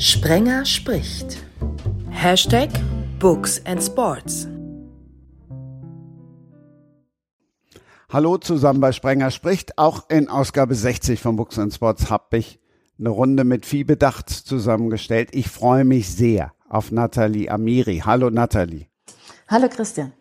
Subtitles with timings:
[0.00, 1.44] Sprenger spricht.
[2.08, 2.70] Hashtag
[3.18, 4.48] Books and Sports.
[8.10, 9.76] Hallo zusammen bei Sprenger spricht.
[9.76, 12.60] Auch in Ausgabe 60 von Books and Sports habe ich
[12.98, 15.28] eine Runde mit viel Bedacht zusammengestellt.
[15.32, 17.98] Ich freue mich sehr auf Nathalie Amiri.
[18.02, 18.86] Hallo Nathalie.
[19.48, 20.14] Hallo Christian.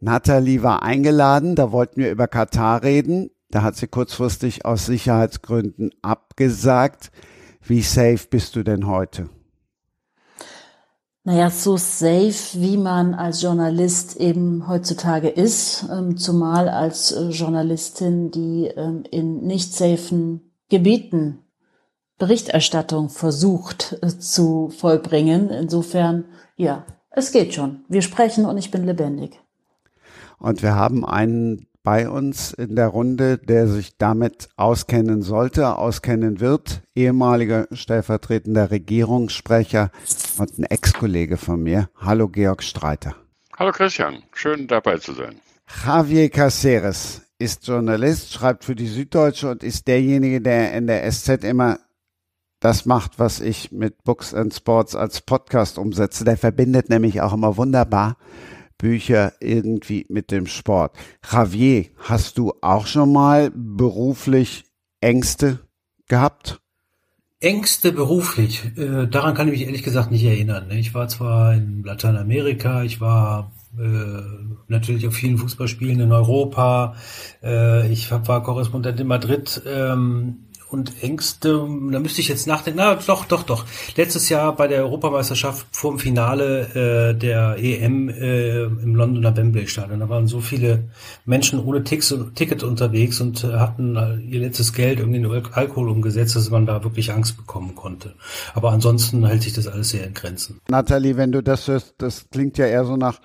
[0.00, 3.28] Nathalie war eingeladen, da wollten wir über Katar reden.
[3.50, 7.10] Da hat sie kurzfristig aus Sicherheitsgründen abgesagt.
[7.62, 9.28] Wie safe bist du denn heute?
[11.22, 18.30] Naja, so safe, wie man als Journalist eben heutzutage ist, ähm, zumal als äh, Journalistin,
[18.30, 21.40] die ähm, in nicht safen Gebieten
[22.18, 25.50] Berichterstattung versucht äh, zu vollbringen.
[25.50, 26.24] Insofern,
[26.56, 27.84] ja, es geht schon.
[27.88, 29.40] Wir sprechen und ich bin lebendig.
[30.38, 36.40] Und wir haben einen bei uns in der Runde, der sich damit auskennen sollte, auskennen
[36.40, 39.90] wird, ehemaliger stellvertretender Regierungssprecher
[40.38, 41.88] und ein Ex-Kollege von mir.
[41.96, 43.16] Hallo Georg Streiter.
[43.58, 45.40] Hallo Christian, schön dabei zu sein.
[45.84, 51.44] Javier Caceres ist Journalist, schreibt für die Süddeutsche und ist derjenige, der in der SZ
[51.44, 51.78] immer
[52.60, 56.24] das macht, was ich mit Books and Sports als Podcast umsetze.
[56.24, 58.18] Der verbindet nämlich auch immer wunderbar
[58.80, 60.96] Bücher irgendwie mit dem Sport.
[61.30, 64.64] Javier, hast du auch schon mal beruflich
[65.00, 65.60] Ängste
[66.08, 66.60] gehabt?
[67.40, 70.68] Ängste beruflich, äh, daran kann ich mich ehrlich gesagt nicht erinnern.
[70.68, 70.78] Ne?
[70.78, 74.22] Ich war zwar in Lateinamerika, ich war äh,
[74.68, 76.96] natürlich auf vielen Fußballspielen in Europa,
[77.42, 79.62] äh, ich war Korrespondent in Madrid.
[79.66, 82.78] Ähm, und Ängste, da müsste ich jetzt nachdenken.
[82.78, 83.64] Na, doch, doch, doch.
[83.96, 89.66] Letztes Jahr bei der Europameisterschaft vor dem Finale äh, der EM äh, im Londoner Wembley
[89.66, 90.00] Stadion.
[90.00, 90.84] Da waren so viele
[91.24, 95.88] Menschen ohne Tix, Ticket unterwegs und äh, hatten äh, ihr letztes Geld irgendwie in Alkohol
[95.88, 98.14] umgesetzt, dass man da wirklich Angst bekommen konnte.
[98.54, 100.60] Aber ansonsten hält sich das alles sehr in Grenzen.
[100.68, 103.20] Nathalie, wenn du das hörst, das klingt ja eher so nach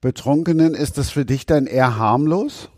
[0.00, 0.74] Betrunkenen.
[0.74, 2.68] Ist das für dich dann eher harmlos?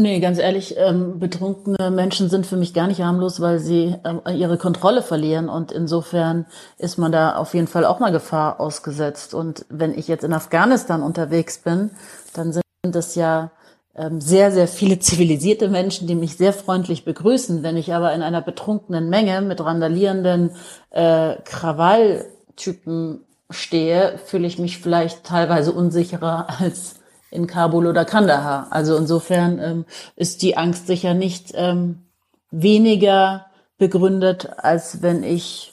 [0.00, 4.20] Nee, ganz ehrlich, ähm, betrunkene Menschen sind für mich gar nicht harmlos, weil sie ähm,
[4.32, 9.34] ihre Kontrolle verlieren und insofern ist man da auf jeden Fall auch mal Gefahr ausgesetzt.
[9.34, 11.90] Und wenn ich jetzt in Afghanistan unterwegs bin,
[12.32, 13.50] dann sind das ja
[13.96, 17.64] ähm, sehr, sehr viele zivilisierte Menschen, die mich sehr freundlich begrüßen.
[17.64, 20.52] Wenn ich aber in einer betrunkenen Menge mit randalierenden
[20.90, 27.00] äh, Krawalltypen stehe, fühle ich mich vielleicht teilweise unsicherer als
[27.30, 28.68] in Kabul oder Kandahar.
[28.70, 29.84] Also insofern ähm,
[30.16, 32.06] ist die Angst sicher nicht ähm,
[32.50, 33.46] weniger
[33.78, 35.72] begründet, als wenn ich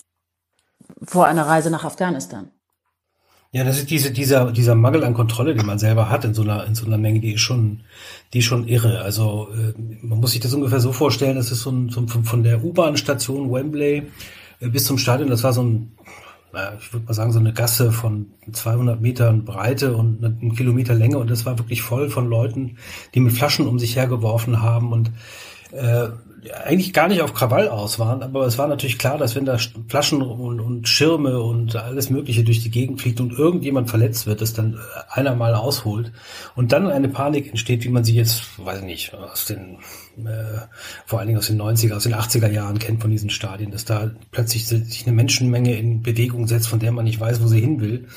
[1.04, 2.50] vor einer Reise nach Afghanistan.
[3.52, 6.42] Ja, das ist diese, dieser, dieser Mangel an Kontrolle, den man selber hat in so
[6.42, 7.84] einer, in so einer Menge, die ist schon,
[8.34, 9.00] die ist schon irre.
[9.00, 12.44] Also, äh, man muss sich das ungefähr so vorstellen, das ist so ein, so von
[12.44, 14.12] der U-Bahn-Station Wembley
[14.60, 15.94] äh, bis zum Stadion, das war so ein
[16.80, 21.18] ich würde mal sagen, so eine Gasse von 200 Metern Breite und einen Kilometer Länge.
[21.18, 22.78] Und das war wirklich voll von Leuten,
[23.14, 24.92] die mit Flaschen um sich hergeworfen haben.
[24.92, 25.12] Und
[25.72, 26.08] äh,
[26.52, 29.58] eigentlich gar nicht auf Krawall aus waren, aber es war natürlich klar, dass wenn da
[29.88, 34.42] Flaschen und, und Schirme und alles Mögliche durch die Gegend fliegt und irgendjemand verletzt wird,
[34.42, 34.80] dass dann
[35.10, 36.12] einer mal ausholt
[36.56, 39.78] und dann eine Panik entsteht, wie man sie jetzt, weiß ich nicht, aus den,
[40.26, 40.62] äh,
[41.06, 43.86] vor allen Dingen aus den 90er, aus den 80er Jahren kennt von diesen Stadien, dass
[43.86, 47.62] da plötzlich sich eine Menschenmenge in Bewegung setzt, von der man nicht weiß, wo sie
[47.62, 48.08] hin will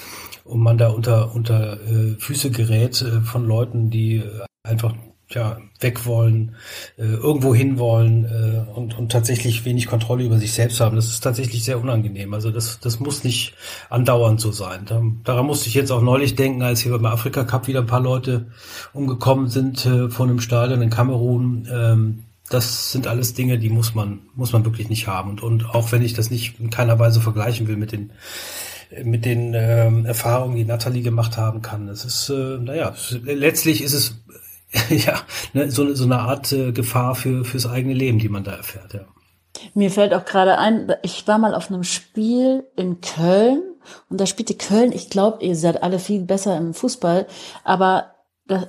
[0.45, 4.95] und man da unter, unter äh, Füße gerät äh, von Leuten, die äh, einfach
[5.31, 6.55] ja, weg wollen,
[6.97, 10.97] äh, irgendwo hin wollen äh, und, und tatsächlich wenig Kontrolle über sich selbst haben.
[10.97, 12.33] Das ist tatsächlich sehr unangenehm.
[12.33, 13.55] Also das, das muss nicht
[13.91, 14.83] andauernd so sein.
[14.87, 17.87] Da, daran musste ich jetzt auch neulich denken, als hier beim Afrika Cup wieder ein
[17.87, 18.47] paar Leute
[18.95, 21.69] umgekommen sind äh, vor einem Stadion in Kamerun.
[21.71, 25.29] Ähm, das sind alles Dinge, die muss man, muss man wirklich nicht haben.
[25.31, 28.13] Und, und auch wenn ich das nicht in keiner Weise vergleichen will mit den
[29.05, 31.89] mit den ähm, Erfahrungen, die Natalie gemacht haben kann.
[31.89, 34.15] Es ist, äh, naja, letztlich ist es
[34.91, 35.21] ja,
[35.53, 38.95] ne, so, so eine Art äh, Gefahr für fürs eigene Leben, die man da erfährt.
[38.95, 39.01] Ja.
[39.75, 43.63] Mir fällt auch gerade ein, ich war mal auf einem Spiel in Köln
[44.11, 47.27] und da spielte Köln, ich glaube, ihr seid alle viel besser im Fußball,
[47.65, 48.15] aber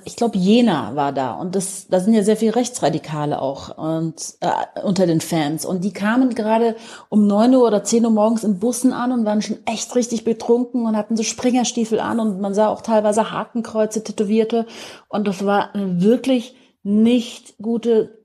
[0.04, 1.32] ich glaube, Jena war da.
[1.32, 5.64] Und das, da sind ja sehr viele Rechtsradikale auch und äh, unter den Fans.
[5.64, 6.76] Und die kamen gerade
[7.08, 10.24] um neun Uhr oder zehn Uhr morgens in Bussen an und waren schon echt richtig
[10.24, 12.20] betrunken und hatten so Springerstiefel an.
[12.20, 14.66] Und man sah auch teilweise Hakenkreuze tätowierte.
[15.08, 18.19] Und das war eine wirklich nicht gute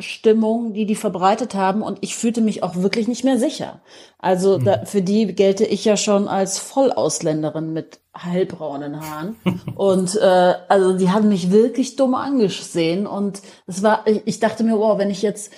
[0.00, 3.80] Stimmung, die die verbreitet haben und ich fühlte mich auch wirklich nicht mehr sicher.
[4.18, 4.86] Also da, hm.
[4.86, 9.36] für die gelte ich ja schon als Vollausländerin mit hellbraunen Haaren
[9.76, 14.64] und äh, also die haben mich wirklich dumm angesehen und es war, ich, ich dachte
[14.64, 15.52] mir, wow, wenn ich jetzt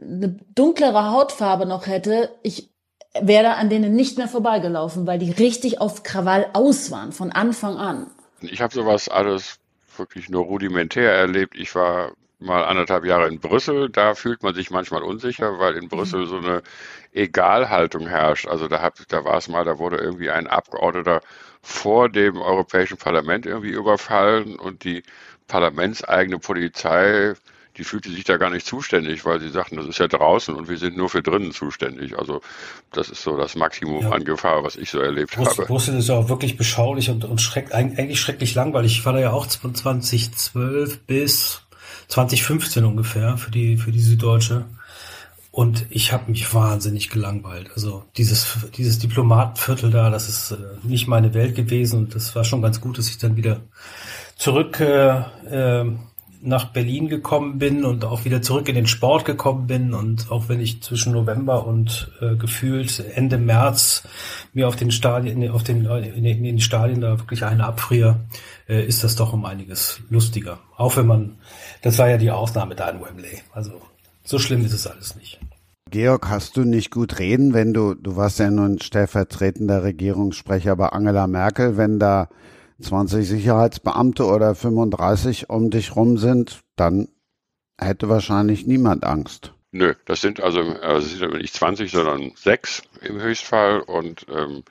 [0.00, 2.70] eine dunklere Hautfarbe noch hätte, ich
[3.20, 7.76] wäre an denen nicht mehr vorbeigelaufen, weil die richtig auf Krawall aus waren von Anfang
[7.76, 8.06] an.
[8.40, 9.58] Ich habe sowas alles
[9.96, 11.56] wirklich nur rudimentär erlebt.
[11.58, 13.90] Ich war mal anderthalb Jahre in Brüssel.
[13.90, 16.62] Da fühlt man sich manchmal unsicher, weil in Brüssel so eine
[17.12, 18.48] Egalhaltung herrscht.
[18.48, 21.20] Also da, hab, da war es mal, da wurde irgendwie ein Abgeordneter
[21.62, 25.02] vor dem Europäischen Parlament irgendwie überfallen und die
[25.46, 27.34] parlamentseigene Polizei
[27.76, 30.68] die fühlte sich da gar nicht zuständig, weil sie sagten, das ist ja draußen und
[30.68, 32.18] wir sind nur für drinnen zuständig.
[32.18, 32.40] Also
[32.92, 34.10] das ist so das Maximum ja.
[34.10, 35.66] an Gefahr, was ich so erlebt Brüssel, habe.
[35.66, 38.98] Brüssel ist ja auch wirklich beschaulich und, und schreckt, eigentlich schrecklich langweilig.
[38.98, 41.62] Ich war da ja auch von 2012 bis
[42.10, 44.66] 2015 ungefähr für die, für die Süddeutsche.
[45.52, 47.70] Und ich habe mich wahnsinnig gelangweilt.
[47.74, 51.98] Also dieses, dieses Diplomatenviertel da, das ist äh, nicht meine Welt gewesen.
[51.98, 53.60] Und das war schon ganz gut, dass ich dann wieder
[54.36, 55.18] zurück äh,
[55.50, 55.90] äh,
[56.42, 60.48] nach Berlin gekommen bin und auch wieder zurück in den Sport gekommen bin und auch
[60.48, 64.04] wenn ich zwischen November und äh, gefühlt Ende März
[64.54, 68.20] mir auf den Stadien, auf den, in den, Stadien da wirklich eine abfriere,
[68.70, 70.60] äh, ist das doch um einiges lustiger.
[70.76, 71.38] Auch wenn man,
[71.82, 73.40] das war ja die Ausnahme da in Wembley.
[73.52, 73.82] Also
[74.22, 75.40] so schlimm ist es alles nicht.
[75.90, 80.88] Georg, hast du nicht gut reden, wenn du, du warst ja nun stellvertretender Regierungssprecher bei
[80.90, 82.28] Angela Merkel, wenn da
[82.80, 87.08] 20 Sicherheitsbeamte oder 35 um dich rum sind, dann
[87.76, 89.52] hätte wahrscheinlich niemand Angst.
[89.72, 94.62] Nö, das sind also, also sind nicht 20, sondern sechs im Höchstfall und ähm,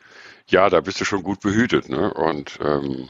[0.47, 1.89] ja, da bist du schon gut behütet.
[1.89, 2.13] Ne?
[2.13, 3.09] Und ähm,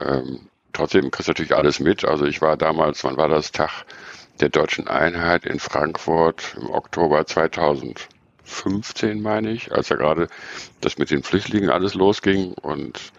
[0.00, 0.40] ähm,
[0.72, 2.04] trotzdem kriegst du natürlich alles mit.
[2.04, 3.84] Also ich war damals, wann war das Tag
[4.40, 10.28] der deutschen Einheit in Frankfurt im Oktober 2015, meine ich, als ja gerade
[10.80, 13.12] das mit den Flüchtlingen alles losging und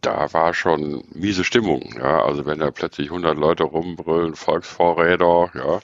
[0.00, 1.94] da war schon miese Stimmung.
[1.96, 5.80] Ja, also wenn da plötzlich 100 Leute rumbrüllen, Volksvorräder, ja,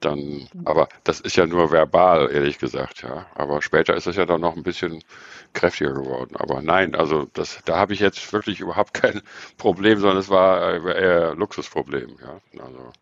[0.00, 3.26] dann, aber das ist ja nur verbal, ehrlich gesagt, ja.
[3.34, 5.02] Aber später ist es ja dann noch ein bisschen
[5.56, 6.36] kräftiger geworden.
[6.36, 9.22] Aber nein, also das, da habe ich jetzt wirklich überhaupt kein
[9.58, 12.62] Problem, sondern es war eher Luxusproblem, ja.
[12.62, 12.92] Also.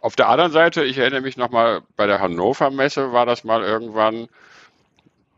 [0.00, 3.62] Auf der anderen Seite, ich erinnere mich nochmal, bei der Hannover Messe war das mal
[3.62, 4.28] irgendwann,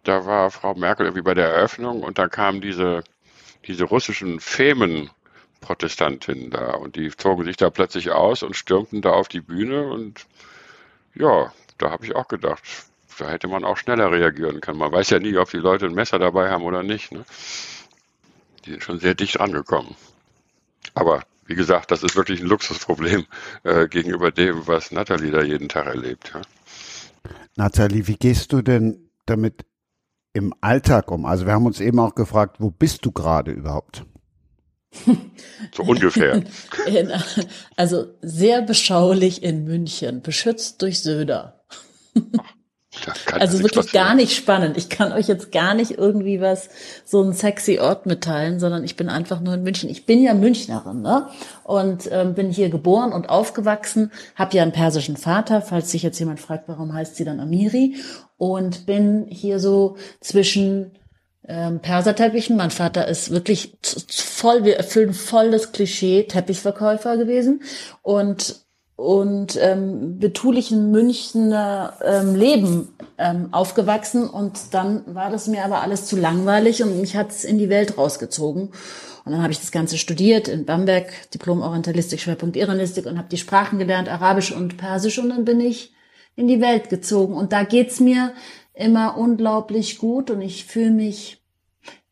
[0.02, 3.02] da war Frau Merkel irgendwie bei der Eröffnung und da kam diese
[3.67, 9.28] diese russischen Femen-Protestantinnen da und die zogen sich da plötzlich aus und stürmten da auf
[9.28, 10.26] die Bühne und
[11.14, 12.62] ja, da habe ich auch gedacht,
[13.19, 14.79] da hätte man auch schneller reagieren können.
[14.79, 17.13] Man weiß ja nie, ob die Leute ein Messer dabei haben oder nicht.
[17.13, 17.25] Ne?
[18.65, 19.95] Die sind schon sehr dicht rangekommen.
[20.95, 23.27] Aber wie gesagt, das ist wirklich ein Luxusproblem
[23.63, 26.33] äh, gegenüber dem, was Nathalie da jeden Tag erlebt.
[26.35, 26.43] Ja?
[27.57, 29.65] Nathalie, wie gehst du denn damit
[30.33, 31.25] im Alltag um?
[31.25, 34.05] Also wir haben uns eben auch gefragt, wo bist du gerade überhaupt?
[35.75, 36.43] So ungefähr.
[36.87, 37.12] In,
[37.77, 41.65] also sehr beschaulich in München, beschützt durch Söder.
[43.33, 44.77] Also wirklich gar nicht spannend.
[44.77, 46.69] Ich kann euch jetzt gar nicht irgendwie was,
[47.05, 49.91] so ein sexy Ort mitteilen, sondern ich bin einfach nur in München.
[49.91, 51.29] Ich bin ja Münchnerin, ne?
[51.65, 56.19] Und ähm, bin hier geboren und aufgewachsen, habe ja einen persischen Vater, falls sich jetzt
[56.19, 57.97] jemand fragt, warum heißt sie dann Amiri.
[58.39, 60.93] Und bin hier so zwischen
[61.49, 62.57] ähm, Perserteppichen.
[62.57, 63.79] Mein Vater ist wirklich
[64.11, 67.63] voll, wir erfüllen voll das Klischee Teppichverkäufer gewesen.
[68.03, 68.66] Und
[68.97, 72.89] und ähm, betulichen Münchner ähm, Leben
[73.19, 77.59] ähm, aufgewachsen und dann war das mir aber alles zu langweilig und mich hat's in
[77.59, 78.73] die Welt rausgezogen.
[79.25, 83.29] Und dann habe ich das Ganze studiert in Bamberg, Diplom Orientalistik, Schwerpunkt Iranistik und habe
[83.29, 85.93] die Sprachen gelernt, Arabisch und Persisch und dann bin ich
[86.37, 87.35] in die Welt gezogen.
[87.35, 88.33] Und da geht's mir
[88.73, 91.43] immer unglaublich gut und ich fühle mich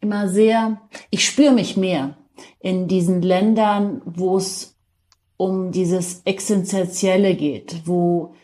[0.01, 2.17] immer sehr, ich spüre mich mehr
[2.59, 4.74] in diesen Ländern, wo es
[5.37, 8.35] um dieses Existenzielle geht, wo,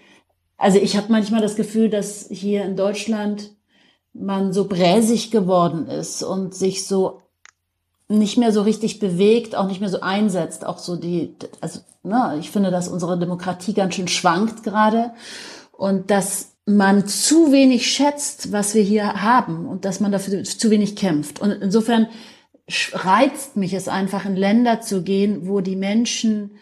[0.56, 3.52] also ich habe manchmal das Gefühl, dass hier in Deutschland
[4.12, 7.20] man so bräsig geworden ist und sich so
[8.08, 12.36] nicht mehr so richtig bewegt, auch nicht mehr so einsetzt, auch so die, also ne,
[12.40, 15.12] ich finde, dass unsere Demokratie ganz schön schwankt gerade
[15.70, 20.70] und dass man zu wenig schätzt, was wir hier haben und dass man dafür zu
[20.70, 21.40] wenig kämpft.
[21.40, 22.08] Und insofern
[22.92, 26.52] reizt mich es einfach, in Länder zu gehen, wo die Menschen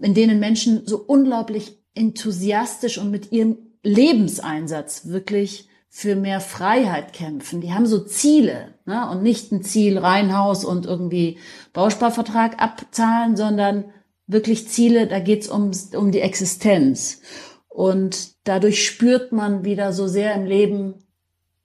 [0.00, 7.60] in denen Menschen so unglaublich enthusiastisch und mit ihrem Lebenseinsatz wirklich für mehr Freiheit kämpfen.
[7.60, 9.10] Die haben so Ziele ne?
[9.10, 11.38] und nicht ein Ziel Reihenhaus und irgendwie
[11.72, 13.86] Bausparvertrag abzahlen, sondern
[14.28, 17.20] wirklich Ziele, da geht's um, um die Existenz.
[17.68, 20.94] Und dadurch spürt man wieder so sehr im Leben,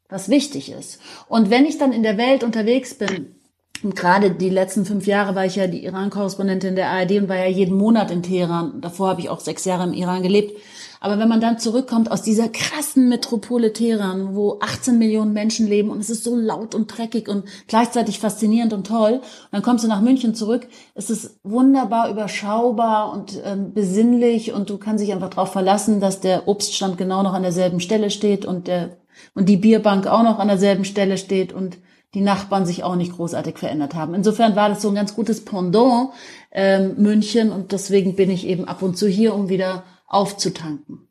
[0.09, 0.99] was wichtig ist.
[1.27, 3.34] Und wenn ich dann in der Welt unterwegs bin,
[3.84, 7.38] und gerade die letzten fünf Jahre war ich ja die Iran-Korrespondentin der ARD und war
[7.38, 8.82] ja jeden Monat in Teheran.
[8.82, 10.60] Davor habe ich auch sechs Jahre im Iran gelebt.
[11.01, 15.91] Aber wenn man dann zurückkommt aus dieser krassen Metropole Teheran, wo 18 Millionen Menschen leben
[15.91, 19.84] und es ist so laut und dreckig und gleichzeitig faszinierend und toll, und dann kommst
[19.84, 25.13] du nach München zurück, es ist wunderbar überschaubar und ähm, besinnlich und du kannst dich
[25.13, 28.98] einfach darauf verlassen, dass der Obststand genau noch an derselben Stelle steht und der
[29.34, 31.77] und die Bierbank auch noch an derselben Stelle steht und
[32.15, 34.13] die Nachbarn sich auch nicht großartig verändert haben.
[34.13, 36.12] Insofern war das so ein ganz gutes Pendant
[36.51, 41.10] ähm, München und deswegen bin ich eben ab und zu hier, um wieder aufzutanken.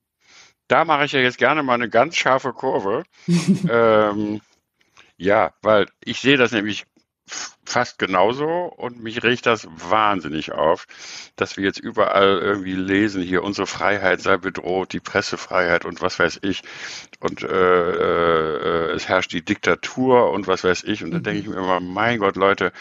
[0.67, 3.05] Da mache ich ja jetzt gerne mal eine ganz scharfe Kurve.
[3.71, 4.41] ähm,
[5.19, 6.87] ja, weil ich sehe das nämlich
[7.67, 10.87] fast genauso und mich regt das wahnsinnig auf,
[11.37, 16.19] dass wir jetzt überall irgendwie lesen, hier unsere Freiheit sei bedroht, die Pressefreiheit und was
[16.19, 16.63] weiß ich.
[17.21, 21.03] Und äh, äh, es herrscht die Diktatur und was weiß ich.
[21.03, 22.73] Und dann denke ich mir immer, mein Gott Leute,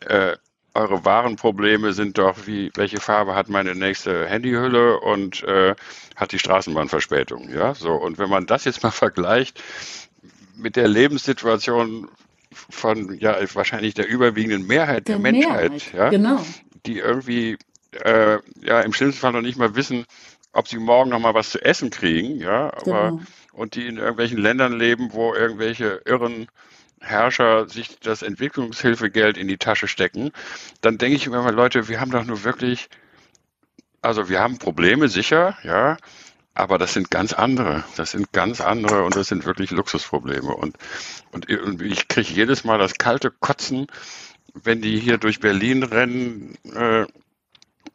[0.00, 0.36] äh,
[0.74, 5.74] eure wahren Probleme sind doch, wie, welche Farbe hat meine nächste Handyhülle und äh,
[6.14, 9.62] hat die Straßenbahnverspätung, ja, so und wenn man das jetzt mal vergleicht
[10.56, 12.08] mit der Lebenssituation
[12.52, 16.44] von ja wahrscheinlich der überwiegenden Mehrheit der, der Menschheit, Mehrheit, ja, genau.
[16.86, 17.58] die irgendwie
[17.92, 20.04] äh, ja im schlimmsten Fall noch nicht mal wissen,
[20.52, 23.22] ob sie morgen noch mal was zu essen kriegen, ja, aber genau.
[23.52, 26.48] und die in irgendwelchen Ländern leben, wo irgendwelche irren
[27.00, 30.32] Herrscher sich das Entwicklungshilfegeld in die Tasche stecken,
[30.80, 32.88] dann denke ich mir mal, Leute, wir haben doch nur wirklich,
[34.02, 35.96] also wir haben Probleme sicher, ja,
[36.58, 37.84] aber das sind ganz andere.
[37.96, 40.54] Das sind ganz andere und das sind wirklich Luxusprobleme.
[40.54, 40.76] Und,
[41.32, 41.48] und,
[41.80, 43.86] ich kriege jedes Mal das kalte Kotzen,
[44.54, 47.06] wenn die hier durch Berlin rennen äh,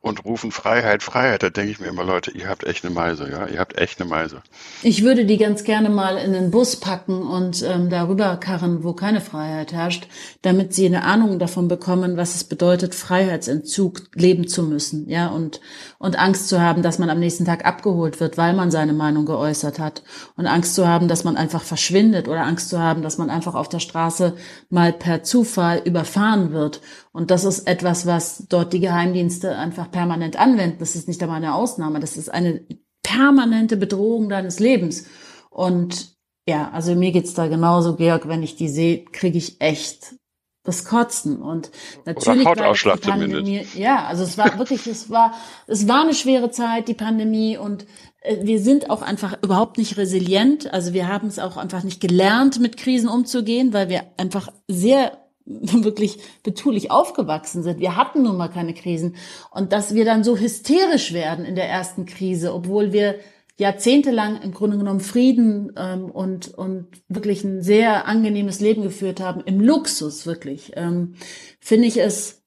[0.04, 3.32] und rufen Freiheit, Freiheit, da denke ich mir immer, Leute, ihr habt echt eine Meise,
[3.32, 4.42] ja, ihr habt echt eine Meise.
[4.82, 8.92] Ich würde die ganz gerne mal in den Bus packen und ähm, darüber karren, wo
[8.92, 10.10] keine Freiheit herrscht,
[10.42, 15.62] damit sie eine Ahnung davon bekommen, was es bedeutet, Freiheitsentzug leben zu müssen, ja, und,
[16.00, 19.26] und Angst zu haben, dass man am nächsten Tag abgeholt wird, weil man seine Meinung
[19.26, 20.04] geäußert hat.
[20.36, 23.56] Und Angst zu haben, dass man einfach verschwindet oder Angst zu haben, dass man einfach
[23.56, 24.36] auf der Straße
[24.70, 26.82] mal per Zufall überfahren wird
[27.14, 30.78] und das ist etwas, was dort die Geheimdienste einfach permanent anwenden.
[30.80, 32.00] Das ist nicht einmal eine Ausnahme.
[32.00, 32.66] Das ist eine
[33.04, 35.06] permanente Bedrohung deines Lebens.
[35.52, 36.16] Und
[36.48, 38.28] ja, also mir geht's da genauso, Georg.
[38.28, 40.16] Wenn ich die sehe, kriege ich echt
[40.64, 41.40] das Kotzen.
[41.40, 41.70] Und
[42.06, 43.76] natürlich Oder Hautausschlag war die Pandemie, zumindest.
[43.76, 45.36] ja, also es war wirklich, es war,
[45.68, 47.86] es war eine schwere Zeit, die Pandemie und
[48.22, 50.74] äh, wir sind auch einfach überhaupt nicht resilient.
[50.74, 55.23] Also wir haben es auch einfach nicht gelernt, mit Krisen umzugehen, weil wir einfach sehr
[55.46, 57.80] wirklich betulich aufgewachsen sind.
[57.80, 59.16] Wir hatten nun mal keine Krisen.
[59.52, 63.16] Und dass wir dann so hysterisch werden in der ersten Krise, obwohl wir
[63.58, 69.42] jahrzehntelang im Grunde genommen Frieden ähm, und, und wirklich ein sehr angenehmes Leben geführt haben,
[69.42, 71.16] im Luxus wirklich, ähm,
[71.60, 72.44] finde ich es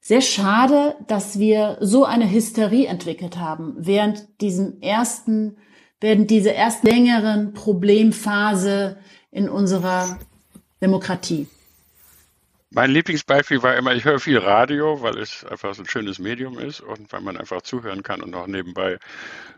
[0.00, 5.58] sehr schade, dass wir so eine Hysterie entwickelt haben während diesem ersten,
[6.00, 8.96] während dieser ersten längeren Problemphase
[9.30, 10.18] in unserer
[10.80, 11.48] Demokratie.
[12.70, 16.58] Mein Lieblingsbeispiel war immer, ich höre viel Radio, weil es einfach so ein schönes Medium
[16.58, 18.98] ist und weil man einfach zuhören kann und auch nebenbei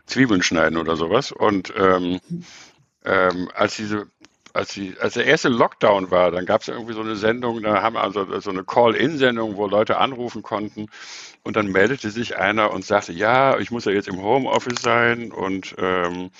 [0.05, 1.31] Zwiebeln schneiden oder sowas.
[1.31, 2.21] Und ähm,
[3.03, 4.07] ähm, als diese
[4.53, 7.81] als, die, als der erste Lockdown war, dann gab es irgendwie so eine Sendung, da
[7.81, 10.87] haben also so eine Call-in-Sendung, wo Leute anrufen konnten
[11.43, 15.31] und dann meldete sich einer und sagte, ja, ich muss ja jetzt im Homeoffice sein
[15.31, 16.31] und ähm,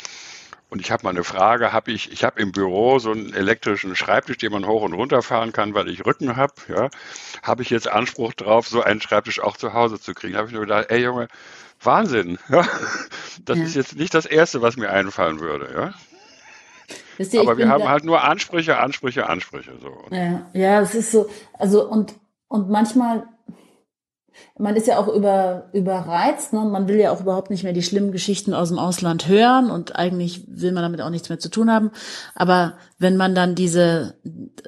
[0.71, 3.93] und ich habe mal eine Frage, habe ich, ich habe im Büro so einen elektrischen
[3.93, 6.89] Schreibtisch, den man hoch und runter fahren kann, weil ich Rücken habe, ja.
[7.43, 10.37] Habe ich jetzt Anspruch drauf, so einen Schreibtisch auch zu Hause zu kriegen?
[10.37, 11.27] Habe ich nur gedacht, ey Junge,
[11.83, 12.65] Wahnsinn, ja.
[13.43, 13.63] Das ja.
[13.65, 15.93] ist jetzt nicht das Erste, was mir einfallen würde, ja.
[17.17, 20.05] Ihr, Aber wir haben halt nur Ansprüche, Ansprüche, Ansprüche, so.
[20.09, 22.13] Ja, ja, es ist so, also und,
[22.47, 23.27] und manchmal
[24.61, 26.59] man ist ja auch über, überreizt, ne?
[26.59, 29.95] man will ja auch überhaupt nicht mehr die schlimmen Geschichten aus dem Ausland hören und
[29.95, 31.91] eigentlich will man damit auch nichts mehr zu tun haben.
[32.35, 34.13] Aber wenn man dann diese,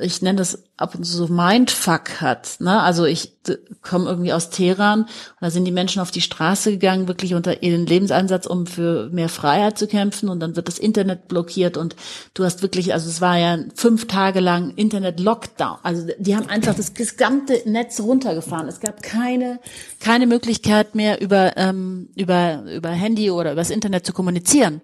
[0.02, 2.82] ich nenne das ab und zu so Mindfuck hat, ne?
[2.82, 3.38] Also ich
[3.82, 5.10] komme irgendwie aus Teheran und
[5.42, 9.30] da sind die Menschen auf die Straße gegangen, wirklich unter ihren Lebenseinsatz, um für mehr
[9.30, 11.96] Freiheit zu kämpfen und dann wird das Internet blockiert und
[12.34, 15.78] du hast wirklich, also es war ja fünf Tage lang Internet-Lockdown.
[15.84, 18.68] Also die haben einfach das gesamte Netz runtergefahren.
[18.68, 19.60] Es gab keine,
[20.00, 24.82] keine Möglichkeit mehr über, ähm, über, über Handy oder übers Internet zu kommunizieren.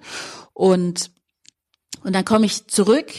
[0.54, 1.12] Und
[2.04, 3.12] und dann komme ich zurück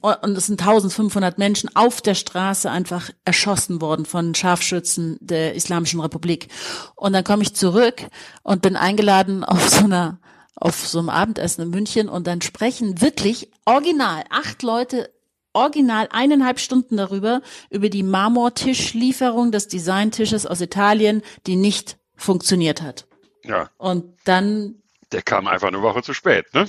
[0.00, 6.00] und es sind 1500 Menschen auf der Straße einfach erschossen worden von Scharfschützen der Islamischen
[6.00, 6.48] Republik.
[6.94, 8.02] Und dann komme ich zurück
[8.42, 10.18] und bin eingeladen auf so einer
[10.58, 15.10] auf so einem Abendessen in München und dann sprechen wirklich original acht Leute
[15.56, 23.06] original eineinhalb Stunden darüber, über die Marmortischlieferung des Designtisches aus Italien, die nicht funktioniert hat.
[23.44, 23.70] Ja.
[23.78, 24.76] Und dann
[25.12, 26.68] Der kam einfach eine Woche zu spät, ne?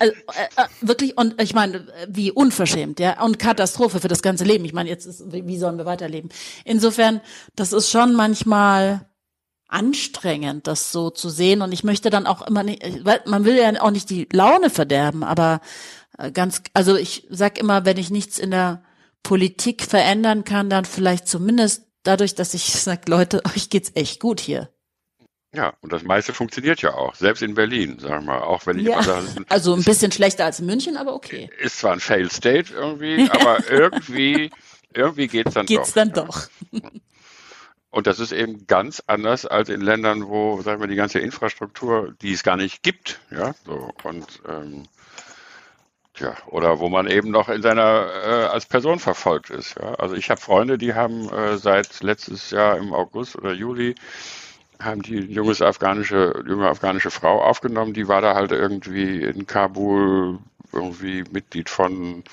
[0.00, 0.10] Äh, äh,
[0.56, 4.64] äh, wirklich, und ich meine, wie unverschämt, ja, und Katastrophe für das ganze Leben.
[4.64, 6.30] Ich meine, jetzt ist, wie sollen wir weiterleben?
[6.64, 7.20] Insofern,
[7.54, 9.06] das ist schon manchmal
[9.68, 11.60] anstrengend, das so zu sehen.
[11.60, 14.70] Und ich möchte dann auch immer nicht, weil man will ja auch nicht die Laune
[14.70, 15.60] verderben, aber
[16.32, 18.82] ganz, also ich sag immer, wenn ich nichts in der
[19.22, 24.40] Politik verändern kann, dann vielleicht zumindest dadurch, dass ich sage, Leute, euch geht's echt gut
[24.40, 24.70] hier.
[25.54, 28.78] Ja, und das meiste funktioniert ja auch, selbst in Berlin, sagen wir mal, auch wenn
[28.78, 31.48] ich ja, sage, also ein bisschen schlechter als in München, aber okay.
[31.58, 34.50] Ist zwar ein Fail State irgendwie, aber irgendwie,
[34.92, 35.94] irgendwie geht's dann geht's doch.
[35.94, 36.48] dann doch.
[37.90, 42.14] Und das ist eben ganz anders als in Ländern, wo, sagen wir, die ganze Infrastruktur,
[42.20, 44.82] die es gar nicht gibt, ja, so und ähm,
[46.18, 49.76] ja, oder wo man eben noch in seiner äh, als Person verfolgt ist.
[49.80, 49.94] Ja.
[49.94, 53.94] Also ich habe Freunde, die haben äh, seit letztes Jahr im August oder Juli
[54.80, 60.38] haben die junges afghanische, junge afghanische Frau aufgenommen, die war da halt irgendwie in Kabul
[60.72, 62.24] irgendwie Mitglied von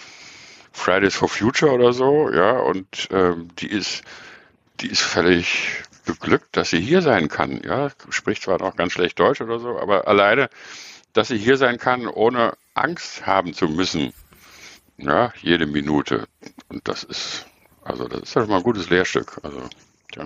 [0.73, 4.03] Fridays for Future oder so, ja, und ähm, die ist,
[4.81, 9.19] die ist völlig beglückt, dass sie hier sein kann, ja, spricht zwar noch ganz schlecht
[9.19, 10.49] Deutsch oder so, aber alleine,
[11.13, 14.13] dass sie hier sein kann, ohne Angst haben zu müssen,
[14.97, 16.27] ja, jede Minute.
[16.69, 17.45] Und das ist,
[17.83, 19.61] also das ist ja schon mal ein gutes Lehrstück, also,
[20.15, 20.25] ja.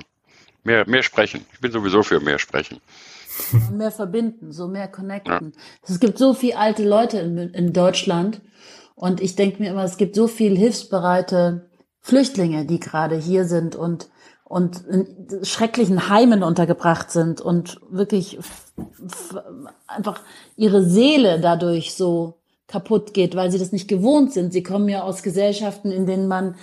[0.63, 1.45] Mehr, mehr sprechen.
[1.53, 2.81] Ich bin sowieso für mehr sprechen.
[3.71, 5.53] Mehr verbinden, so mehr connecten.
[5.55, 5.61] Ja.
[5.87, 8.41] Es gibt so viele alte Leute in, in Deutschland
[8.95, 11.69] und ich denke mir immer, es gibt so viel hilfsbereite
[12.01, 14.09] Flüchtlinge, die gerade hier sind und
[14.47, 18.39] und in schrecklichen Heimen untergebracht sind und wirklich
[19.87, 20.21] einfach
[20.55, 22.35] ihre Seele dadurch so
[22.67, 24.53] kaputt geht, weil sie das nicht gewohnt sind.
[24.53, 26.55] Sie kommen ja aus Gesellschaften, in denen man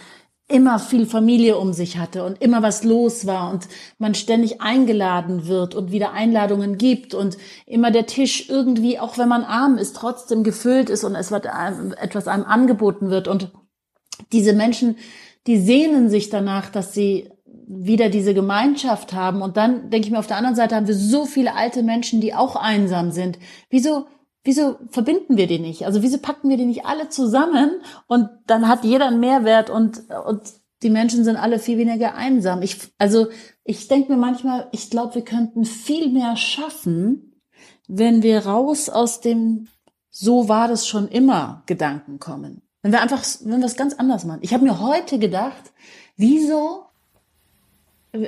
[0.49, 3.67] immer viel Familie um sich hatte und immer was los war und
[3.99, 9.29] man ständig eingeladen wird und wieder Einladungen gibt und immer der Tisch irgendwie, auch wenn
[9.29, 11.47] man arm ist, trotzdem gefüllt ist und es wird
[11.99, 13.53] etwas einem angeboten wird und
[14.33, 14.97] diese Menschen,
[15.47, 17.31] die sehnen sich danach, dass sie
[17.67, 20.95] wieder diese Gemeinschaft haben und dann denke ich mir auf der anderen Seite haben wir
[20.95, 23.39] so viele alte Menschen, die auch einsam sind.
[23.71, 24.07] Wieso
[24.45, 25.87] wieso verbinden wir die nicht?
[25.87, 30.03] Also wieso packen wir die nicht alle zusammen und dann hat jeder einen Mehrwert und,
[30.27, 30.43] und
[30.83, 32.61] die Menschen sind alle viel weniger einsam.
[32.63, 33.29] Ich, also
[33.65, 37.41] ich denke mir manchmal, ich glaube, wir könnten viel mehr schaffen,
[37.89, 39.69] wenn wir raus aus dem
[40.11, 42.63] so war das schon immer Gedanken kommen.
[42.83, 44.41] Wenn wir einfach, wenn wir es ganz anders machen.
[44.43, 45.73] Ich habe mir heute gedacht,
[46.17, 46.84] wieso,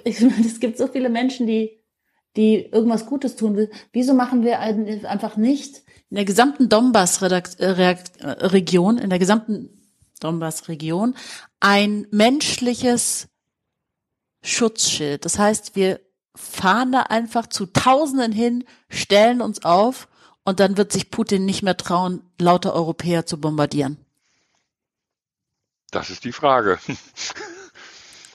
[0.04, 1.80] ich meine, es gibt so viele Menschen, die,
[2.36, 3.70] die irgendwas Gutes tun will.
[3.92, 9.70] Wieso machen wir einfach nicht in der gesamten Donbass-Region, in der gesamten
[10.20, 11.14] Donbass-Region
[11.60, 13.28] ein menschliches
[14.42, 15.24] Schutzschild.
[15.24, 16.00] Das heißt, wir
[16.34, 20.08] fahren da einfach zu Tausenden hin, stellen uns auf
[20.44, 23.98] und dann wird sich Putin nicht mehr trauen, lauter Europäer zu bombardieren.
[25.90, 26.78] Das ist die Frage.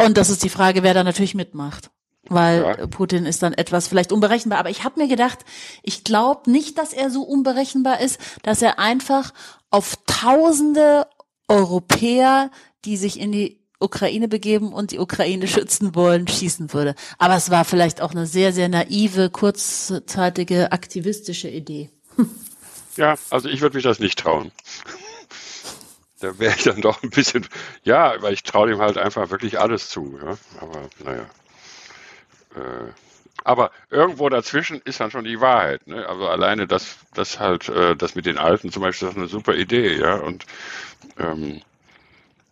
[0.06, 1.92] und das ist die Frage, wer da natürlich mitmacht
[2.30, 2.88] weil ja.
[2.88, 4.60] Putin ist dann etwas vielleicht unberechenbar.
[4.60, 5.40] Aber ich habe mir gedacht,
[5.84, 9.34] ich glaube nicht, dass er so unberechenbar ist, dass er einfach
[9.70, 11.08] auf tausende
[11.48, 12.52] Europäer,
[12.86, 16.96] die sich in die Ukraine begeben und die Ukraine schützen wollen, schießen würde.
[17.18, 21.90] Aber es war vielleicht auch eine sehr, sehr naive, kurzzeitige, aktivistische Idee.
[22.98, 24.52] Ja, also ich würde mich das nicht trauen.
[26.21, 27.47] Da wäre ich dann doch ein bisschen,
[27.84, 30.19] ja, weil ich traue ihm halt einfach wirklich alles zu.
[30.23, 30.38] Ja?
[30.62, 31.25] Aber naja.
[32.55, 32.91] Äh,
[33.43, 35.88] aber irgendwo dazwischen ist dann schon die Wahrheit.
[35.88, 36.07] Ne?
[36.07, 39.29] Also alleine das, das halt, äh, das mit den Alten zum Beispiel, das ist eine
[39.29, 40.15] super Idee, ja.
[40.17, 40.45] Und
[41.17, 41.62] ähm,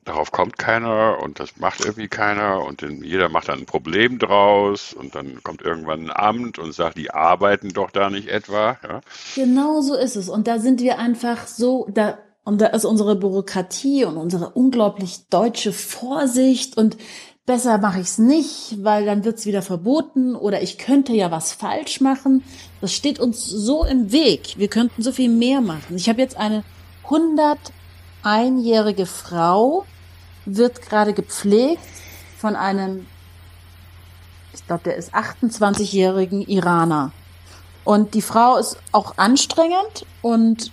[0.05, 4.17] darauf kommt keiner und das macht irgendwie keiner und den, jeder macht dann ein Problem
[4.17, 8.79] draus und dann kommt irgendwann ein Amt und sagt, die arbeiten doch da nicht etwa.
[8.81, 9.01] Ja?
[9.35, 10.27] Genau so ist es.
[10.27, 12.17] Und da sind wir einfach so, da,
[12.49, 16.97] und da ist unsere Bürokratie und unsere unglaublich deutsche Vorsicht und
[17.45, 21.29] besser mache ich es nicht, weil dann wird es wieder verboten oder ich könnte ja
[21.29, 22.43] was falsch machen.
[22.81, 24.55] Das steht uns so im Weg.
[24.57, 25.95] Wir könnten so viel mehr machen.
[25.95, 26.63] Ich habe jetzt eine
[28.23, 29.85] 101-jährige Frau,
[30.45, 31.83] wird gerade gepflegt
[32.39, 33.05] von einem,
[34.55, 37.11] ich glaube, der ist 28-jährigen Iraner.
[37.83, 40.71] Und die Frau ist auch anstrengend und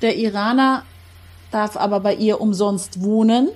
[0.00, 0.84] der Iraner
[1.54, 3.48] darf aber bei ihr umsonst wohnen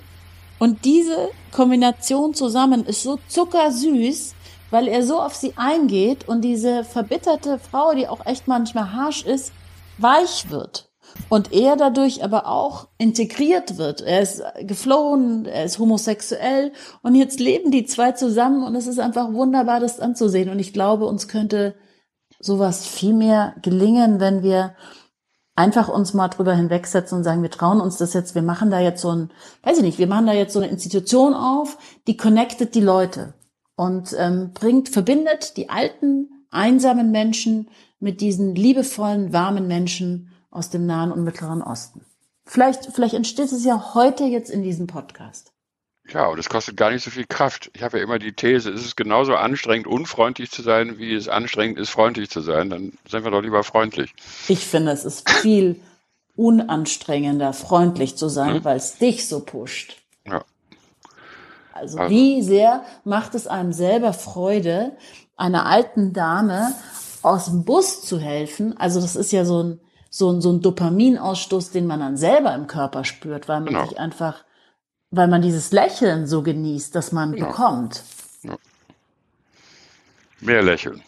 [0.59, 4.35] und diese Kombination zusammen ist so zuckersüß,
[4.71, 9.23] weil er so auf sie eingeht und diese verbitterte Frau, die auch echt manchmal harsh
[9.23, 9.53] ist,
[9.97, 10.89] weich wird.
[11.27, 14.01] Und er dadurch aber auch integriert wird.
[14.01, 18.99] Er ist geflohen, er ist homosexuell und jetzt leben die zwei zusammen und es ist
[18.99, 20.49] einfach wunderbar, das anzusehen.
[20.49, 21.73] Und ich glaube, uns könnte
[22.39, 24.75] sowas viel mehr gelingen, wenn wir
[25.59, 28.79] einfach uns mal drüber hinwegsetzen und sagen, wir trauen uns das jetzt, wir machen da
[28.79, 29.29] jetzt so ein,
[29.63, 33.33] weiß ich nicht, wir machen da jetzt so eine Institution auf, die connectet die Leute
[33.75, 37.69] und ähm, bringt, verbindet die alten, einsamen Menschen
[37.99, 42.05] mit diesen liebevollen, warmen Menschen aus dem Nahen und Mittleren Osten.
[42.45, 45.51] Vielleicht, vielleicht entsteht es ja heute jetzt in diesem Podcast.
[46.13, 47.69] Ja, und es kostet gar nicht so viel Kraft.
[47.73, 51.27] Ich habe ja immer die These, es ist genauso anstrengend, unfreundlich zu sein, wie es
[51.27, 52.69] anstrengend ist, freundlich zu sein.
[52.69, 54.13] Dann sind wir doch lieber freundlich.
[54.47, 55.79] Ich finde, es ist viel
[56.35, 58.63] unanstrengender, freundlich zu sein, hm?
[58.63, 59.97] weil es dich so pusht.
[60.25, 60.43] Ja.
[61.73, 64.93] Also, also wie sehr macht es einem selber Freude,
[65.37, 66.73] einer alten Dame
[67.21, 68.75] aus dem Bus zu helfen?
[68.77, 72.55] Also das ist ja so ein, so ein, so ein Dopaminausstoß, den man dann selber
[72.55, 73.85] im Körper spürt, weil man genau.
[73.87, 74.43] sich einfach
[75.11, 77.47] weil man dieses Lächeln so genießt, das man ja.
[77.47, 78.03] bekommt.
[78.43, 78.57] Ja.
[80.41, 81.01] Mehr lächeln.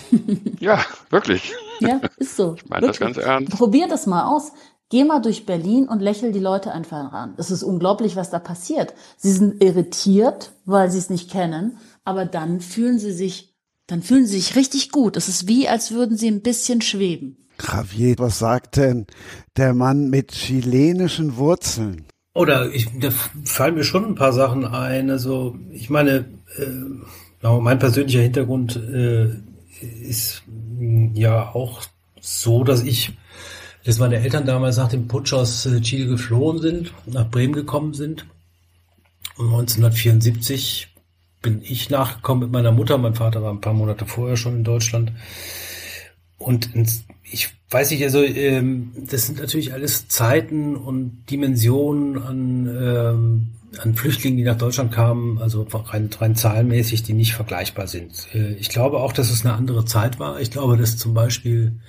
[0.60, 1.52] ja, wirklich.
[1.80, 2.54] Ja, ist so.
[2.54, 3.52] Ich meine das ganz ernst.
[3.52, 4.52] Probier das mal aus.
[4.90, 7.34] Geh mal durch Berlin und lächel die Leute einfach ran.
[7.38, 8.94] Es ist unglaublich, was da passiert.
[9.16, 13.54] Sie sind irritiert, weil sie es nicht kennen, aber dann fühlen sie sich,
[13.86, 15.16] dann fühlen sie sich richtig gut.
[15.16, 17.38] Es ist wie, als würden sie ein bisschen schweben.
[17.60, 19.06] Javier, was sagt denn
[19.56, 22.06] der Mann mit chilenischen Wurzeln?
[22.34, 23.10] Oder ich, da
[23.44, 25.10] fallen mir schon ein paar Sachen ein.
[25.10, 26.24] Also ich meine,
[26.56, 29.28] äh, mein persönlicher Hintergrund äh,
[29.80, 31.82] ist mm, ja auch
[32.20, 33.12] so, dass ich,
[33.84, 37.92] dass meine Eltern damals nach dem Putsch aus äh, Chile geflohen sind, nach Bremen gekommen
[37.92, 38.26] sind.
[39.36, 40.88] Und 1974
[41.42, 42.96] bin ich nachgekommen mit meiner Mutter.
[42.96, 45.12] Mein Vater war ein paar Monate vorher schon in Deutschland.
[46.42, 52.66] Und ins, ich weiß nicht, also ähm, das sind natürlich alles Zeiten und Dimensionen an,
[52.66, 58.28] ähm, an Flüchtlingen, die nach Deutschland kamen, also rein, rein zahlenmäßig, die nicht vergleichbar sind.
[58.34, 60.40] Äh, ich glaube auch, dass es eine andere Zeit war.
[60.40, 61.80] Ich glaube, dass zum Beispiel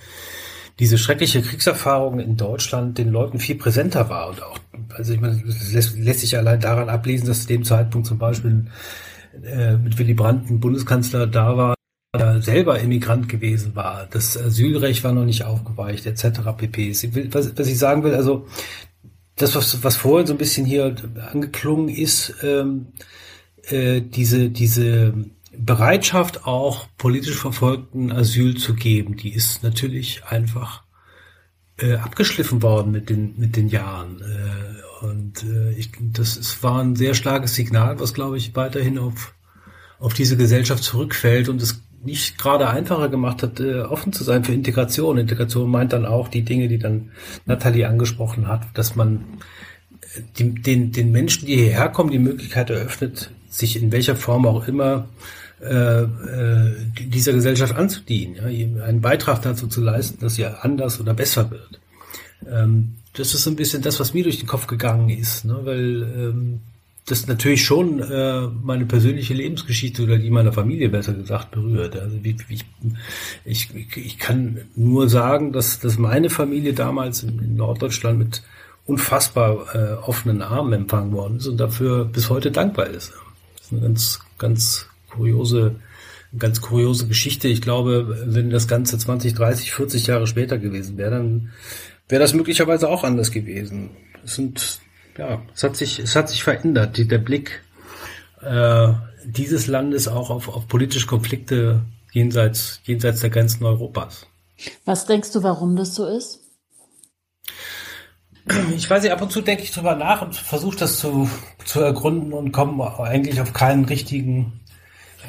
[0.79, 5.41] diese schreckliche Kriegserfahrung in Deutschland den Leuten viel präsenter war und auch, also ich meine,
[5.45, 8.65] das lässt, lässt sich allein daran ablesen, dass zu dem Zeitpunkt zum Beispiel
[9.43, 11.75] äh, mit Willy Brandt ein Bundeskanzler da war,
[12.15, 16.41] selber Immigrant gewesen war, das Asylrecht war noch nicht aufgeweicht, etc.
[16.55, 16.91] pp.
[17.31, 18.47] Was, was ich sagen will, also
[19.35, 20.95] das, was, was vorhin so ein bisschen hier
[21.31, 22.87] angeklungen ist, ähm,
[23.63, 25.13] äh, diese, diese
[25.57, 30.83] Bereitschaft auch politisch Verfolgten Asyl zu geben, die ist natürlich einfach
[31.77, 34.21] äh, abgeschliffen worden mit den, mit den Jahren.
[34.21, 38.99] Äh, und äh, ich, das ist, war ein sehr starkes Signal, was, glaube ich, weiterhin
[38.99, 39.33] auf,
[39.99, 41.49] auf diese Gesellschaft zurückfällt.
[41.49, 45.17] Und es nicht gerade einfacher gemacht hat, äh, offen zu sein für Integration.
[45.17, 47.11] Integration meint dann auch die Dinge, die dann
[47.45, 49.25] Nathalie angesprochen hat, dass man
[50.15, 54.67] äh, den, den Menschen, die hierher kommen, die Möglichkeit eröffnet, sich in welcher Form auch
[54.67, 55.07] immer
[55.63, 61.13] äh, äh, dieser Gesellschaft anzudienen, ja, einen Beitrag dazu zu leisten, dass sie anders oder
[61.13, 61.79] besser wird.
[62.51, 65.59] Ähm, das ist so ein bisschen das, was mir durch den Kopf gegangen ist, ne?
[65.63, 66.59] weil ähm,
[67.05, 71.97] das natürlich schon äh, meine persönliche Lebensgeschichte oder die meiner Familie besser gesagt berührt.
[71.97, 72.67] Also ich,
[73.43, 78.43] ich, ich kann nur sagen, dass, dass meine Familie damals in Norddeutschland mit
[78.85, 83.11] unfassbar äh, offenen Armen empfangen worden ist und dafür bis heute dankbar ist.
[83.57, 85.75] Das ist eine ganz, ganz kuriose,
[86.37, 87.49] ganz kuriose Geschichte.
[87.49, 91.51] Ich glaube, wenn das Ganze 20, 30, 40 Jahre später gewesen wäre, dann
[92.07, 93.91] wäre das möglicherweise auch anders gewesen.
[94.23, 94.79] Es sind
[95.17, 97.63] ja, es hat sich, es hat sich verändert, die, der Blick
[98.41, 98.93] äh,
[99.25, 104.27] dieses Landes auch auf, auf politische Konflikte jenseits, jenseits der Grenzen Europas.
[104.85, 106.39] Was denkst du, warum das so ist?
[108.75, 111.29] Ich weiß nicht, ab und zu denke ich drüber nach und versuche das zu,
[111.63, 114.59] zu ergründen und komme eigentlich auf keinen richtigen,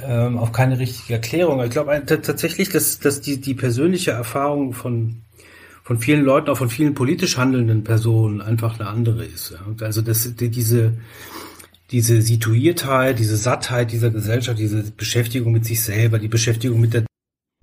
[0.03, 1.63] ähm, auf keine richtige Erklärung.
[1.63, 5.23] Ich glaube tatsächlich, dass, dass die, die persönliche Erfahrung von
[5.85, 9.55] von vielen Leuten, auch von vielen politisch handelnden Personen einfach eine andere ist.
[9.81, 10.95] Also das, diese,
[11.91, 17.05] diese Situiertheit, diese Sattheit dieser Gesellschaft, diese Beschäftigung mit sich selber, die Beschäftigung mit der,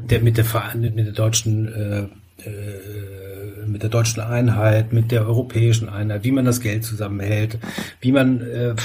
[0.03, 2.01] der mit der mit der deutschen äh,
[2.47, 7.57] äh, mit der deutschen Einheit, mit der europäischen Einheit, wie man das Geld zusammenhält,
[8.01, 8.75] wie man äh,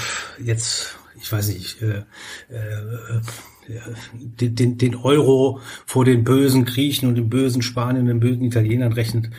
[0.43, 2.03] jetzt, ich weiß nicht, äh,
[2.49, 3.21] äh,
[4.13, 8.43] den, den, den Euro vor den bösen Griechen und den bösen Spaniern und den bösen
[8.43, 9.29] Italienern rechnet.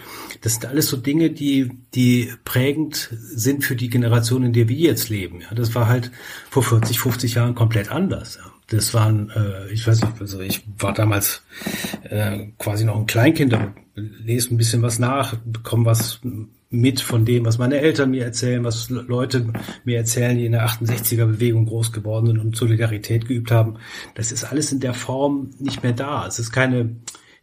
[0.42, 4.76] Das sind alles so Dinge, die, die prägend sind für die Generation, in der wir
[4.76, 5.40] jetzt leben.
[5.40, 6.10] Ja, das war halt
[6.50, 8.36] vor 40, 50 Jahren komplett anders.
[8.36, 8.52] Ja.
[8.70, 11.42] Das waren, äh, ich weiß nicht, also ich war damals
[12.02, 13.56] äh, quasi noch ein Kleinkind,
[13.94, 16.20] lese ein bisschen was nach, bekomme was
[16.70, 19.52] mit von dem, was meine Eltern mir erzählen, was Leute
[19.84, 23.76] mir erzählen, die in der 68er Bewegung groß geworden sind und Solidarität geübt haben.
[24.14, 26.26] Das ist alles in der Form nicht mehr da.
[26.26, 26.96] Es ist keine,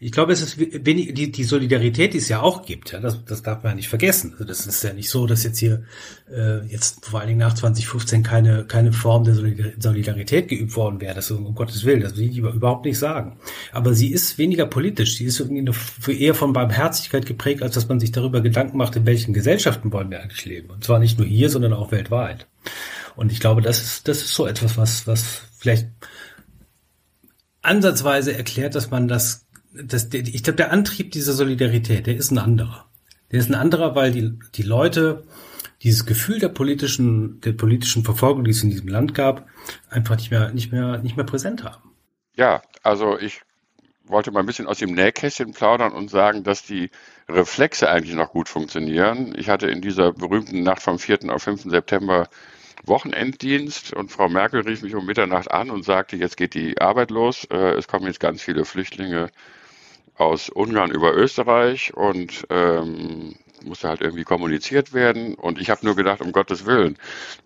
[0.05, 3.25] Ich glaube, es ist wenig, die, die Solidarität, die es ja auch gibt, ja, das,
[3.25, 4.33] das darf man ja nicht vergessen.
[4.33, 5.81] Also das ist ja nicht so, dass jetzt hier
[6.31, 11.15] äh, jetzt vor allen Dingen nach 2015 keine, keine Form der Solidarität geübt worden wäre.
[11.15, 13.39] Das um Gottes Willen, das will ich überhaupt nicht sagen.
[13.71, 15.65] Aber sie ist weniger politisch, sie ist irgendwie
[16.23, 20.11] eher von Barmherzigkeit geprägt, als dass man sich darüber Gedanken macht, in welchen Gesellschaften wollen
[20.11, 20.69] wir eigentlich leben.
[20.69, 22.45] Und zwar nicht nur hier, sondern auch weltweit.
[23.15, 25.87] Und ich glaube, das ist, das ist so etwas, was, was vielleicht
[27.65, 29.44] ansatzweise erklärt, dass man das,
[29.83, 32.85] das ich glaube, der Antrieb dieser Solidarität, der ist ein anderer.
[33.31, 35.23] Der ist ein anderer, weil die, die Leute
[35.83, 39.47] dieses Gefühl der politischen, der politischen Verfolgung, die es in diesem Land gab,
[39.89, 41.91] einfach nicht mehr, nicht mehr, nicht mehr präsent haben.
[42.35, 43.41] Ja, also ich
[44.07, 46.89] wollte mal ein bisschen aus dem Nähkästchen plaudern und sagen, dass die
[47.27, 49.33] Reflexe eigentlich noch gut funktionieren.
[49.37, 51.33] Ich hatte in dieser berühmten Nacht vom 4.
[51.33, 51.63] auf 5.
[51.63, 52.29] September
[52.83, 57.09] Wochenenddienst und Frau Merkel rief mich um Mitternacht an und sagte, jetzt geht die Arbeit
[57.09, 57.45] los.
[57.49, 59.29] Äh, es kommen jetzt ganz viele Flüchtlinge
[60.17, 65.35] aus Ungarn über Österreich und ähm, musste halt irgendwie kommuniziert werden.
[65.35, 66.97] Und ich habe nur gedacht, um Gottes Willen,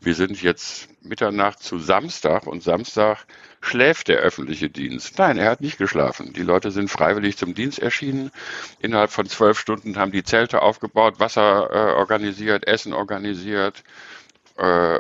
[0.02, 3.26] wir sind jetzt Mitternacht zu Samstag und Samstag
[3.62, 5.18] schläft der öffentliche Dienst.
[5.18, 6.34] Nein, er hat nicht geschlafen.
[6.34, 8.32] Die Leute sind freiwillig zum Dienst erschienen.
[8.80, 13.84] Innerhalb von zwölf Stunden haben die Zelte aufgebaut, Wasser äh, organisiert, Essen organisiert,
[14.58, 14.96] äh,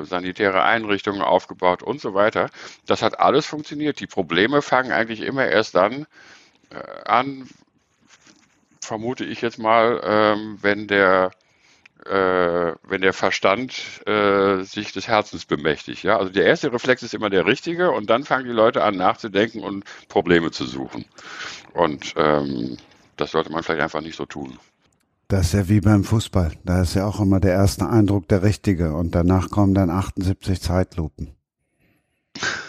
[0.00, 2.50] äh, sanitäre Einrichtungen aufgebaut und so weiter.
[2.86, 4.00] Das hat alles funktioniert.
[4.00, 6.06] Die Probleme fangen eigentlich immer erst dann äh,
[7.04, 7.48] an,
[8.80, 11.30] vermute ich jetzt mal, ähm, wenn der
[12.06, 16.04] äh, wenn der Verstand äh, sich des Herzens bemächtigt.
[16.04, 16.18] Ja?
[16.18, 19.62] Also der erste Reflex ist immer der richtige und dann fangen die Leute an nachzudenken
[19.62, 21.04] und Probleme zu suchen.
[21.74, 22.76] Und ähm,
[23.16, 24.58] das sollte man vielleicht einfach nicht so tun.
[25.26, 26.52] Das ist ja wie beim Fußball.
[26.64, 30.60] Da ist ja auch immer der erste Eindruck der richtige und danach kommen dann 78
[30.62, 31.34] Zeitlupen.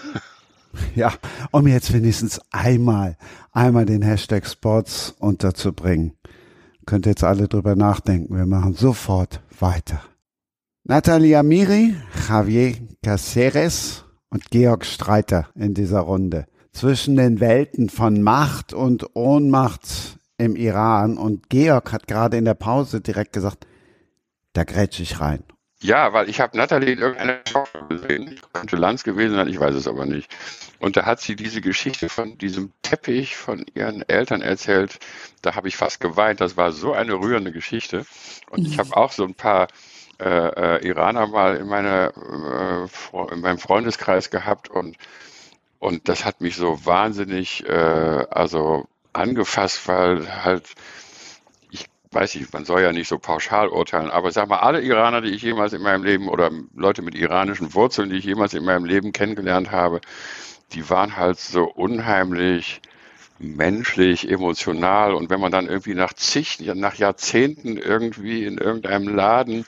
[0.96, 1.14] ja,
[1.52, 3.18] um jetzt wenigstens einmal,
[3.52, 6.14] einmal den Hashtag Sports unterzubringen.
[6.86, 8.36] Könnt jetzt alle drüber nachdenken.
[8.36, 10.02] Wir machen sofort weiter.
[10.84, 11.96] Natalia Miri,
[12.28, 16.48] Javier Caceres und Georg Streiter in dieser Runde.
[16.72, 21.18] Zwischen den Welten von Macht und Ohnmacht im Iran.
[21.18, 23.68] Und Georg hat gerade in der Pause direkt gesagt,
[24.54, 25.44] da grätsch ich rein.
[25.82, 28.34] Ja, weil ich habe Natalie in irgendeiner Show gesehen.
[28.34, 30.30] Ich könnte Lanz gewesen sein, ich weiß es aber nicht.
[30.80, 35.00] Und da hat sie diese Geschichte von diesem Teppich von ihren Eltern erzählt.
[35.42, 36.42] Da habe ich fast geweint.
[36.42, 38.06] Das war so eine rührende Geschichte.
[38.50, 39.68] Und ich habe auch so ein paar
[40.20, 40.26] äh,
[40.80, 44.98] äh, Iraner mal in, meiner, äh, in meinem Freundeskreis gehabt und
[45.80, 47.72] und das hat mich so wahnsinnig, äh,
[48.30, 50.76] also angefasst, weil halt,
[52.12, 55.30] weiß nicht, man soll ja nicht so pauschal urteilen, aber sag mal, alle Iraner, die
[55.30, 58.86] ich jemals in meinem Leben oder Leute mit iranischen Wurzeln, die ich jemals in meinem
[58.86, 60.02] Leben kennengelernt habe,
[60.74, 62.82] die waren halt so unheimlich
[63.40, 69.66] menschlich, emotional und wenn man dann irgendwie nach zig, nach Jahrzehnten irgendwie in irgendeinem Laden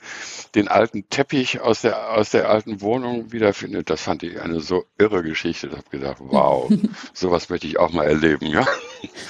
[0.54, 4.84] den alten Teppich aus der, aus der alten Wohnung wiederfindet, das fand ich eine so
[4.98, 5.68] irre Geschichte.
[5.68, 6.70] Ich habe gedacht, wow,
[7.14, 8.66] sowas möchte ich auch mal erleben, ja.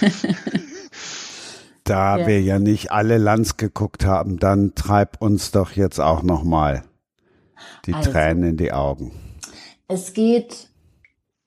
[1.85, 2.27] Da ja.
[2.27, 6.85] wir ja nicht alle Lands geguckt haben, dann treib uns doch jetzt auch noch mal
[7.87, 9.13] die also, Tränen in die Augen.
[9.89, 10.69] Es geht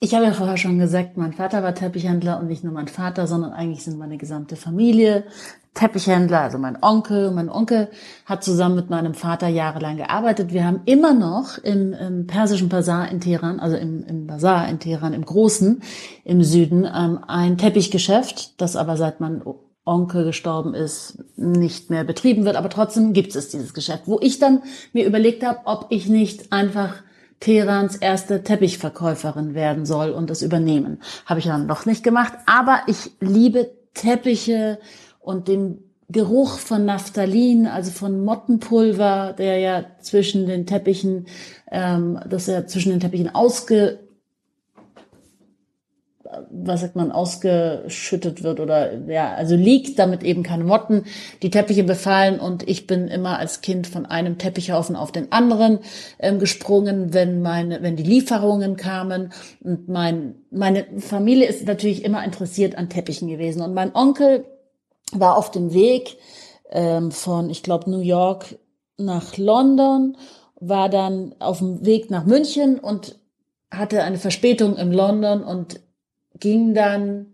[0.02, 3.26] ich habe ja vorher schon gesagt, mein Vater war Teppichhändler und nicht nur mein Vater,
[3.26, 5.24] sondern eigentlich sind meine gesamte Familie
[5.74, 7.32] Teppichhändler, also mein Onkel.
[7.32, 7.90] Mein Onkel
[8.26, 10.54] hat zusammen mit meinem Vater jahrelang gearbeitet.
[10.54, 14.80] Wir haben immer noch im, im persischen Bazar in Teheran, also im, im Bazar in
[14.80, 15.82] Teheran, im Großen,
[16.24, 19.42] im Süden, ähm, ein Teppichgeschäft, das aber seit mein
[19.86, 22.56] Onkel gestorben ist, nicht mehr betrieben wird.
[22.56, 26.52] Aber trotzdem gibt es dieses Geschäft, wo ich dann mir überlegt habe, ob ich nicht
[26.52, 26.96] einfach
[27.40, 31.02] Teherans erste Teppichverkäuferin werden soll und das übernehmen.
[31.26, 34.80] Habe ich dann noch nicht gemacht, aber ich liebe Teppiche
[35.20, 41.26] und den Geruch von Naphthalin, also von Mottenpulver, der ja zwischen den Teppichen,
[41.72, 44.00] ähm, das ja zwischen den Teppichen ausge
[46.50, 51.06] was sagt man, ausgeschüttet wird oder ja, also liegt, damit eben keine Motten
[51.42, 52.40] die Teppiche befallen.
[52.40, 55.80] Und ich bin immer als Kind von einem Teppichhaufen auf den anderen
[56.20, 59.32] ähm, gesprungen, wenn meine, wenn die Lieferungen kamen.
[59.64, 63.62] Und mein, meine Familie ist natürlich immer interessiert an Teppichen gewesen.
[63.62, 64.46] Und mein Onkel
[65.12, 66.18] war auf dem Weg
[66.72, 68.58] ähm, von, ich glaube, New York
[68.98, 70.18] nach London,
[70.60, 73.18] war dann auf dem Weg nach München und
[73.72, 75.80] hatte eine Verspätung in London und
[76.40, 77.28] ging dann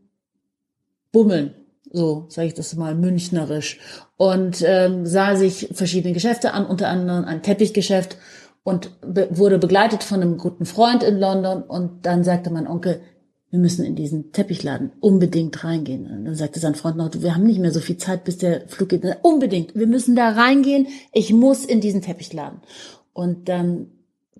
[1.11, 1.53] bummeln,
[1.91, 3.79] so sage ich das mal münchnerisch,
[4.17, 8.17] und ähm, sah sich verschiedene Geschäfte an, unter anderem ein Teppichgeschäft
[8.63, 13.01] und be wurde begleitet von einem guten Freund in London und dann sagte mein Onkel,
[13.51, 16.09] wir müssen in diesen Teppichladen unbedingt reingehen.
[16.09, 18.67] Und dann sagte sein Freund noch, wir haben nicht mehr so viel Zeit, bis der
[18.69, 19.03] Flug geht.
[19.23, 20.87] Unbedingt, wir müssen da reingehen.
[21.11, 22.61] Ich muss in diesen Teppichladen.
[23.11, 23.87] Und dann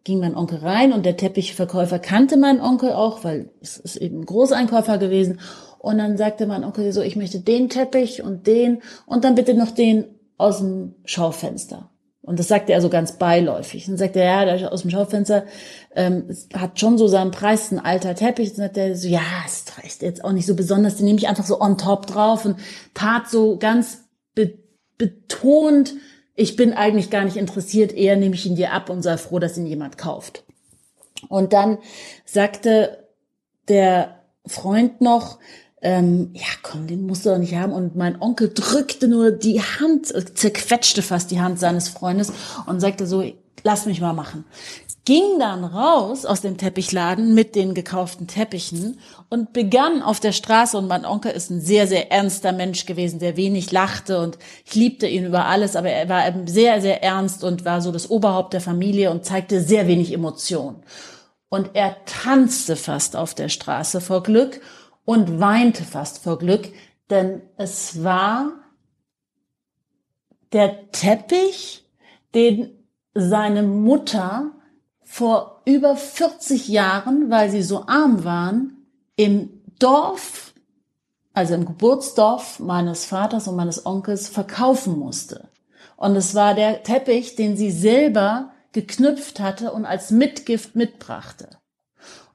[0.04, 4.22] ging mein Onkel rein und der Teppichverkäufer kannte meinen Onkel auch, weil es ist eben
[4.22, 5.40] ein Großeinkäufer gewesen.
[5.80, 9.54] Und dann sagte mein Onkel so, ich möchte den Teppich und den und dann bitte
[9.54, 10.06] noch den
[10.38, 11.90] aus dem Schaufenster.
[12.24, 13.90] Und das sagte er so ganz beiläufig.
[13.90, 15.46] Und sagte er, ja, der aus dem Schaufenster
[15.96, 18.50] ähm, hat schon so seinen Preis, ein alter Teppich.
[18.50, 21.28] Und sagte er so, ja, ist recht, jetzt auch nicht so besonders, den nehme ich
[21.28, 22.58] einfach so on top drauf und
[22.94, 24.04] tat so ganz
[24.36, 24.60] be
[24.98, 25.96] betont,
[26.42, 29.38] ich bin eigentlich gar nicht interessiert, eher nehme ich ihn dir ab und sei froh,
[29.38, 30.44] dass ihn jemand kauft.
[31.30, 31.78] Und dann
[32.26, 33.08] sagte
[33.68, 35.38] der Freund noch,
[35.84, 37.74] ähm, ja komm, den musst du doch nicht haben.
[37.74, 42.34] Und mein Onkel drückte nur die Hand, äh, zerquetschte fast die Hand seines Freundes
[42.66, 43.24] und sagte so,
[43.64, 44.46] lass mich mal machen.
[45.04, 50.78] Ging dann raus aus dem Teppichladen mit den gekauften Teppichen und begann auf der Straße,
[50.78, 54.76] und mein Onkel ist ein sehr, sehr ernster Mensch gewesen, der wenig lachte und ich
[54.76, 58.12] liebte ihn über alles, aber er war eben sehr, sehr ernst und war so das
[58.12, 60.84] Oberhaupt der Familie und zeigte sehr wenig Emotion.
[61.50, 64.62] Und er tanzte fast auf der Straße vor Glück
[65.04, 66.70] und weinte fast vor Glück,
[67.10, 68.52] denn es war
[70.54, 71.84] der Teppich,
[72.36, 72.70] den
[73.16, 74.52] seine Mutter
[75.12, 80.54] vor über 40 Jahren, weil sie so arm waren, im Dorf,
[81.34, 85.50] also im Geburtsdorf meines Vaters und meines Onkels verkaufen musste.
[85.98, 91.50] Und es war der Teppich, den sie selber geknüpft hatte und als Mitgift mitbrachte.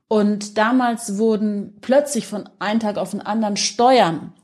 [0.06, 4.34] Und damals wurden plötzlich von einem Tag auf den anderen Steuern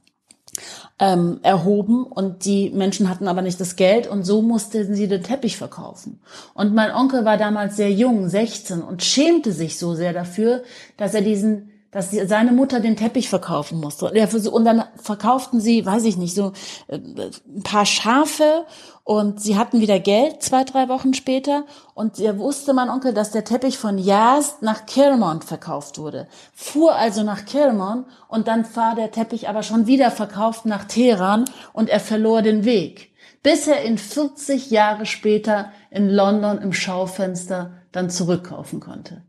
[1.02, 5.24] ähm, erhoben und die Menschen hatten aber nicht das Geld und so mussten sie den
[5.24, 6.20] Teppich verkaufen.
[6.54, 10.62] Und mein Onkel war damals sehr jung, 16 und schämte sich so sehr dafür,
[10.96, 14.06] dass er diesen dass seine Mutter den Teppich verkaufen musste.
[14.50, 16.52] Und dann verkauften sie, weiß ich nicht, so
[16.88, 18.64] äh, ein paar Schafe
[19.04, 21.64] und sie hatten wieder Geld zwei, drei Wochen später.
[21.94, 26.28] Und er wusste mein Onkel, dass der Teppich von Yazd nach Kirmont verkauft wurde.
[26.54, 31.46] Fuhr also nach Kirmont und dann war der Teppich aber schon wieder verkauft nach Teheran
[31.72, 33.12] und er verlor den Weg.
[33.42, 39.22] Bis er in 40 Jahre später in London im Schaufenster dann zurückkaufen konnte.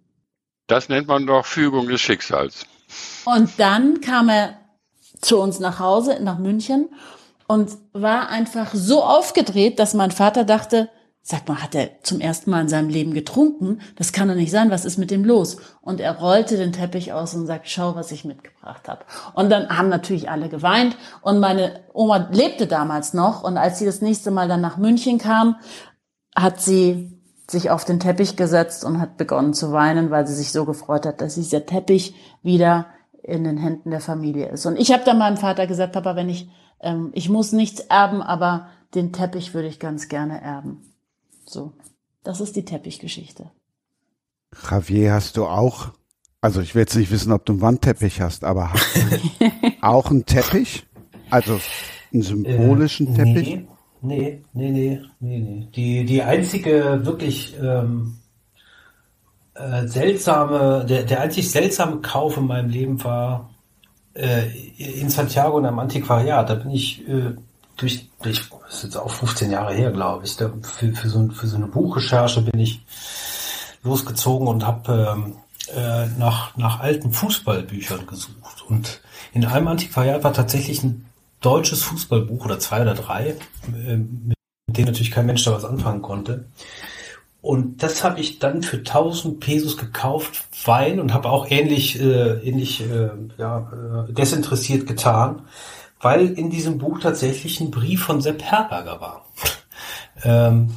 [0.68, 2.68] Das nennt man doch Fügung des Schicksals.
[3.26, 4.60] Und dann kam er
[5.20, 6.90] zu uns nach Hause, nach München
[7.48, 10.90] und war einfach so aufgedreht, dass mein Vater dachte,
[11.22, 13.80] sag mal, hat er zum ersten Mal in seinem Leben getrunken?
[13.96, 15.58] Das kann doch nicht sein, was ist mit ihm los?
[15.82, 19.06] Und er rollte den Teppich aus und sagt, schau, was ich mitgebracht habe.
[19.34, 23.86] Und dann haben natürlich alle geweint und meine Oma lebte damals noch und als sie
[23.86, 25.56] das nächste Mal dann nach München kam,
[26.36, 27.14] hat sie
[27.50, 31.06] sich auf den Teppich gesetzt und hat begonnen zu weinen, weil sie sich so gefreut
[31.06, 32.88] hat, dass dieser Teppich wieder
[33.22, 34.66] in den Händen der Familie ist.
[34.66, 36.50] Und ich habe dann meinem Vater gesagt, Papa, wenn ich,
[36.84, 40.82] ähm, ich muss nichts erben, aber den Teppich würde ich ganz gerne erben.
[41.46, 41.74] So,
[42.24, 43.50] das ist die Teppichgeschichte.
[44.70, 45.90] Javier, hast du auch,
[46.42, 49.02] also ich will jetzt nicht wissen, ob du einen Wandteppich hast, aber hast du
[49.82, 50.86] auch einen Teppich?
[51.30, 51.60] Also
[52.14, 53.56] einen symbolischen äh, Teppich?
[53.56, 53.68] Nee.
[54.06, 55.68] Nee, nee, nee, nee, nee.
[55.74, 58.18] Die, die einzige wirklich ähm,
[59.54, 63.53] äh, seltsame, der, der einzig seltsame Kauf in meinem Leben war
[64.14, 64.48] äh,
[64.78, 66.50] in Santiago in einem Antiquariat.
[66.50, 67.36] Da bin ich äh,
[67.78, 71.30] durch, durch, das ist jetzt auch 15 Jahre her, glaube ich, da, für, für, so,
[71.30, 72.82] für so eine Buchrecherche bin ich
[73.84, 75.36] losgezogen und habe ähm,
[75.76, 78.64] äh, nach, nach alten Fußballbüchern gesucht.
[78.68, 79.02] Und
[79.34, 81.06] in einem Antiquariat war tatsächlich ein
[81.42, 83.36] deutsches Fußballbuch oder zwei oder drei,
[83.68, 86.46] äh, mit denen natürlich kein Mensch da was anfangen konnte.
[87.44, 92.38] Und das habe ich dann für 1000 Pesos gekauft, Wein und habe auch ähnlich, äh,
[92.38, 93.70] ähnlich äh, ja,
[94.08, 95.42] äh, desinteressiert getan,
[96.00, 99.26] weil in diesem Buch tatsächlich ein Brief von Sepp Herberger war,
[100.24, 100.70] ähm,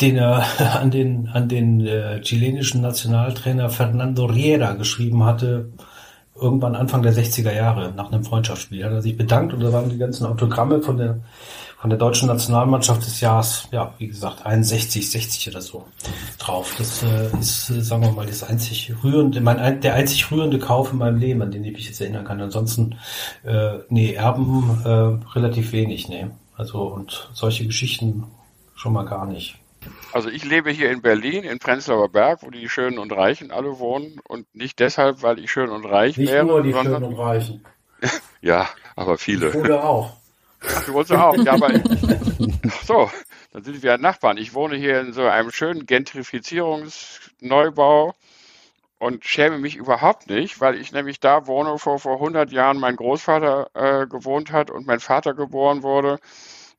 [0.00, 0.44] den er
[0.80, 5.68] an den an den äh, chilenischen Nationaltrainer Fernando Riera geschrieben hatte,
[6.34, 8.84] irgendwann Anfang der 60er Jahre nach einem Freundschaftsspiel.
[8.84, 11.20] Hat er sich bedankt und da waren die ganzen Autogramme von der
[11.80, 15.86] von der deutschen Nationalmannschaft des Jahres, ja, wie gesagt, 61, 60 oder so
[16.38, 16.74] drauf.
[16.76, 20.92] Das äh, ist, äh, sagen wir mal, das einzig rührende, mein, der einzig rührende Kauf
[20.92, 22.40] in meinem Leben, an den ich mich jetzt erinnern kann.
[22.40, 22.98] Ansonsten,
[23.44, 26.26] äh, nee, Erben äh, relativ wenig, nee.
[26.56, 28.24] Also und solche Geschichten
[28.74, 29.56] schon mal gar nicht.
[30.12, 33.78] Also ich lebe hier in Berlin, in Prenzlauer Berg, wo die Schönen und Reichen alle
[33.78, 36.42] wohnen und nicht deshalb, weil ich schön und reich nicht wäre.
[36.42, 37.64] Nicht nur die sondern, Schönen und Reichen.
[38.40, 39.54] ja, aber viele.
[39.54, 40.17] Wohne auch.
[40.66, 41.36] Ach, du wohnst auch.
[41.36, 41.70] Ja, aber
[42.84, 43.10] so,
[43.52, 44.38] dann sind wir Nachbarn.
[44.38, 48.14] Ich wohne hier in so einem schönen Gentrifizierungsneubau
[48.98, 52.80] und schäme mich überhaupt nicht, weil ich nämlich da wohne, wo vor, vor 100 Jahren
[52.80, 56.18] mein Großvater äh, gewohnt hat und mein Vater geboren wurde.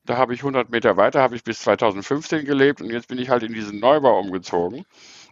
[0.04, 3.30] Da habe ich 100 Meter weiter, habe ich bis 2015 gelebt und jetzt bin ich
[3.30, 4.84] halt in diesen Neubau umgezogen.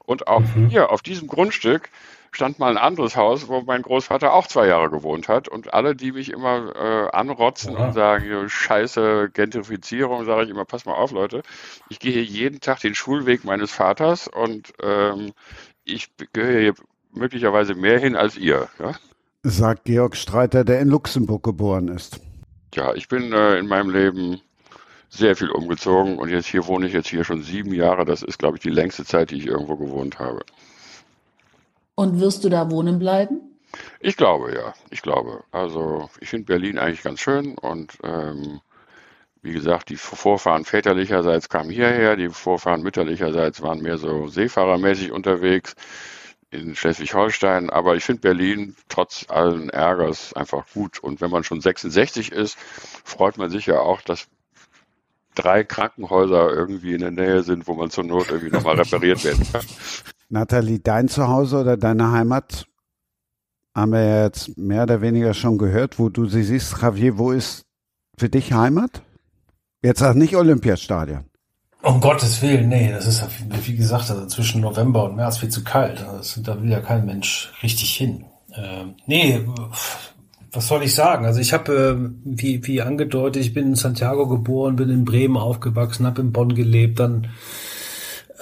[0.04, 0.68] Und auch mhm.
[0.68, 1.90] hier auf diesem Grundstück
[2.30, 5.48] stand mal ein anderes Haus, wo mein Großvater auch zwei Jahre gewohnt hat.
[5.48, 7.86] Und alle, die mich immer äh, anrotzen ja.
[7.86, 11.42] und sagen, scheiße Gentrifizierung, sage ich immer, pass mal auf, Leute.
[11.88, 15.32] Ich gehe hier jeden Tag den Schulweg meines Vaters und ähm,
[15.84, 16.74] ich gehöre hier
[17.12, 18.68] möglicherweise mehr hin als ihr.
[18.78, 18.94] Ja?
[19.42, 22.20] Sagt Georg Streiter, der in Luxemburg geboren ist.
[22.74, 24.40] Ja, ich bin äh, in meinem Leben
[25.08, 28.04] sehr viel umgezogen und jetzt hier wohne ich jetzt hier schon sieben Jahre.
[28.04, 30.44] Das ist, glaube ich, die längste Zeit, die ich irgendwo gewohnt habe.
[31.98, 33.40] Und wirst du da wohnen bleiben?
[33.98, 34.72] Ich glaube, ja.
[34.90, 35.42] Ich glaube.
[35.50, 38.60] Also ich finde Berlin eigentlich ganz schön und ähm,
[39.42, 45.74] wie gesagt, die Vorfahren väterlicherseits kamen hierher, die Vorfahren mütterlicherseits waren mehr so seefahrermäßig unterwegs
[46.52, 47.68] in Schleswig-Holstein.
[47.68, 51.00] Aber ich finde Berlin trotz allen Ärgers einfach gut.
[51.00, 52.56] Und wenn man schon 66 ist,
[53.02, 54.28] freut man sich ja auch, dass
[55.34, 59.44] drei Krankenhäuser irgendwie in der Nähe sind, wo man zur Not irgendwie nochmal repariert werden
[59.50, 59.64] kann.
[60.28, 62.66] Nathalie, dein Zuhause oder deine Heimat
[63.74, 66.82] haben wir jetzt mehr oder weniger schon gehört, wo du sie siehst.
[66.82, 67.64] Javier, wo ist
[68.18, 69.02] für dich Heimat?
[69.82, 71.24] Jetzt auch nicht Olympiastadion.
[71.82, 73.24] Um Gottes Willen, nee, das ist
[73.62, 76.04] wie gesagt, also zwischen November und März viel zu kalt.
[76.38, 78.24] Da will ja kein Mensch richtig hin.
[78.56, 79.46] Ähm, nee,
[80.50, 81.24] was soll ich sagen?
[81.24, 85.36] Also ich habe, äh, wie, wie angedeutet, ich bin in Santiago geboren, bin in Bremen
[85.36, 87.28] aufgewachsen, habe in Bonn gelebt, dann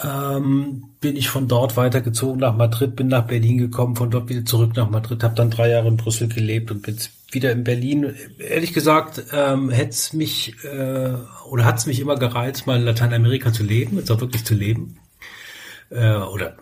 [0.03, 4.45] ähm, bin ich von dort weitergezogen nach Madrid, bin nach Berlin gekommen, von dort wieder
[4.45, 6.97] zurück nach Madrid, habe dann drei Jahre in Brüssel gelebt und bin
[7.31, 8.15] wieder in Berlin.
[8.39, 11.15] Ehrlich gesagt, ähm, hätte mich äh,
[11.51, 14.55] oder hat es mich immer gereizt, mal in Lateinamerika zu leben, jetzt auch wirklich zu
[14.55, 14.99] leben.
[15.91, 16.57] Äh, oder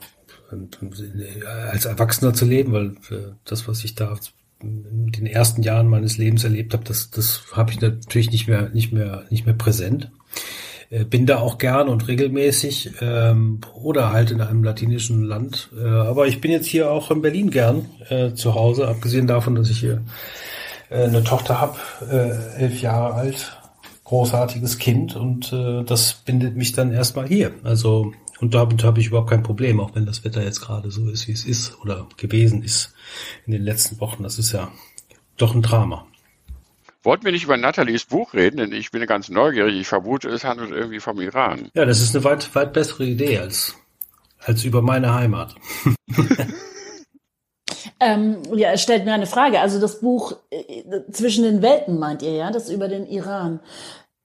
[0.52, 4.16] äh, als Erwachsener zu leben, weil äh, das, was ich da
[4.60, 8.70] in den ersten Jahren meines Lebens erlebt habe, das, das habe ich natürlich nicht mehr,
[8.70, 10.10] nicht mehr, nicht mehr präsent.
[10.94, 15.70] Äh, bin da auch gern und regelmäßig ähm, oder halt in einem latinischen Land.
[15.76, 19.54] Äh, aber ich bin jetzt hier auch in Berlin gern äh, zu Hause, abgesehen davon,
[19.56, 20.02] dass ich hier
[20.90, 21.78] äh, eine Tochter habe,
[22.10, 23.56] äh, elf Jahre alt,
[24.04, 27.52] großartiges Kind und äh, das bindet mich dann erstmal hier.
[27.64, 31.08] Also und damit habe ich überhaupt kein Problem, auch wenn das Wetter jetzt gerade so
[31.08, 32.92] ist, wie es ist oder gewesen ist
[33.46, 34.22] in den letzten Wochen.
[34.22, 34.70] Das ist ja
[35.36, 36.06] doch ein Drama.
[37.04, 39.78] Wollten wir nicht über Nathalies Buch reden, denn ich bin ganz neugierig.
[39.78, 41.68] Ich vermute, es handelt irgendwie vom Iran.
[41.74, 43.74] Ja, das ist eine weit, weit bessere Idee als,
[44.38, 45.54] als über meine Heimat.
[48.00, 49.60] ähm, ja, es stellt mir eine Frage.
[49.60, 52.50] Also das Buch äh, Zwischen den Welten meint ihr, ja?
[52.50, 53.60] Das über den Iran.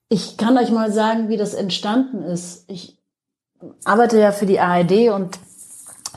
[0.08, 2.64] Ich kann euch mal sagen, wie das entstanden ist.
[2.70, 2.98] Ich
[3.84, 5.38] arbeite ja für die ARD und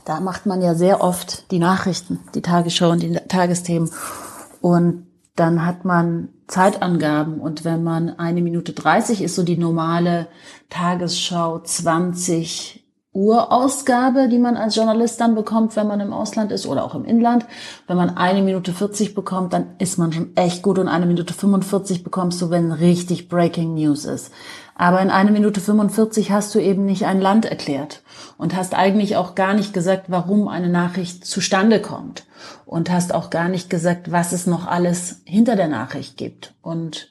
[0.04, 3.90] da macht man ja sehr oft die Nachrichten, die Tagesschau und die Tagesthemen.
[4.60, 10.26] Und dann hat man Zeitangaben und wenn man eine Minute 30 ist so die normale
[10.68, 12.84] Tagesschau 20
[13.14, 16.94] Uhr Ausgabe, die man als Journalist dann bekommt, wenn man im Ausland ist oder auch
[16.94, 17.46] im Inland.
[17.86, 21.32] Wenn man eine Minute 40 bekommt, dann ist man schon echt gut und eine Minute
[21.32, 24.30] 45 bekommst du, wenn richtig Breaking News ist.
[24.74, 28.02] Aber in eine Minute 45 hast du eben nicht ein Land erklärt
[28.36, 32.24] und hast eigentlich auch gar nicht gesagt, warum eine Nachricht zustande kommt
[32.66, 36.54] und hast auch gar nicht gesagt, was es noch alles hinter der Nachricht gibt.
[36.62, 37.10] Und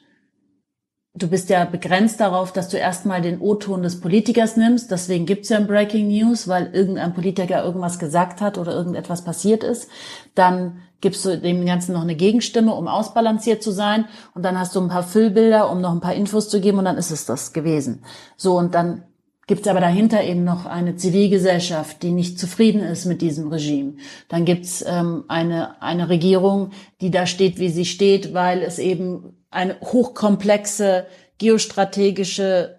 [1.14, 4.90] du bist ja begrenzt darauf, dass du erstmal den O-Ton des Politikers nimmst.
[4.90, 9.62] Deswegen gibt's ja ein Breaking News, weil irgendein Politiker irgendwas gesagt hat oder irgendetwas passiert
[9.64, 9.88] ist.
[10.34, 14.06] Dann gibst du dem Ganzen noch eine Gegenstimme, um ausbalanciert zu sein.
[14.34, 16.84] Und dann hast du ein paar Füllbilder, um noch ein paar Infos zu geben und
[16.86, 18.04] dann ist es das gewesen.
[18.36, 19.02] So, und dann
[19.46, 23.94] gibt es aber dahinter eben noch eine Zivilgesellschaft, die nicht zufrieden ist mit diesem Regime.
[24.28, 26.70] Dann gibt es ähm, eine, eine Regierung,
[27.00, 31.06] die da steht, wie sie steht, weil es eben eine hochkomplexe
[31.38, 32.78] geostrategische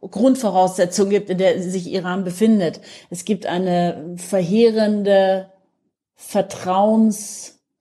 [0.00, 2.80] Grundvoraussetzung gibt, in der sich Iran befindet.
[3.10, 5.50] Es gibt eine verheerende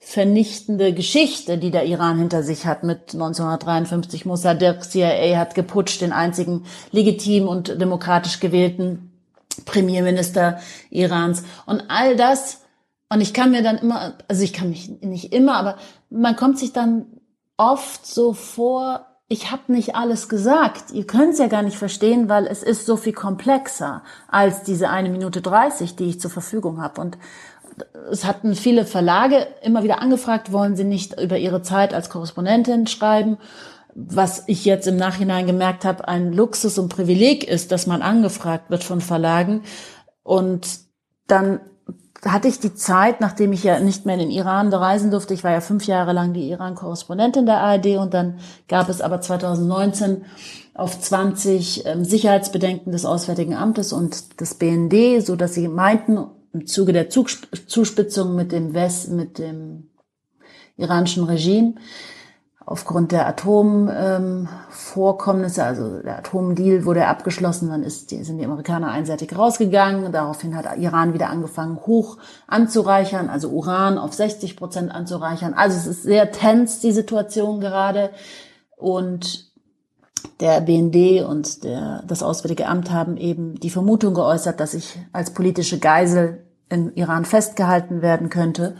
[0.05, 6.13] vertrauensvernichtende Geschichte, die der Iran hinter sich hat mit 1953 Mossadegh, CIA hat geputscht, den
[6.13, 9.11] einzigen legitim und demokratisch gewählten
[9.65, 10.59] Premierminister
[10.91, 11.43] Irans.
[11.65, 12.61] Und all das,
[13.09, 15.77] und ich kann mir dann immer, also ich kann mich nicht immer, aber
[16.09, 17.07] man kommt sich dann
[17.57, 20.91] oft so vor, ich habe nicht alles gesagt.
[20.91, 24.89] Ihr könnt es ja gar nicht verstehen, weil es ist so viel komplexer als diese
[24.89, 27.01] eine Minute dreißig, die ich zur Verfügung habe.
[27.01, 27.17] Und
[28.11, 32.87] es hatten viele Verlage immer wieder angefragt, wollen sie nicht über ihre Zeit als Korrespondentin
[32.87, 33.37] schreiben.
[33.93, 38.69] Was ich jetzt im Nachhinein gemerkt habe, ein Luxus und Privileg ist, dass man angefragt
[38.69, 39.63] wird von Verlagen.
[40.23, 40.67] Und
[41.27, 41.61] dann
[42.23, 45.43] hatte ich die Zeit, nachdem ich ja nicht mehr in den Iran reisen durfte, ich
[45.43, 50.25] war ja fünf Jahre lang die Iran-Korrespondentin der ARD und dann gab es aber 2019
[50.73, 56.65] auf 20 ähm, Sicherheitsbedenken des Auswärtigen Amtes und des BND, so dass sie meinten, im
[56.67, 59.89] Zuge der Zuspitzung mit dem West, mit dem
[60.77, 61.73] iranischen Regime,
[62.65, 68.89] aufgrund der Atomvorkommnisse, ähm, also der Atomdeal wurde abgeschlossen, dann ist, die, sind die Amerikaner
[68.89, 70.13] einseitig rausgegangen.
[70.13, 75.53] Daraufhin hat Iran wieder angefangen, hoch anzureichern, also Uran auf 60 Prozent anzureichern.
[75.53, 78.11] Also es ist sehr tens, die Situation gerade.
[78.77, 79.51] Und
[80.39, 85.31] der BND und der, das Auswärtige Amt haben eben die Vermutung geäußert, dass ich als
[85.31, 88.75] politische Geisel im Iran festgehalten werden könnte.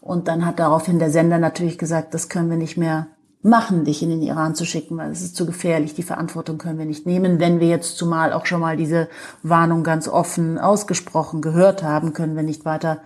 [0.00, 3.08] Und dann hat daraufhin der Sender natürlich gesagt, das können wir nicht mehr
[3.42, 5.94] machen, dich in den Iran zu schicken, weil es ist zu gefährlich.
[5.94, 7.40] Die Verantwortung können wir nicht nehmen.
[7.40, 9.08] Wenn wir jetzt zumal auch schon mal diese
[9.42, 13.02] Warnung ganz offen ausgesprochen gehört haben, können wir nicht weiter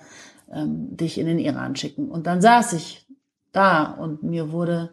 [0.52, 2.10] ähm, dich in den Iran schicken.
[2.10, 3.06] Und dann saß ich
[3.52, 4.90] da und mir wurde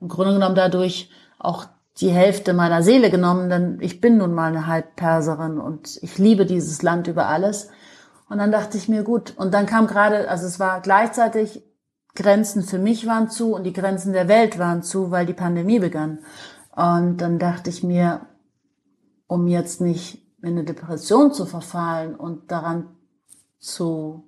[0.00, 1.66] im Grunde genommen dadurch auch
[1.98, 6.46] die Hälfte meiner Seele genommen, denn ich bin nun mal eine Halbperserin und ich liebe
[6.46, 7.68] dieses Land über alles.
[8.30, 11.64] Und dann dachte ich mir, gut, und dann kam gerade, also es war gleichzeitig
[12.14, 15.80] Grenzen für mich waren zu und die Grenzen der Welt waren zu, weil die Pandemie
[15.80, 16.20] begann.
[16.70, 18.26] Und dann dachte ich mir,
[19.26, 22.86] um jetzt nicht in eine Depression zu verfallen und daran
[23.58, 24.22] zu,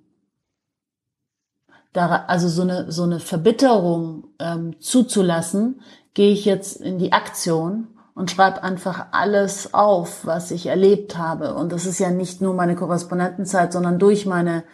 [1.94, 5.80] also so eine, so eine Verbitterung ähm, zuzulassen,
[6.14, 11.55] gehe ich jetzt in die Aktion und schreibe einfach alles auf, was ich erlebt habe.
[11.55, 14.65] Und das ist ja nicht nur meine Korrespondentenzeit, sondern durch meine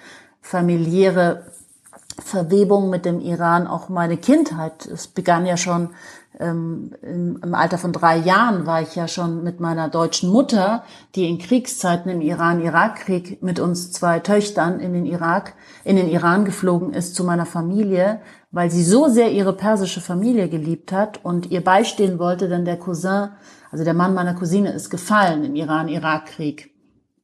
[0.41, 1.45] familiäre
[2.25, 4.87] Verwebung mit dem Iran auch meine Kindheit.
[4.87, 5.91] Es begann ja schon
[6.41, 10.85] ähm, im, im, Alter von drei Jahren war ich ja schon mit meiner deutschen Mutter,
[11.15, 16.45] die in Kriegszeiten im Iran-Irak-Krieg mit uns zwei Töchtern in den Irak, in den Iran
[16.45, 18.21] geflogen ist zu meiner Familie,
[18.51, 22.79] weil sie so sehr ihre persische Familie geliebt hat und ihr beistehen wollte, denn der
[22.79, 23.31] Cousin,
[23.71, 26.71] also der Mann meiner Cousine ist gefallen im Iran-Irak-Krieg.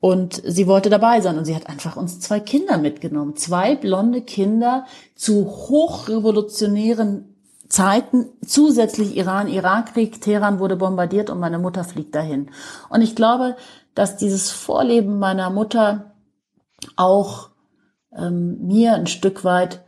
[0.00, 3.36] Und sie wollte dabei sein und sie hat einfach uns zwei Kinder mitgenommen.
[3.36, 4.84] Zwei blonde Kinder
[5.14, 7.33] zu hochrevolutionären
[7.68, 8.26] Zeiten.
[8.46, 10.20] Zusätzlich Iran-Irak-Krieg.
[10.20, 12.50] Teheran wurde bombardiert und meine Mutter fliegt dahin.
[12.88, 13.56] Und ich glaube,
[13.94, 16.12] dass dieses Vorleben meiner Mutter
[16.96, 17.50] auch
[18.16, 19.84] ähm, mir ein Stück weit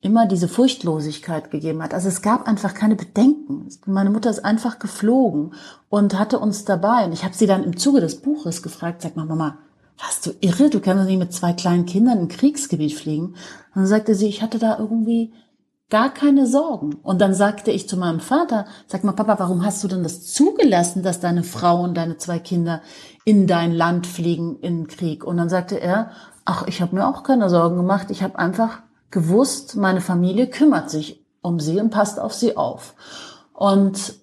[0.00, 1.92] immer diese Furchtlosigkeit gegeben hat.
[1.92, 3.68] Also es gab einfach keine Bedenken.
[3.86, 5.54] Meine Mutter ist einfach geflogen
[5.88, 7.04] und hatte uns dabei.
[7.06, 9.58] Und ich habe sie dann im Zuge des Buches gefragt, sag mal, Mama,
[9.98, 10.70] warst du irre?
[10.70, 13.28] Du kannst doch nicht mit zwei kleinen Kindern im Kriegsgebiet fliegen.
[13.28, 13.36] Und
[13.74, 15.32] dann sagte sie, ich hatte da irgendwie
[15.88, 16.94] gar keine Sorgen.
[17.02, 20.24] Und dann sagte ich zu meinem Vater, sag mal, Papa, warum hast du denn das
[20.32, 22.82] zugelassen, dass deine Frau und deine zwei Kinder
[23.24, 25.24] in dein Land fliegen in Krieg?
[25.24, 26.10] Und dann sagte er,
[26.44, 28.10] ach, ich habe mir auch keine Sorgen gemacht.
[28.10, 28.80] Ich habe einfach
[29.10, 32.94] gewusst, meine Familie kümmert sich um sie und passt auf sie auf.
[33.52, 34.14] Und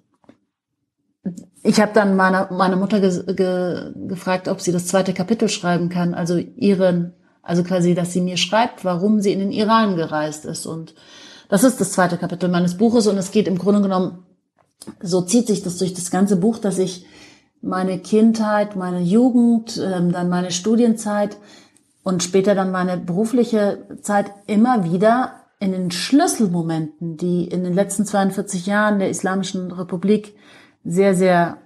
[1.64, 5.88] ich habe dann meine, meine Mutter ge, ge, gefragt, ob sie das zweite Kapitel schreiben
[5.88, 10.44] kann, also ihren, also quasi, dass sie mir schreibt, warum sie in den Iran gereist
[10.44, 10.66] ist.
[10.66, 10.94] Und
[11.54, 14.26] das ist das zweite Kapitel meines Buches und es geht im Grunde genommen,
[15.04, 17.06] so zieht sich das durch das ganze Buch, dass ich
[17.62, 21.38] meine Kindheit, meine Jugend, ähm, dann meine Studienzeit
[22.02, 28.04] und später dann meine berufliche Zeit immer wieder in den Schlüsselmomenten, die in den letzten
[28.04, 30.36] 42 Jahren der Islamischen Republik
[30.84, 31.58] sehr, sehr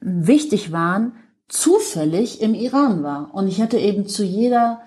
[0.00, 1.12] wichtig waren,
[1.46, 3.32] zufällig im Iran war.
[3.32, 4.80] Und ich hatte eben zu jeder,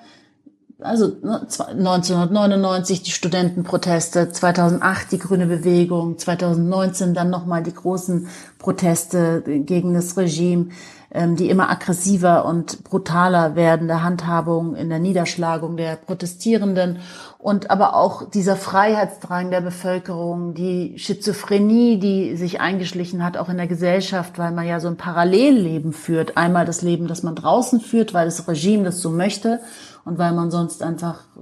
[0.81, 8.27] also 1999 die Studentenproteste, 2008 die Grüne Bewegung, 2019 dann nochmal die großen
[8.59, 10.69] Proteste gegen das Regime,
[11.11, 16.99] ähm, die immer aggressiver und brutaler werdende Handhabung in der Niederschlagung der Protestierenden
[17.39, 23.57] und aber auch dieser Freiheitsdrang der Bevölkerung, die Schizophrenie, die sich eingeschlichen hat, auch in
[23.57, 26.37] der Gesellschaft, weil man ja so ein Parallelleben führt.
[26.37, 29.59] Einmal das Leben, das man draußen führt, weil das Regime das so möchte
[30.05, 31.39] und weil man sonst einfach äh,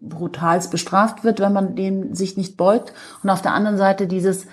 [0.00, 2.92] brutals bestraft wird, wenn man dem sich nicht beugt.
[3.22, 4.46] Und auf der anderen Seite dieses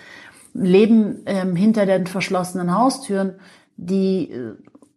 [0.54, 3.36] Leben ähm, hinter den verschlossenen Haustüren,
[3.78, 4.54] die äh,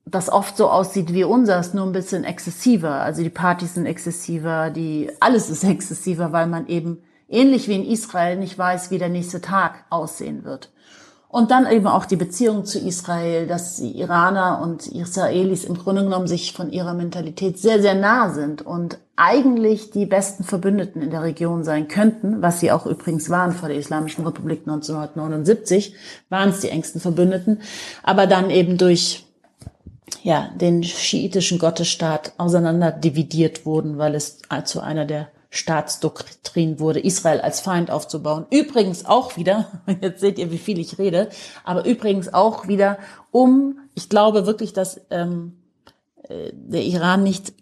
[0.07, 3.03] das oft so aussieht wie unseres, nur ein bisschen exzessiver.
[3.03, 6.99] Also die Partys sind exzessiver, die alles ist exzessiver, weil man eben
[7.29, 10.71] ähnlich wie in Israel nicht weiß, wie der nächste Tag aussehen wird.
[11.39, 16.03] Und dann eben auch die Beziehung zu Israel, dass die Iraner und Israelis im Grunde
[16.03, 21.13] genommen sich von ihrer Mentalität sehr, sehr nah sind und eigentlich die besten Verbündeten in
[21.13, 25.95] der Region sein könnten, was sie auch übrigens waren vor der Islamischen Republik 1979,
[26.29, 27.61] waren es die engsten Verbündeten,
[28.03, 29.25] aber dann eben durch
[30.25, 37.41] ja, den schiitischen Gottesstaat auseinander dividiert wurden, weil es zu einer der Staatsdoktrin wurde, Israel
[37.41, 38.47] als Feind aufzubauen.
[38.51, 41.29] Übrigens auch wieder, jetzt seht ihr, wie viel ich rede,
[41.65, 42.99] aber übrigens auch wieder,
[43.31, 45.59] um, ich glaube wirklich, dass ähm,
[46.25, 47.53] äh, der Iran nicht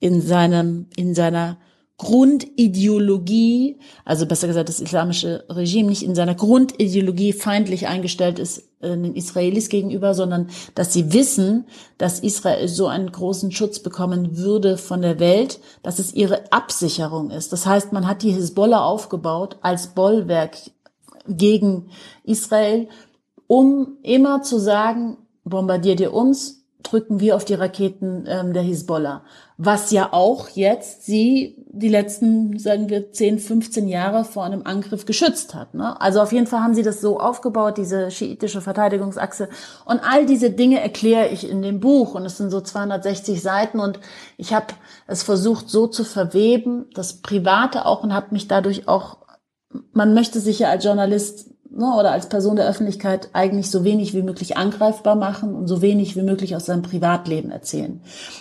[0.00, 1.58] in seinem, in seiner
[1.98, 8.90] Grundideologie, also besser gesagt das islamische Regime nicht in seiner Grundideologie feindlich eingestellt ist äh,
[8.90, 11.66] den Israelis gegenüber, sondern dass sie wissen,
[11.98, 17.30] dass Israel so einen großen Schutz bekommen würde von der Welt, dass es ihre Absicherung
[17.30, 17.52] ist.
[17.52, 20.56] Das heißt, man hat die Hisbollah aufgebaut als Bollwerk
[21.26, 21.90] gegen
[22.22, 22.88] Israel,
[23.48, 29.24] um immer zu sagen, bombardiert ihr uns, drücken wir auf die Raketen ähm, der Hisbollah.
[29.56, 35.04] Was ja auch jetzt sie die letzten, sagen wir, 10, 15 Jahre vor einem Angriff
[35.04, 35.74] geschützt hat.
[35.74, 36.00] Ne?
[36.00, 39.48] Also auf jeden Fall haben sie das so aufgebaut, diese schiitische Verteidigungsachse.
[39.84, 42.14] Und all diese Dinge erkläre ich in dem Buch.
[42.14, 43.80] Und es sind so 260 Seiten.
[43.80, 44.00] Und
[44.38, 44.66] ich habe
[45.06, 49.18] es versucht so zu verweben, das Private auch, und habe mich dadurch auch,
[49.92, 54.14] man möchte sich ja als Journalist ne, oder als Person der Öffentlichkeit eigentlich so wenig
[54.14, 58.00] wie möglich angreifbar machen und so wenig wie möglich aus seinem Privatleben erzählen.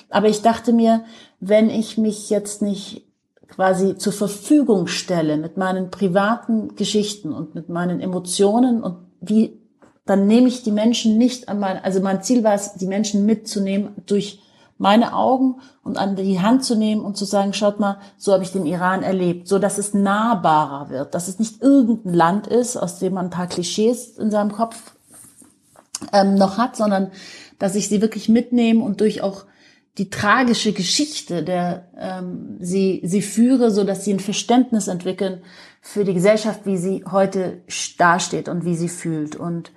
[0.10, 1.04] Aber ich dachte mir,
[1.42, 3.07] wenn ich mich jetzt nicht
[3.50, 9.60] quasi zur Verfügung stelle mit meinen privaten Geschichten und mit meinen Emotionen und wie,
[10.06, 13.26] dann nehme ich die Menschen nicht an mein, also mein Ziel war es, die Menschen
[13.26, 14.40] mitzunehmen durch
[14.78, 18.44] meine Augen und an die Hand zu nehmen und zu sagen, schaut mal, so habe
[18.44, 22.78] ich den Iran erlebt, so dass es nahbarer wird, dass es nicht irgendein Land ist,
[22.78, 24.94] aus dem man ein paar Klischees in seinem Kopf
[26.14, 27.12] ähm, noch hat, sondern
[27.58, 29.46] dass ich sie wirklich mitnehme und durch auch
[29.98, 35.42] die tragische Geschichte, der ähm, sie sie führe, so dass sie ein Verständnis entwickeln
[35.82, 37.64] für die Gesellschaft, wie sie heute
[37.98, 39.72] dasteht und wie sie fühlt und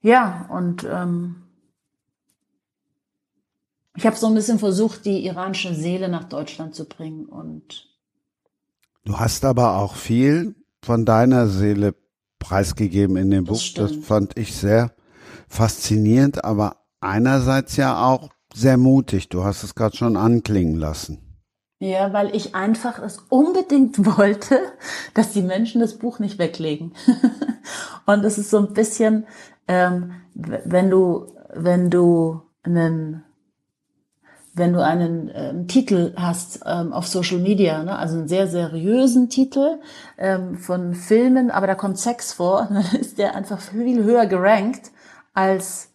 [0.00, 1.36] ja und ähm,
[3.94, 7.88] ich habe so ein bisschen versucht, die iranische Seele nach Deutschland zu bringen und
[9.04, 11.94] Du hast aber auch viel von deiner Seele
[12.38, 13.60] preisgegeben in dem Das Buch.
[13.60, 13.90] stimmt.
[13.98, 14.92] Das fand ich sehr
[15.48, 19.28] faszinierend, aber einerseits ja auch sehr mutig.
[19.28, 21.18] Du hast es gerade schon anklingen lassen.
[21.82, 24.60] Ja, weil ich einfach es unbedingt wollte,
[25.14, 26.94] dass die Menschen das Buch nicht weglegen.
[28.06, 29.26] Und es ist so ein bisschen,
[29.66, 33.24] ähm, wenn du, wenn du einen,
[34.54, 39.28] wenn du einen ähm, Titel hast ähm, auf Social Media, ne, also einen sehr seriösen
[39.28, 39.80] Titel
[40.18, 44.92] ähm, von Filmen, aber da kommt Sex vor, dann ist der einfach viel höher gerankt
[45.34, 45.91] als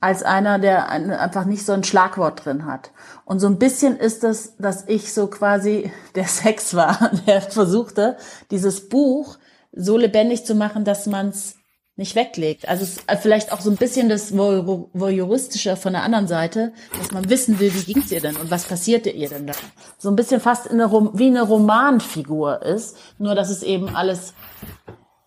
[0.00, 2.90] als einer, der ein, einfach nicht so ein Schlagwort drin hat.
[3.24, 8.16] Und so ein bisschen ist es, dass ich so quasi der Sex war, der versuchte,
[8.50, 9.38] dieses Buch
[9.72, 11.56] so lebendig zu machen, dass man es
[11.96, 12.66] nicht weglegt.
[12.66, 12.86] Also
[13.20, 17.60] vielleicht auch so ein bisschen das Voyeur- Voyeuristische von der anderen Seite, dass man wissen
[17.60, 19.52] will, wie ging's ihr denn und was passierte ihr denn da.
[19.98, 24.32] So ein bisschen fast in eine, wie eine Romanfigur ist, nur dass es eben alles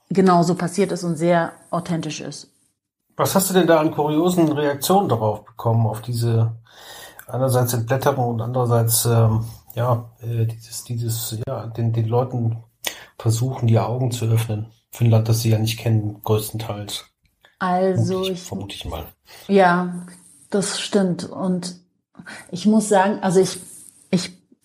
[0.10, 2.53] genauso passiert ist und sehr authentisch ist.
[3.16, 6.56] Was hast du denn da an kuriosen Reaktionen darauf bekommen, auf diese
[7.28, 9.46] einerseits Entblätterung und andererseits ähm,
[9.76, 12.64] ja äh, dieses dieses ja den den Leuten
[13.18, 17.06] versuchen die Augen zu öffnen für ein Land, das sie ja nicht kennen größtenteils.
[17.60, 19.06] Also vermute ich, ich vermute ich mal.
[19.48, 20.06] Ja,
[20.50, 21.24] das stimmt.
[21.24, 21.78] Und
[22.52, 23.73] ich muss sagen, also ich, ich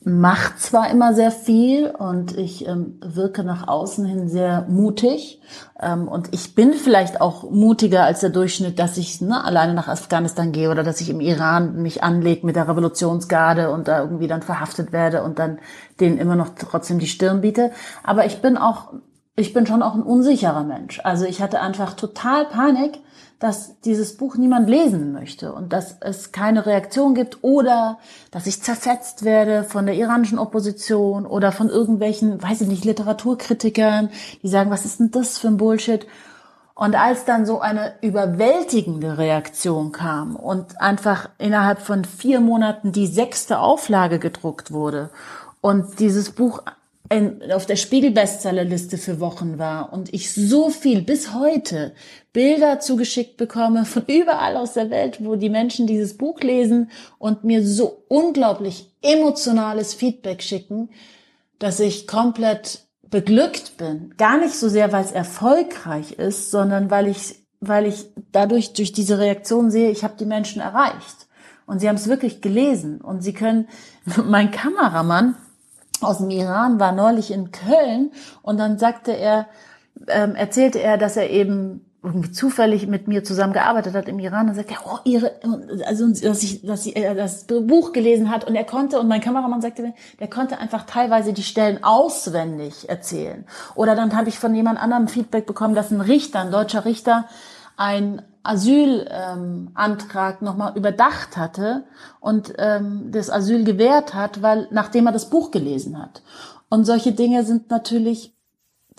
[0.09, 5.41] mache zwar immer sehr viel und ich ähm, wirke nach außen hin sehr mutig.
[5.81, 9.89] Ähm, und ich bin vielleicht auch mutiger als der Durchschnitt, dass ich ne, alleine nach
[9.89, 14.29] Afghanistan gehe oder dass ich im Iran mich anlege mit der Revolutionsgarde und da irgendwie
[14.29, 15.59] dann verhaftet werde und dann
[16.01, 17.71] denen immer noch trotzdem die Stirn biete.
[18.03, 18.95] Aber ich bin auch,
[19.37, 21.01] ich bin schon auch ein unsicherer Mensch.
[21.05, 22.99] Also ich hatte einfach total Panik,
[23.39, 27.99] dass dieses Buch niemand lesen möchte und dass es keine Reaktion gibt oder
[28.33, 34.11] dass ich zerfetzt werde von der iranischen Opposition oder von irgendwelchen, weiß ich nicht, Literaturkritikern,
[34.43, 36.07] die sagen, was ist denn das für ein Bullshit?
[36.75, 43.09] Und als dann so eine überwältigende Reaktion kam und einfach innerhalb von vier Monaten die
[43.09, 45.11] sechste Auflage gedruckt wurde
[45.61, 46.63] und dieses Buch
[47.11, 51.93] in, auf der Spiegel-Bestsellerliste für Wochen war und ich so viel bis heute
[52.33, 57.45] Bilder zugeschickt bekomme von überall aus der Welt, wo die Menschen dieses Buch lesen und
[57.45, 60.91] mir so unglaublich emotionales Feedback schicken,
[61.59, 64.15] dass ich komplett beglückt bin.
[64.19, 68.93] Gar nicht so sehr, weil es erfolgreich ist, sondern weil ich, weil ich dadurch durch
[68.93, 71.27] diese Reaktion sehe, ich habe die Menschen erreicht.
[71.67, 73.01] Und sie haben es wirklich gelesen.
[73.01, 73.69] Und sie können,
[74.25, 75.37] mein Kameramann
[76.01, 79.47] aus dem Iran war neulich in Köln und dann sagte er,
[80.07, 84.55] ähm, erzählte er, dass er eben irgendwie zufällig mit mir zusammengearbeitet hat im Iran, dann
[84.55, 85.33] sagt er, oh, ihre,
[85.85, 89.21] also, dass ich, dass sie äh, das Buch gelesen hat und er konnte, und mein
[89.21, 93.45] Kameramann sagte mir, der konnte einfach teilweise die Stellen auswendig erzählen.
[93.75, 97.27] Oder dann habe ich von jemand anderem Feedback bekommen, dass ein Richter, ein deutscher Richter,
[97.77, 101.85] ein Asylantrag ähm, nochmal überdacht hatte
[102.21, 106.23] und ähm, das Asyl gewährt hat, weil nachdem er das Buch gelesen hat.
[106.69, 108.35] Und solche Dinge sind natürlich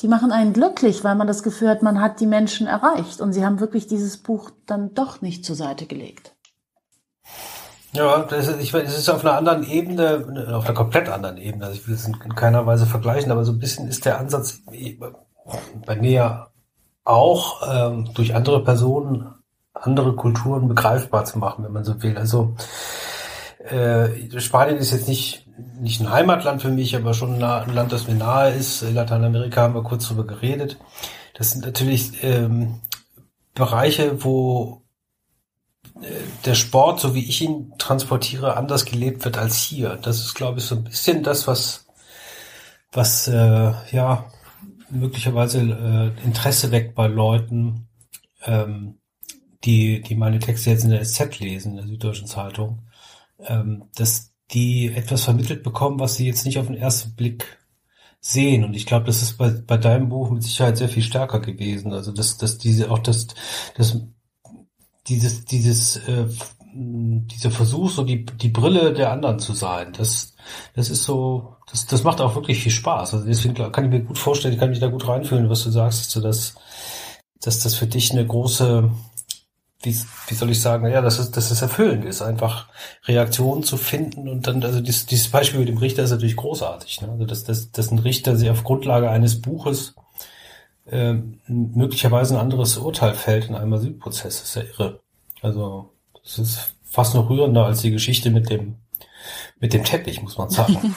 [0.01, 3.19] die machen einen glücklich, weil man das Gefühl hat, man hat die Menschen erreicht.
[3.21, 6.35] Und sie haben wirklich dieses Buch dann doch nicht zur Seite gelegt.
[7.91, 11.65] Ja, das ist, ich, es ist auf einer anderen Ebene, auf einer komplett anderen Ebene.
[11.65, 14.61] Also ich will es in keiner Weise vergleichen, aber so ein bisschen ist der Ansatz
[15.85, 16.47] bei mir
[17.03, 19.33] auch ähm, durch andere Personen,
[19.81, 22.17] andere Kulturen begreifbar zu machen, wenn man so will.
[22.17, 22.55] Also
[23.59, 25.45] äh, Spanien ist jetzt nicht,
[25.79, 28.81] nicht ein Heimatland für mich, aber schon ein Land, das mir nahe ist.
[28.81, 30.77] Lateinamerika haben wir kurz drüber geredet.
[31.33, 32.81] Das sind natürlich ähm,
[33.53, 34.81] Bereiche, wo
[36.01, 36.07] äh,
[36.45, 39.97] der Sport, so wie ich ihn transportiere, anders gelebt wird als hier.
[40.01, 41.85] Das ist, glaube ich, so ein bisschen das, was,
[42.91, 44.25] was äh, ja
[44.89, 47.87] möglicherweise äh, Interesse weckt bei Leuten,
[48.45, 48.98] ähm,
[49.65, 52.83] die, die meine Texte jetzt in der SZ lesen, in der Süddeutschen Zeitung
[53.47, 57.59] ähm, dass die etwas vermittelt bekommen, was sie jetzt nicht auf den ersten Blick
[58.19, 58.63] sehen.
[58.63, 61.93] Und ich glaube, das ist bei, bei deinem Buch mit Sicherheit sehr viel stärker gewesen.
[61.93, 63.27] Also dass, dass diese auch das,
[63.75, 63.97] das
[65.07, 66.25] dieses, dieses, äh,
[66.73, 70.35] dieser Versuch, so die, die Brille der anderen zu sein, das,
[70.75, 73.13] das ist so, das, das macht auch wirklich viel Spaß.
[73.13, 75.71] Also deswegen kann ich mir gut vorstellen, ich kann mich da gut reinfühlen, was du
[75.71, 76.55] sagst, dass,
[77.41, 78.91] dass das für dich eine große,
[79.81, 79.95] wie,
[80.27, 82.67] wie soll ich sagen, ja, dass es, dass es erfüllend ist, einfach
[83.05, 87.01] Reaktionen zu finden und dann, also dieses, dieses Beispiel mit dem Richter ist natürlich großartig,
[87.01, 87.09] ne?
[87.11, 89.95] Also dass, dass, dass ein Richter sich auf Grundlage eines Buches
[90.85, 91.15] äh,
[91.47, 94.99] möglicherweise ein anderes Urteil fällt in einem Asylprozess, ist ja irre.
[95.41, 98.75] Also das ist fast noch rührender als die Geschichte mit dem
[99.59, 100.95] mit dem Teppich, muss man sagen.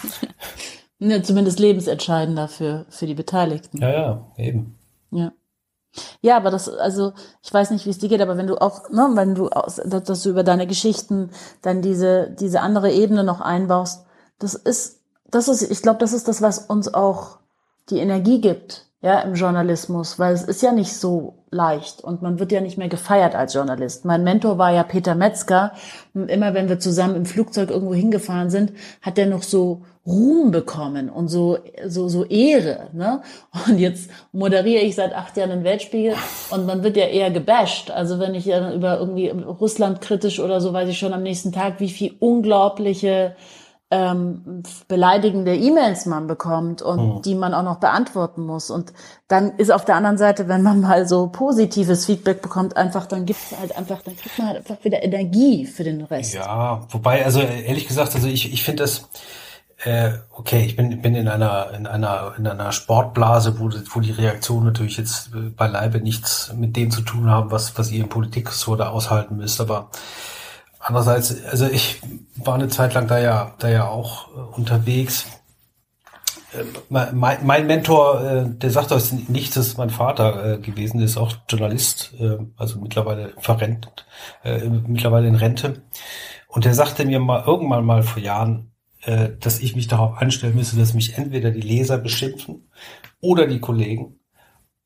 [0.99, 3.78] ja, zumindest lebensentscheidender für, für die Beteiligten.
[3.78, 4.78] Ja, ja, eben.
[5.11, 5.33] Ja.
[6.20, 7.12] Ja, aber das, also
[7.43, 9.76] ich weiß nicht, wie es dir geht, aber wenn du auch, ne, wenn du aus,
[9.76, 11.30] dass du über deine Geschichten
[11.61, 14.07] dann diese diese andere Ebene noch einbaust,
[14.38, 17.38] das ist, das ist, ich glaube, das ist das, was uns auch
[17.90, 22.38] die Energie gibt, ja, im Journalismus, weil es ist ja nicht so leicht und man
[22.38, 24.05] wird ja nicht mehr gefeiert als Journalist.
[24.05, 25.72] Mein Mentor war ja Peter Metzger
[26.14, 28.72] und immer wenn wir zusammen im Flugzeug irgendwo hingefahren sind,
[29.03, 33.22] hat er noch so Ruhm bekommen und so, so, so Ehre, ne?
[33.68, 36.16] Und jetzt moderiere ich seit acht Jahren den Weltspiegel
[36.50, 37.90] und man wird ja eher gebasht.
[37.90, 41.53] Also wenn ich ja über irgendwie Russland kritisch oder so, weiß ich schon am nächsten
[41.53, 43.36] Tag, wie viel unglaubliche
[43.92, 47.22] ähm, beleidigende E-Mails man bekommt und mhm.
[47.22, 48.70] die man auch noch beantworten muss.
[48.70, 48.92] Und
[49.28, 53.26] dann ist auf der anderen Seite, wenn man mal so positives Feedback bekommt, einfach, dann
[53.26, 56.32] gibt's halt einfach, dann kriegt man halt einfach wieder Energie für den Rest.
[56.32, 59.09] Ja, wobei, also ehrlich gesagt, also ich, ich finde das,
[59.85, 64.12] äh, okay, ich bin, bin in einer, in einer, in einer Sportblase, wo, wo die
[64.12, 68.51] Reaktionen natürlich jetzt beileibe nichts mit dem zu tun haben, was, was ihr im Politik
[68.51, 69.91] so da aushalten müsst, aber
[70.85, 72.01] Andererseits, also ich
[72.35, 75.26] war eine Zeit lang da ja, da ja auch äh, unterwegs.
[76.53, 81.16] Äh, mein, mein, Mentor, äh, der sagt euch nichts, ist mein Vater äh, gewesen, ist
[81.16, 84.07] auch Journalist, äh, also mittlerweile verrentet,
[84.43, 85.83] äh, mittlerweile in Rente.
[86.49, 88.72] Und der sagte mir mal irgendwann mal vor Jahren,
[89.03, 92.68] äh, dass ich mich darauf einstellen müsse, dass mich entweder die Leser beschimpfen
[93.20, 94.20] oder die Kollegen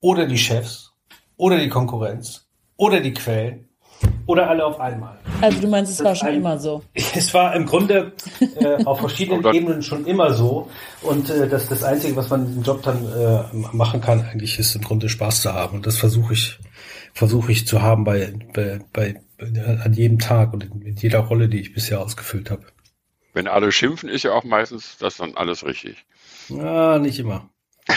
[0.00, 0.92] oder die Chefs
[1.36, 2.46] oder die Konkurrenz
[2.76, 3.68] oder die Quellen
[4.26, 5.18] oder alle auf einmal.
[5.40, 6.82] Also du meinst, es war schon ein, immer so?
[7.14, 8.12] Es war im Grunde
[8.56, 10.68] äh, auf verschiedenen oh Ebenen schon immer so.
[11.02, 14.58] Und äh, das, das Einzige, was man in diesem Job dann äh, machen kann, eigentlich
[14.58, 15.76] ist im Grunde Spaß zu haben.
[15.76, 16.58] Und das versuche ich,
[17.14, 21.48] versuche ich zu haben bei, bei, bei an jedem Tag und in, in jeder Rolle,
[21.48, 22.64] die ich bisher ausgefüllt habe.
[23.36, 26.06] Wenn alle schimpfen, ist ja auch meistens das dann alles richtig.
[26.48, 27.50] Ja, nicht immer.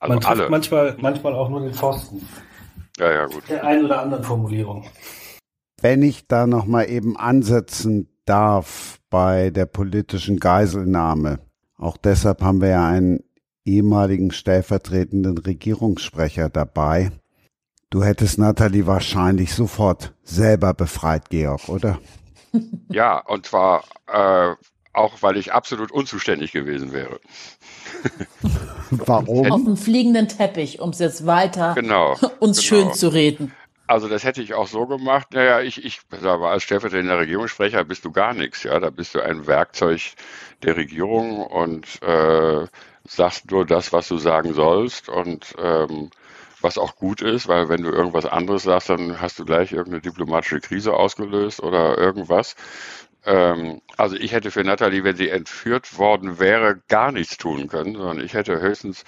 [0.00, 0.48] Also man alle.
[0.48, 2.26] manchmal, manchmal auch nur den Pfosten.
[2.98, 3.44] Ja, ja, gut.
[3.48, 4.86] Der einen oder anderen Formulierung.
[5.80, 11.40] Wenn ich da noch mal eben ansetzen darf bei der politischen Geiselnahme.
[11.76, 13.20] Auch deshalb haben wir ja einen
[13.64, 17.12] ehemaligen stellvertretenden Regierungssprecher dabei.
[17.90, 21.98] Du hättest Nathalie wahrscheinlich sofort selber befreit, Georg, oder?
[22.88, 24.54] Ja, und zwar äh,
[24.92, 27.20] auch, weil ich absolut unzuständig gewesen wäre.
[28.90, 29.50] Warum?
[29.50, 32.84] Auf dem fliegenden Teppich, um es jetzt weiter genau, uns genau.
[32.84, 33.52] schön zu reden.
[33.86, 35.28] Also das hätte ich auch so gemacht.
[35.32, 38.78] Naja, ich, ich aber als stellvertretender Regierungssprecher bist du gar nichts, ja.
[38.80, 40.00] Da bist du ein Werkzeug
[40.62, 42.66] der Regierung und äh,
[43.04, 46.10] sagst nur das, was du sagen sollst und ähm,
[46.62, 50.00] was auch gut ist, weil wenn du irgendwas anderes sagst, dann hast du gleich irgendeine
[50.00, 52.54] diplomatische Krise ausgelöst oder irgendwas.
[53.24, 57.94] Ähm, also ich hätte für Natalie, wenn sie entführt worden wäre, gar nichts tun können,
[57.94, 59.04] sondern ich hätte höchstens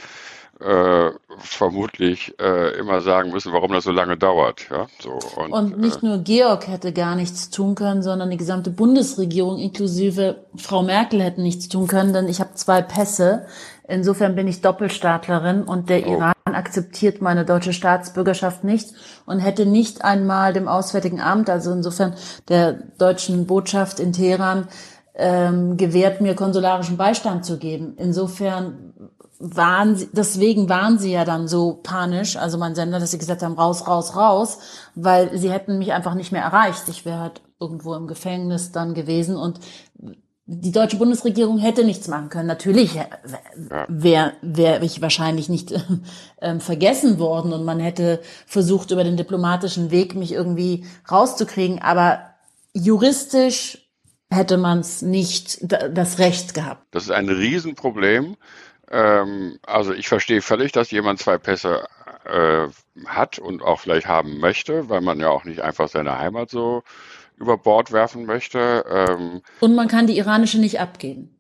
[0.61, 4.69] äh, vermutlich äh, immer sagen müssen, warum das so lange dauert.
[4.71, 8.37] Ja, so, und, und nicht äh, nur Georg hätte gar nichts tun können, sondern die
[8.37, 13.47] gesamte Bundesregierung inklusive Frau Merkel hätten nichts tun können, denn ich habe zwei Pässe.
[13.87, 16.13] Insofern bin ich Doppelstaatlerin und der oh.
[16.13, 18.95] Iran akzeptiert meine deutsche Staatsbürgerschaft nicht
[19.27, 22.15] und hätte nicht einmal dem Auswärtigen Amt, also insofern
[22.49, 24.69] der deutschen Botschaft in Teheran,
[25.17, 27.95] ähm, gewährt, mir konsularischen Beistand zu geben.
[27.99, 28.95] Insofern
[29.39, 33.43] waren sie, deswegen waren sie ja dann so panisch, also mein Sender, dass sie gesagt
[33.43, 34.59] haben, raus, raus, raus,
[34.95, 36.89] weil sie hätten mich einfach nicht mehr erreicht.
[36.89, 39.61] Ich wäre halt irgendwo im Gefängnis dann gewesen und
[40.47, 42.49] die deutsche Bundesregierung hätte nichts machen können.
[42.49, 42.99] Natürlich
[43.89, 45.73] wäre wär ich wahrscheinlich nicht
[46.41, 52.35] äh, vergessen worden und man hätte versucht, über den diplomatischen Weg mich irgendwie rauszukriegen, aber
[52.75, 53.79] juristisch
[54.31, 56.87] hätte man es nicht das Recht gehabt.
[56.91, 58.37] Das ist ein Riesenproblem
[58.91, 61.87] ähm, also ich verstehe völlig, dass jemand zwei Pässe
[62.25, 62.69] äh,
[63.07, 66.83] hat und auch vielleicht haben möchte, weil man ja auch nicht einfach seine Heimat so
[67.37, 68.85] über Bord werfen möchte.
[68.89, 71.31] Ähm, und man kann die iranische nicht abgeben.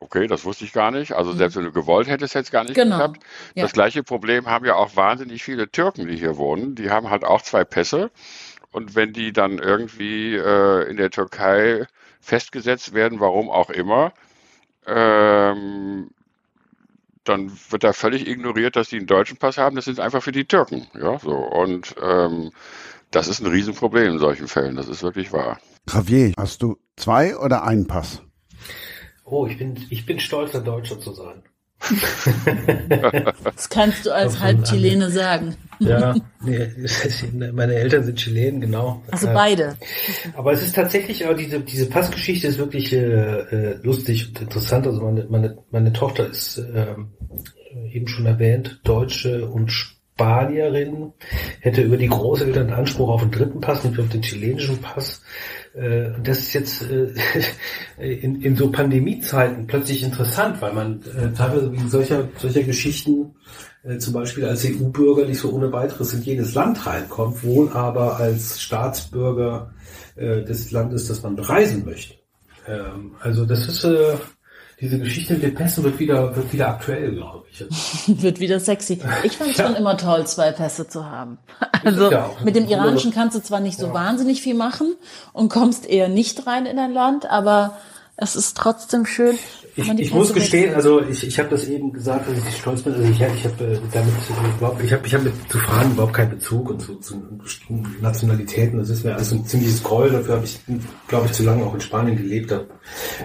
[0.00, 1.12] Okay, das wusste ich gar nicht.
[1.12, 1.38] Also mhm.
[1.38, 2.96] selbst wenn du gewollt hättest, hätte es gar nicht genau.
[2.96, 3.20] geklappt.
[3.54, 3.62] Ja.
[3.62, 6.74] Das gleiche Problem haben ja auch wahnsinnig viele Türken, die hier wohnen.
[6.74, 8.10] Die haben halt auch zwei Pässe.
[8.70, 11.86] Und wenn die dann irgendwie äh, in der Türkei
[12.20, 14.12] festgesetzt werden, warum auch immer,
[14.86, 16.10] ähm,
[17.24, 19.76] dann wird da völlig ignoriert, dass die einen deutschen Pass haben.
[19.76, 20.86] Das sind einfach für die Türken.
[20.94, 21.34] Ja, so.
[21.34, 22.50] Und ähm,
[23.14, 24.76] das ist ein Riesenproblem in solchen Fällen.
[24.76, 25.58] Das ist wirklich wahr.
[25.88, 28.22] Javier, hast du zwei oder einen Pass?
[29.24, 31.42] Oh, ich bin, ich bin stolzer Deutscher zu sein.
[33.44, 35.54] das kannst du als Halbchilene sagen.
[35.80, 36.70] Ja, nee,
[37.52, 39.02] meine Eltern sind Chilenen, genau.
[39.10, 39.76] Also beide.
[40.34, 44.86] Aber es ist tatsächlich, auch diese, diese Passgeschichte ist wirklich äh, äh, lustig und interessant.
[44.86, 46.94] Also meine, meine, meine Tochter ist äh,
[47.92, 49.70] eben schon erwähnt, Deutsche und
[50.14, 51.12] Spanierin,
[51.60, 55.22] hätte über die Großeltern Anspruch auf den dritten Pass, nicht auf den chilenischen Pass.
[55.74, 57.12] Äh, das ist jetzt äh,
[57.98, 63.34] in, in so Pandemiezeiten plötzlich interessant, weil man äh, teilweise wegen solcher, solcher Geschichten
[63.98, 68.58] zum Beispiel als EU-Bürger nicht so ohne weiteres in jedes Land reinkommt, wohl aber als
[68.58, 69.74] Staatsbürger
[70.16, 72.14] des Landes, das man bereisen möchte.
[72.66, 73.86] Ähm, also das ist
[74.84, 77.64] diese Geschichte mit den Pässen wird wieder, wird wieder aktuell, glaube ich.
[78.22, 79.00] wird wieder sexy.
[79.24, 79.66] Ich fand es ja.
[79.66, 81.38] schon immer toll, zwei Pässe zu haben.
[81.84, 83.94] Also ja mit dem iranischen kannst du zwar nicht so ja.
[83.94, 84.94] wahnsinnig viel machen
[85.32, 87.78] und kommst eher nicht rein in ein Land, aber
[88.16, 89.38] es ist trotzdem schön.
[89.76, 92.94] Ich, ich muss gestehen, also ich, ich habe das eben gesagt, dass ich stolz bin.
[92.94, 94.12] Also ich, ich habe äh, damit
[94.56, 97.20] überhaupt, ich habe ich hab mit zu Fragen überhaupt keinen Bezug und zu, zu
[98.00, 98.78] Nationalitäten.
[98.78, 100.10] Das ist mir alles ein ziemliches Groll.
[100.10, 100.60] Dafür habe ich,
[101.08, 102.52] glaube ich, zu lange auch in Spanien gelebt.
[102.52, 102.60] Da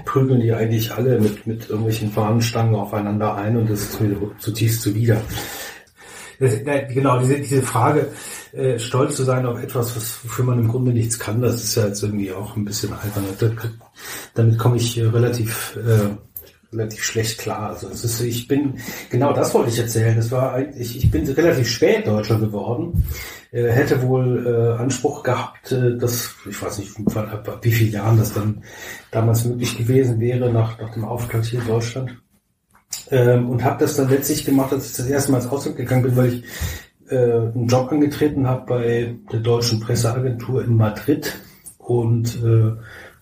[0.06, 4.82] prügeln die eigentlich alle mit, mit irgendwelchen Fahnenstangen aufeinander ein und das ist mir zutiefst
[4.82, 5.22] zuwider.
[6.40, 8.08] Das, genau, diese, diese Frage,
[8.54, 11.76] äh, stolz zu sein auf etwas, was, wofür man im Grunde nichts kann, das ist
[11.76, 13.26] ja jetzt irgendwie auch ein bisschen albern.
[14.34, 16.16] Damit komme ich äh, relativ äh,
[16.72, 17.70] relativ schlecht klar.
[17.70, 18.76] Also es ist, ich bin,
[19.10, 20.16] genau das wollte ich erzählen.
[20.16, 23.04] Das war eigentlich, ich bin relativ spät Deutscher geworden.
[23.52, 28.18] Äh, hätte wohl äh, Anspruch gehabt, äh, dass, ich weiß nicht, ab, wie vielen Jahren
[28.18, 28.64] das dann
[29.12, 32.22] damals möglich gewesen wäre, nach, nach dem Aufenthalt hier in Deutschland.
[33.10, 36.04] Ähm, und habe das dann letztlich gemacht, als ich das erste Mal ins Ausland gegangen
[36.04, 36.44] bin, weil ich
[37.10, 41.36] äh, einen Job angetreten habe bei der deutschen Presseagentur in Madrid
[41.80, 42.74] und äh,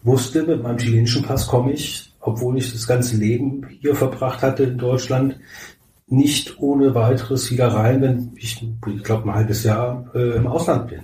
[0.04, 4.64] wusste, mit meinem chilenischen Pass komme ich obwohl ich das ganze Leben hier verbracht hatte
[4.64, 5.40] in Deutschland,
[6.08, 10.90] nicht ohne weiteres wieder rein, wenn ich, ich glaube, ein halbes Jahr äh, im Ausland
[10.90, 11.04] bin.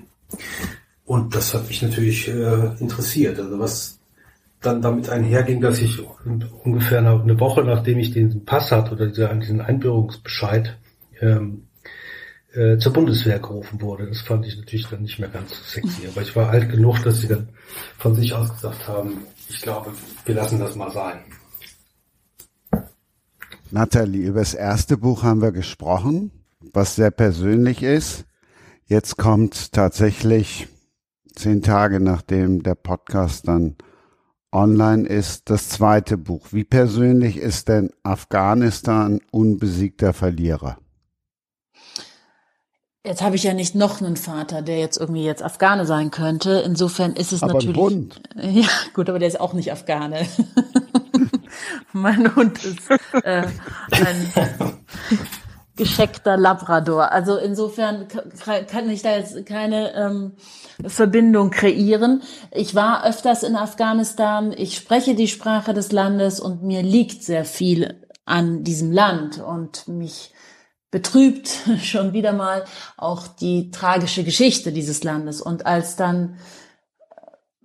[1.05, 3.39] Und das hat mich natürlich äh, interessiert.
[3.39, 3.99] Also was
[4.59, 6.01] dann damit einherging, dass ich
[6.63, 10.77] ungefähr eine Woche, nachdem ich den Pass hatte oder diesen Einbürgerungsbescheid,
[11.21, 11.62] ähm,
[12.53, 14.07] äh, zur Bundeswehr gerufen wurde.
[14.07, 16.07] Das fand ich natürlich dann nicht mehr ganz so sexy.
[16.07, 17.49] Aber ich war alt genug, dass sie dann
[17.97, 19.91] von sich aus gesagt haben, ich glaube,
[20.25, 21.19] wir lassen das mal sein.
[23.71, 26.31] Nathalie, über das erste Buch haben wir gesprochen,
[26.73, 28.25] was sehr persönlich ist.
[28.85, 30.67] Jetzt kommt tatsächlich
[31.35, 33.75] zehn Tage nachdem der Podcast dann
[34.51, 36.49] online ist, das zweite Buch.
[36.51, 40.77] Wie persönlich ist denn Afghanistan unbesiegter Verlierer?
[43.05, 46.63] Jetzt habe ich ja nicht noch einen Vater, der jetzt irgendwie jetzt Afghane sein könnte.
[46.65, 47.75] Insofern ist es aber natürlich.
[47.75, 48.21] Ein Hund.
[48.41, 50.25] Ja, gut, aber der ist auch nicht Afghane.
[51.93, 52.89] mein Hund ist
[53.23, 53.43] äh,
[53.91, 54.33] ein
[55.75, 57.11] gescheckter Labrador.
[57.11, 60.31] Also insofern kann ich da jetzt keine ähm,
[60.87, 62.21] Verbindung kreieren.
[62.51, 67.43] Ich war öfters in Afghanistan, ich spreche die Sprache des Landes und mir liegt sehr
[67.43, 70.32] viel an diesem Land und mich
[70.93, 71.49] betrübt
[71.81, 72.63] schon wieder mal
[72.97, 75.41] auch die tragische Geschichte dieses Landes.
[75.41, 76.37] Und als dann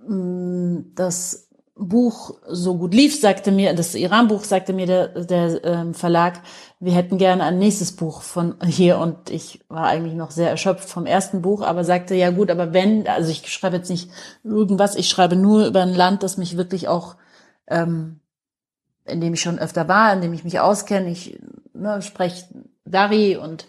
[0.01, 5.95] äh, das Buch so gut lief, sagte mir, das Iran-Buch sagte mir der, der ähm,
[5.95, 6.41] Verlag,
[6.81, 10.89] wir hätten gerne ein nächstes Buch von hier und ich war eigentlich noch sehr erschöpft
[10.89, 14.11] vom ersten Buch, aber sagte, ja gut, aber wenn, also ich schreibe jetzt nicht
[14.43, 17.17] irgendwas, ich schreibe nur über ein Land, das mich wirklich auch,
[17.69, 18.21] ähm,
[19.05, 21.39] in dem ich schon öfter war, in dem ich mich auskenne, ich
[21.75, 22.47] ne, spreche
[22.91, 23.67] Dari und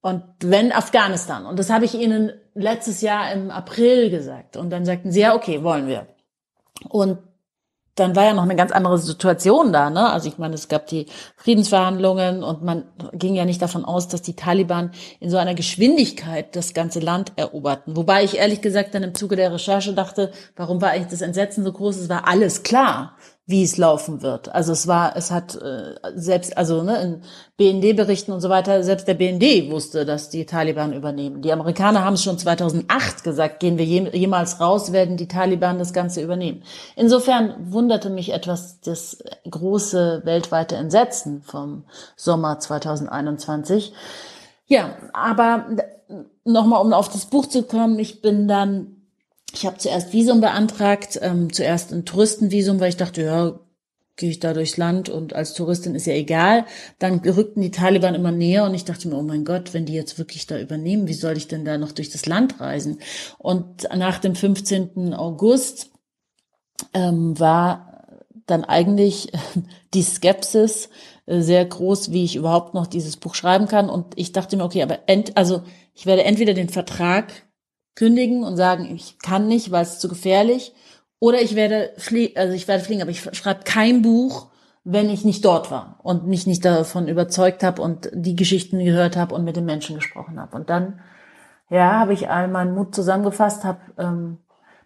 [0.00, 1.46] und wenn Afghanistan.
[1.46, 4.58] Und das habe ich Ihnen letztes Jahr im April gesagt.
[4.58, 6.06] Und dann sagten Sie, ja, okay, wollen wir.
[6.90, 7.18] Und
[7.94, 10.10] dann war ja noch eine ganz andere Situation da, ne?
[10.10, 14.20] Also ich meine, es gab die Friedensverhandlungen und man ging ja nicht davon aus, dass
[14.20, 14.90] die Taliban
[15.20, 17.96] in so einer Geschwindigkeit das ganze Land eroberten.
[17.96, 21.64] Wobei ich ehrlich gesagt dann im Zuge der Recherche dachte, warum war eigentlich das Entsetzen
[21.64, 21.96] so groß?
[21.96, 23.16] Es war alles klar
[23.46, 24.54] wie es laufen wird.
[24.54, 27.22] Also es war, es hat äh, selbst, also ne, in
[27.58, 31.42] BND-Berichten und so weiter, selbst der BND wusste, dass die Taliban übernehmen.
[31.42, 35.92] Die Amerikaner haben es schon 2008 gesagt, gehen wir jemals raus, werden die Taliban das
[35.92, 36.62] Ganze übernehmen.
[36.96, 41.84] Insofern wunderte mich etwas das große weltweite Entsetzen vom
[42.16, 43.92] Sommer 2021.
[44.66, 45.66] Ja, aber
[46.44, 48.93] nochmal, um auf das Buch zu kommen, ich bin dann
[49.54, 53.60] ich habe zuerst Visum beantragt, ähm, zuerst ein Touristenvisum, weil ich dachte, ja,
[54.16, 56.66] gehe ich da durchs Land und als Touristin ist ja egal.
[56.98, 59.94] Dann rückten die Taliban immer näher und ich dachte mir, oh mein Gott, wenn die
[59.94, 62.98] jetzt wirklich da übernehmen, wie soll ich denn da noch durch das Land reisen?
[63.38, 65.14] Und nach dem 15.
[65.14, 65.90] August
[66.92, 69.32] ähm, war dann eigentlich
[69.94, 70.90] die Skepsis
[71.26, 73.88] äh, sehr groß, wie ich überhaupt noch dieses Buch schreiben kann.
[73.88, 77.32] Und ich dachte mir, okay, aber ent, also ich werde entweder den Vertrag
[77.94, 80.74] kündigen und sagen, ich kann nicht, weil es zu gefährlich.
[81.20, 84.48] Oder ich werde fliegen, also ich werde fliegen, aber ich schreibe kein Buch,
[84.84, 89.16] wenn ich nicht dort war und mich nicht davon überzeugt habe und die Geschichten gehört
[89.16, 90.54] habe und mit den Menschen gesprochen habe.
[90.56, 91.00] Und dann,
[91.70, 94.38] ja, habe ich all meinen Mut zusammengefasst, habe ähm,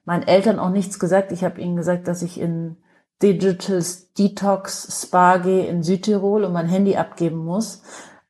[0.05, 1.33] meinen Eltern auch nichts gesagt.
[1.33, 2.77] Ich habe ihnen gesagt, dass ich in
[3.21, 3.83] Digital
[4.17, 7.83] Detox Spa gehe in Südtirol und mein Handy abgeben muss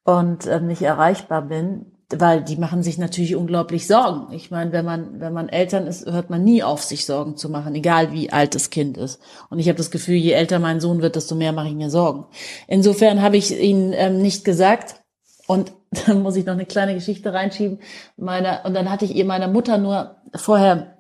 [0.05, 4.32] und äh, nicht erreichbar bin weil die machen sich natürlich unglaublich Sorgen.
[4.32, 7.50] Ich meine, wenn man wenn man Eltern ist, hört man nie auf, sich Sorgen zu
[7.50, 9.20] machen, egal wie alt das Kind ist.
[9.50, 11.90] Und ich habe das Gefühl, je älter mein Sohn wird, desto mehr mache ich mir
[11.90, 12.26] Sorgen.
[12.66, 15.02] Insofern habe ich ihnen ähm, nicht gesagt.
[15.46, 15.72] Und
[16.06, 17.80] dann muss ich noch eine kleine Geschichte reinschieben.
[18.16, 20.98] Meine, und dann hatte ich ihr meiner Mutter nur vorher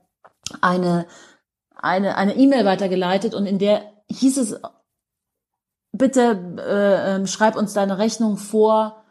[0.60, 1.06] eine
[1.80, 4.60] eine eine E-Mail weitergeleitet und in der hieß es
[5.92, 9.04] bitte äh, ähm, schreib uns deine Rechnung vor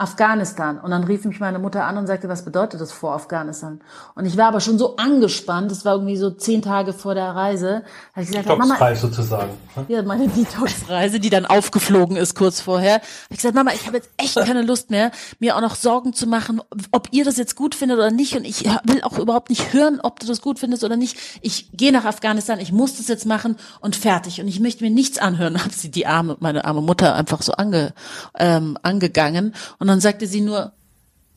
[0.00, 0.78] Afghanistan.
[0.78, 3.80] Und dann rief mich meine Mutter an und sagte, was bedeutet das vor Afghanistan?
[4.14, 7.34] Und ich war aber schon so angespannt, es war irgendwie so zehn Tage vor der
[7.36, 7.82] Reise,
[8.14, 9.50] habe ich gesagt, Mama, sozusagen.
[9.74, 9.84] Hm?
[9.88, 12.94] Ja, meine Detox-Reise, die dann aufgeflogen ist kurz vorher.
[12.94, 16.14] Habe ich gesagt, Mama, ich habe jetzt echt keine Lust mehr, mir auch noch Sorgen
[16.14, 18.34] zu machen, ob ihr das jetzt gut findet oder nicht.
[18.34, 21.18] Und ich will auch überhaupt nicht hören, ob du das gut findest oder nicht.
[21.42, 24.40] Ich gehe nach Afghanistan, ich muss das jetzt machen und fertig.
[24.40, 25.62] Und ich möchte mir nichts anhören.
[25.64, 27.92] Hat sie die arme, meine arme Mutter einfach so ange,
[28.38, 29.54] ähm, angegangen.
[29.78, 30.72] Und dann sagte sie nur,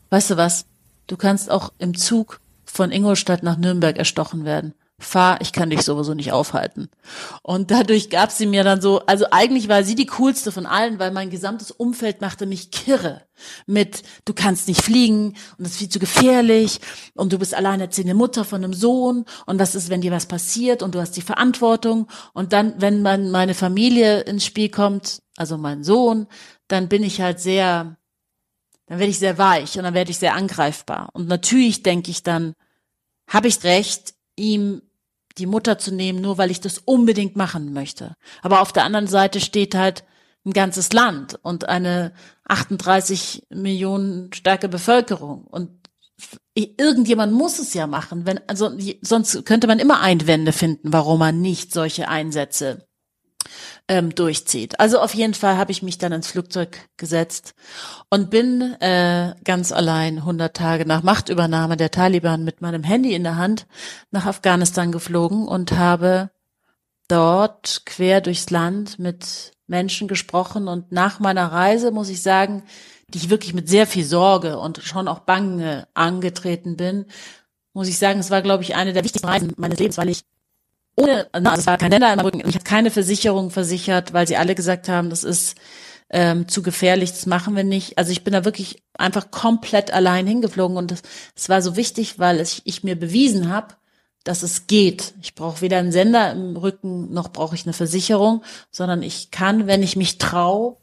[0.10, 0.66] weißt du was,
[1.08, 4.74] du kannst auch im Zug von Ingolstadt nach Nürnberg erstochen werden.
[5.00, 6.90] Fahr, ich kann dich sowieso nicht aufhalten.
[7.42, 11.00] Und dadurch gab sie mir dann so, also eigentlich war sie die coolste von allen,
[11.00, 13.24] weil mein gesamtes Umfeld machte mich kirre
[13.66, 16.80] mit, du kannst nicht fliegen und das ist viel zu gefährlich
[17.16, 20.82] und du bist alleinerziehende Mutter von einem Sohn und was ist, wenn dir was passiert
[20.82, 25.58] und du hast die Verantwortung und dann, wenn man meine Familie ins Spiel kommt, also
[25.58, 26.28] mein Sohn,
[26.68, 27.98] dann bin ich halt sehr,
[28.88, 31.10] dann werde ich sehr weich und dann werde ich sehr angreifbar.
[31.14, 32.54] Und natürlich denke ich dann,
[33.28, 34.82] habe ich recht, ihm
[35.38, 38.16] die Mutter zu nehmen, nur weil ich das unbedingt machen möchte.
[38.42, 40.04] Aber auf der anderen Seite steht halt
[40.46, 42.14] ein ganzes Land und eine
[42.46, 45.46] 38 Millionen starke Bevölkerung.
[45.46, 45.72] Und
[46.54, 48.72] irgendjemand muss es ja machen, wenn, also,
[49.02, 52.86] sonst könnte man immer Einwände finden, warum man nicht solche Einsätze
[53.88, 54.80] ähm, durchzieht.
[54.80, 57.54] Also auf jeden Fall habe ich mich dann ins Flugzeug gesetzt
[58.10, 63.24] und bin äh, ganz allein 100 Tage nach Machtübernahme der Taliban mit meinem Handy in
[63.24, 63.68] der Hand
[64.12, 66.30] nach Afghanistan geflogen und habe
[67.10, 72.64] dort quer durchs Land mit Menschen gesprochen und nach meiner Reise muss ich sagen,
[73.10, 77.06] die ich wirklich mit sehr viel Sorge und schon auch Bange angetreten bin,
[77.74, 80.24] muss ich sagen, es war, glaube ich, eine der wichtigsten Reisen meines Lebens, weil ich
[80.96, 84.38] ohne, also es war kein Länder im Rücken, ich habe keine Versicherung versichert, weil sie
[84.38, 85.56] alle gesagt haben, das ist
[86.10, 87.98] ähm, zu gefährlich, das machen wir nicht.
[87.98, 90.94] Also ich bin da wirklich einfach komplett allein hingeflogen und
[91.36, 93.76] es war so wichtig, weil ich, ich mir bewiesen habe,
[94.24, 95.16] dass es geht.
[95.22, 99.68] Ich brauche weder einen Sender im Rücken noch brauche ich eine Versicherung, sondern ich kann,
[99.68, 100.78] wenn ich mich traue,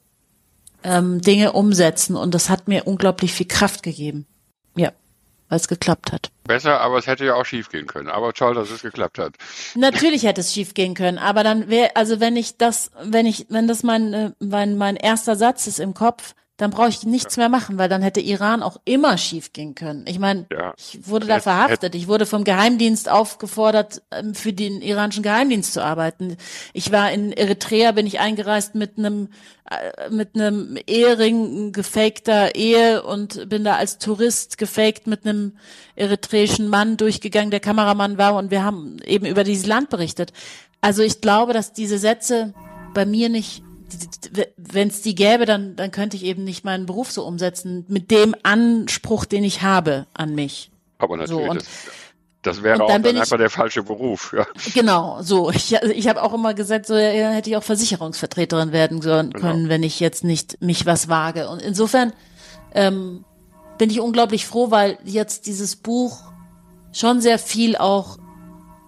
[0.83, 4.27] ähm, Dinge umsetzen und das hat mir unglaublich viel Kraft gegeben.
[4.77, 4.93] Ja,
[5.51, 6.31] weil es geklappt hat.
[6.45, 8.09] Besser, aber es hätte ja auch schief gehen können.
[8.09, 9.35] Aber toll, dass es geklappt hat.
[9.75, 13.47] Natürlich hätte es schief gehen können, aber dann wäre, also wenn ich das, wenn ich,
[13.51, 17.39] wenn das mein, äh, mein, mein erster Satz ist im Kopf, dann brauche ich nichts
[17.39, 20.05] mehr machen, weil dann hätte Iran auch immer schief gehen können.
[20.07, 20.75] Ich meine, ja.
[20.77, 25.83] ich wurde da verhaftet, ich wurde vom Geheimdienst aufgefordert, ähm, für den iranischen Geheimdienst zu
[25.83, 26.37] arbeiten.
[26.75, 29.29] Ich war in Eritrea, bin ich eingereist mit einem
[29.71, 35.53] äh, mit einem Ehering gefakter Ehe und bin da als Tourist gefaked mit einem
[35.97, 40.35] eritreischen Mann durchgegangen, der Kameramann war und wir haben eben über dieses Land berichtet.
[40.83, 42.53] Also ich glaube, dass diese Sätze
[42.93, 43.63] bei mir nicht
[44.57, 48.11] wenn es die gäbe, dann, dann könnte ich eben nicht meinen Beruf so umsetzen mit
[48.11, 50.71] dem Anspruch, den ich habe an mich.
[50.99, 51.69] Aber natürlich, so, und, das,
[52.43, 54.35] das wäre auch dann, dann einfach der falsche Beruf.
[54.37, 54.47] Ja.
[54.75, 55.51] Genau, so.
[55.51, 59.69] Ich, ich habe auch immer gesagt, so ja, hätte ich auch Versicherungsvertreterin werden können, genau.
[59.69, 61.49] wenn ich jetzt nicht mich was wage.
[61.49, 62.13] Und insofern
[62.75, 63.25] ähm,
[63.79, 66.19] bin ich unglaublich froh, weil jetzt dieses Buch
[66.93, 68.19] schon sehr viel auch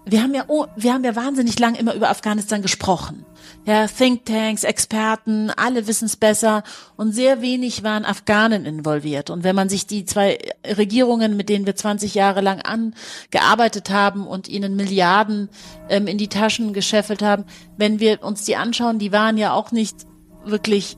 [0.05, 3.25] wir haben ja, oh, wir haben ja wahnsinnig lang immer über Afghanistan gesprochen
[3.65, 6.63] ja, Thinktanks, Experten, alle wissen es besser
[6.97, 9.31] und sehr wenig waren Afghanen involviert.
[9.31, 14.27] Und wenn man sich die zwei Regierungen, mit denen wir 20 Jahre lang angearbeitet haben
[14.27, 15.49] und ihnen Milliarden
[15.89, 17.45] ähm, in die Taschen gescheffelt haben,
[17.77, 20.07] wenn wir uns die anschauen, die waren ja auch nicht
[20.45, 20.97] wirklich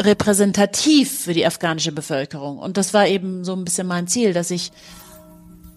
[0.00, 2.58] repräsentativ für die afghanische Bevölkerung.
[2.58, 4.72] Und das war eben so ein bisschen mein Ziel, dass ich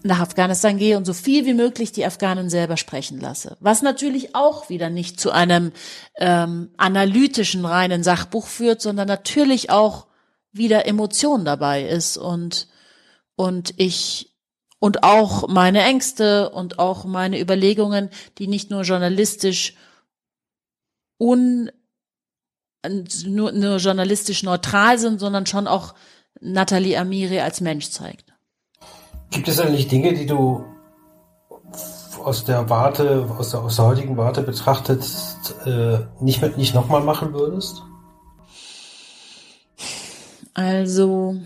[0.06, 3.56] nach Afghanistan gehe und so viel wie möglich die Afghanen selber sprechen lasse.
[3.60, 5.72] Was natürlich auch wieder nicht zu einem
[6.16, 10.06] ähm, analytischen reinen Sachbuch führt, sondern natürlich auch
[10.52, 12.68] wieder Emotion dabei ist und
[13.36, 14.32] und ich
[14.78, 19.74] und auch meine Ängste und auch meine Überlegungen, die nicht nur journalistisch
[21.18, 21.70] un
[23.26, 25.94] nur, nur journalistisch neutral sind, sondern schon auch
[26.40, 28.35] Nathalie Amiri als Mensch zeigt.
[29.30, 30.64] Gibt es eigentlich Dinge, die du
[32.24, 35.04] aus der Warte, aus der, aus der heutigen Warte betrachtet,
[35.64, 37.82] äh, nicht mit nicht nochmal machen würdest?
[40.54, 41.36] Also.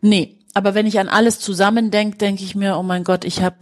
[0.00, 3.58] Nee, aber wenn ich an alles zusammendenke, denke ich mir, oh mein Gott, ich habe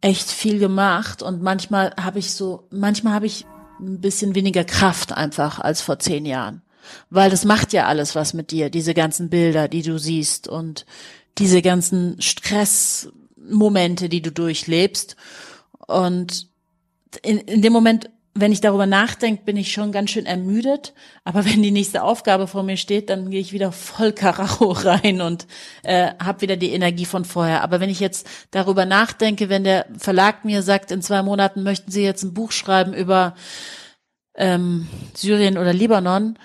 [0.00, 3.46] echt viel gemacht und manchmal habe ich so, manchmal habe ich
[3.80, 6.62] ein bisschen weniger Kraft einfach als vor zehn Jahren
[7.10, 10.86] weil das macht ja alles was mit dir, diese ganzen Bilder, die du siehst und
[11.38, 15.16] diese ganzen Stressmomente, die du durchlebst.
[15.86, 16.48] Und
[17.22, 20.94] in, in dem Moment, wenn ich darüber nachdenke, bin ich schon ganz schön ermüdet.
[21.24, 25.20] Aber wenn die nächste Aufgabe vor mir steht, dann gehe ich wieder voll Karacho rein
[25.20, 25.46] und
[25.82, 27.62] äh, habe wieder die Energie von vorher.
[27.62, 31.90] Aber wenn ich jetzt darüber nachdenke, wenn der Verlag mir sagt, in zwei Monaten möchten
[31.90, 33.34] Sie jetzt ein Buch schreiben über
[34.34, 36.38] ähm, Syrien oder Libanon,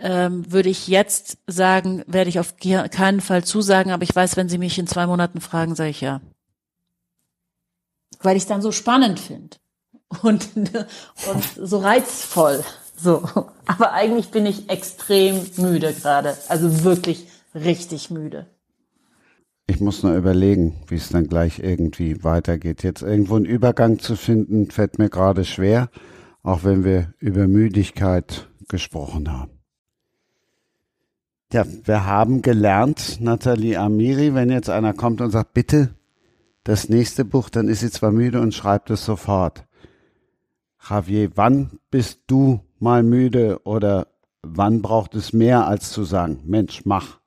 [0.00, 4.48] ähm, würde ich jetzt sagen, werde ich auf keinen Fall zusagen, aber ich weiß, wenn
[4.48, 6.20] Sie mich in zwei Monaten fragen, sage ich ja.
[8.22, 9.56] Weil ich es dann so spannend finde
[10.22, 12.64] und, und so reizvoll.
[12.96, 13.22] So.
[13.66, 16.36] Aber eigentlich bin ich extrem müde gerade.
[16.48, 18.46] Also wirklich richtig müde.
[19.66, 22.82] Ich muss nur überlegen, wie es dann gleich irgendwie weitergeht.
[22.82, 25.90] Jetzt irgendwo einen Übergang zu finden, fällt mir gerade schwer,
[26.42, 29.59] auch wenn wir über Müdigkeit gesprochen haben.
[31.52, 35.96] Ja, wir haben gelernt, Nathalie Amiri, wenn jetzt einer kommt und sagt, bitte
[36.62, 39.66] das nächste Buch, dann ist sie zwar müde und schreibt es sofort.
[40.88, 44.06] Javier, wann bist du mal müde oder
[44.42, 47.18] wann braucht es mehr als zu sagen, Mensch, mach?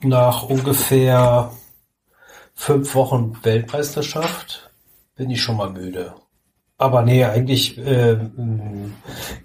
[0.00, 1.52] Nach ungefähr
[2.52, 4.70] fünf Wochen Weltmeisterschaft
[5.16, 6.14] bin ich schon mal müde.
[6.84, 8.18] Aber nee, eigentlich äh,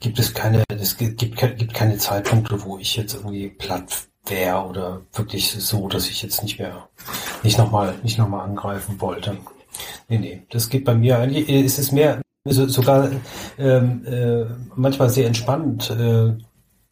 [0.02, 5.02] gibt es keine, es gibt, gibt keine Zeitpunkte, wo ich jetzt irgendwie platt wäre oder
[5.14, 6.90] wirklich so, dass ich jetzt nicht mehr,
[7.42, 9.38] nicht nochmal, nicht nochmal angreifen wollte.
[10.10, 13.10] Nee, nee, das geht bei mir eigentlich, es ist mehr, so, sogar
[13.58, 14.44] ähm, äh,
[14.76, 16.34] manchmal sehr entspannend, äh,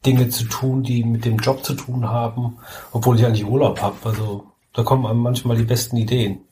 [0.06, 2.60] Dinge zu tun, die mit dem Job zu tun haben,
[2.94, 3.98] obwohl ich eigentlich Urlaub habe.
[4.06, 6.46] Also da kommen manchmal die besten Ideen.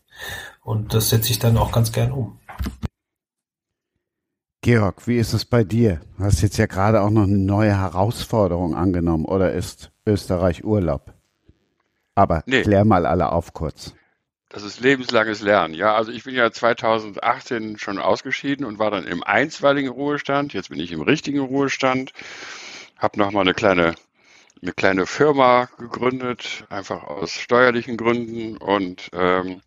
[0.65, 2.39] Und das setze ich dann auch ganz gern um.
[4.65, 6.01] Georg, wie ist es bei dir?
[6.17, 11.13] Du hast jetzt ja gerade auch noch eine neue Herausforderung angenommen oder ist Österreich Urlaub?
[12.15, 12.63] Aber nee.
[12.63, 13.93] klär mal alle auf kurz.
[14.49, 15.75] Das ist lebenslanges Lernen.
[15.75, 20.53] Ja, also ich bin ja 2018 schon ausgeschieden und war dann im einstweiligen Ruhestand.
[20.53, 22.11] Jetzt bin ich im richtigen Ruhestand.
[22.97, 23.93] Habe nochmal eine kleine,
[24.63, 29.61] eine kleine Firma gegründet, einfach aus steuerlichen Gründen und ähm,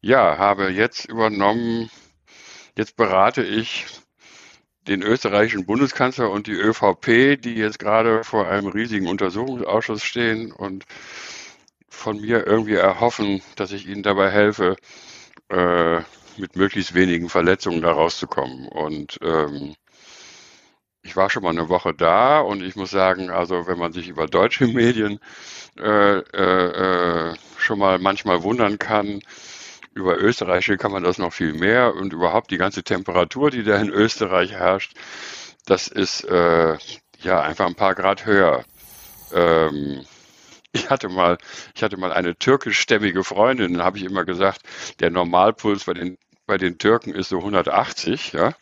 [0.00, 1.90] ja, habe jetzt übernommen,
[2.76, 3.86] jetzt berate ich
[4.88, 10.84] den österreichischen Bundeskanzler und die ÖVP, die jetzt gerade vor einem riesigen Untersuchungsausschuss stehen und
[11.88, 14.76] von mir irgendwie erhoffen, dass ich ihnen dabei helfe,
[15.48, 16.00] äh,
[16.36, 18.66] mit möglichst wenigen Verletzungen da rauszukommen.
[18.68, 19.74] Und ähm,
[21.02, 24.08] ich war schon mal eine Woche da und ich muss sagen, also wenn man sich
[24.08, 25.20] über deutsche Medien
[25.78, 29.20] äh, äh, äh schon mal manchmal wundern kann,
[29.94, 33.76] über Österreich kann man das noch viel mehr und überhaupt die ganze Temperatur, die da
[33.76, 34.94] in Österreich herrscht,
[35.66, 36.76] das ist äh,
[37.22, 38.64] ja einfach ein paar Grad höher.
[39.32, 40.04] Ähm,
[40.72, 41.38] ich hatte mal,
[41.74, 44.62] ich hatte mal eine türkischstämmige Freundin, dann habe ich immer gesagt,
[45.00, 48.52] der Normalpuls bei den bei den Türken ist so 180, ja.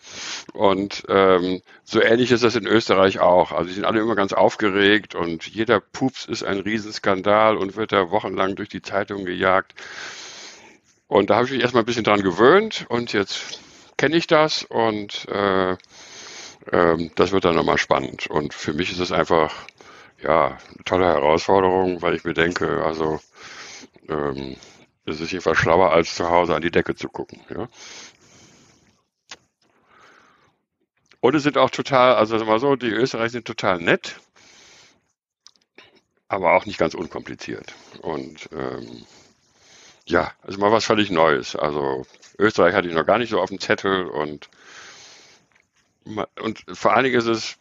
[0.52, 3.52] Und ähm, so ähnlich ist das in Österreich auch.
[3.52, 7.92] Also die sind alle immer ganz aufgeregt und jeder Pups ist ein Riesenskandal und wird
[7.92, 9.74] da wochenlang durch die Zeitung gejagt.
[11.10, 13.58] Und da habe ich mich erstmal ein bisschen dran gewöhnt und jetzt
[13.96, 18.28] kenne ich das und äh, äh, das wird dann nochmal spannend.
[18.28, 19.52] Und für mich ist es einfach
[20.22, 23.18] ja, eine tolle Herausforderung, weil ich mir denke, also
[24.08, 24.54] ähm,
[25.04, 27.40] es ist jedenfalls schlauer, als zu Hause an die Decke zu gucken.
[27.50, 27.66] Ja.
[31.18, 34.20] Und es sind auch total, also sagen wir mal so, die Österreicher sind total nett,
[36.28, 37.74] aber auch nicht ganz unkompliziert.
[38.00, 39.06] Und ähm,
[40.10, 41.56] ja, also mal was völlig Neues.
[41.56, 42.04] Also
[42.38, 44.48] Österreich hatte ich noch gar nicht so auf dem Zettel und
[46.42, 47.56] und vor allen Dingen ist es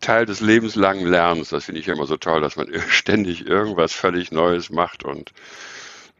[0.00, 1.48] Teil des lebenslangen Lernens.
[1.48, 5.04] Das finde ich immer so toll, dass man ständig irgendwas völlig Neues macht.
[5.04, 5.32] Und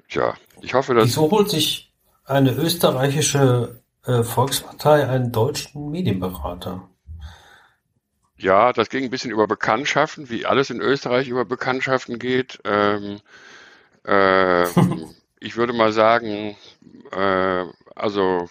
[0.08, 1.06] ja, ich hoffe, dass.
[1.06, 1.92] Wieso holt sich
[2.24, 6.88] eine österreichische äh, Volkspartei einen deutschen Medienberater?
[8.36, 12.60] Ja, das ging ein bisschen über Bekanntschaften, wie alles in Österreich über Bekanntschaften geht.
[12.64, 13.20] Ähm,
[14.04, 14.64] äh,
[15.44, 16.56] ich würde mal sagen,
[17.12, 17.64] äh,
[17.94, 18.48] also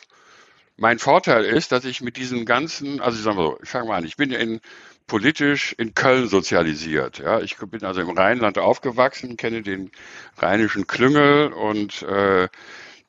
[0.78, 3.88] mein Vorteil ist, dass ich mit diesem ganzen, also ich sage mal so, ich fange
[3.88, 4.60] mal an, ich bin in
[5.08, 7.20] politisch in Köln sozialisiert.
[7.20, 9.92] Ja, ich bin also im Rheinland aufgewachsen, kenne den
[10.38, 12.48] rheinischen Klüngel und äh,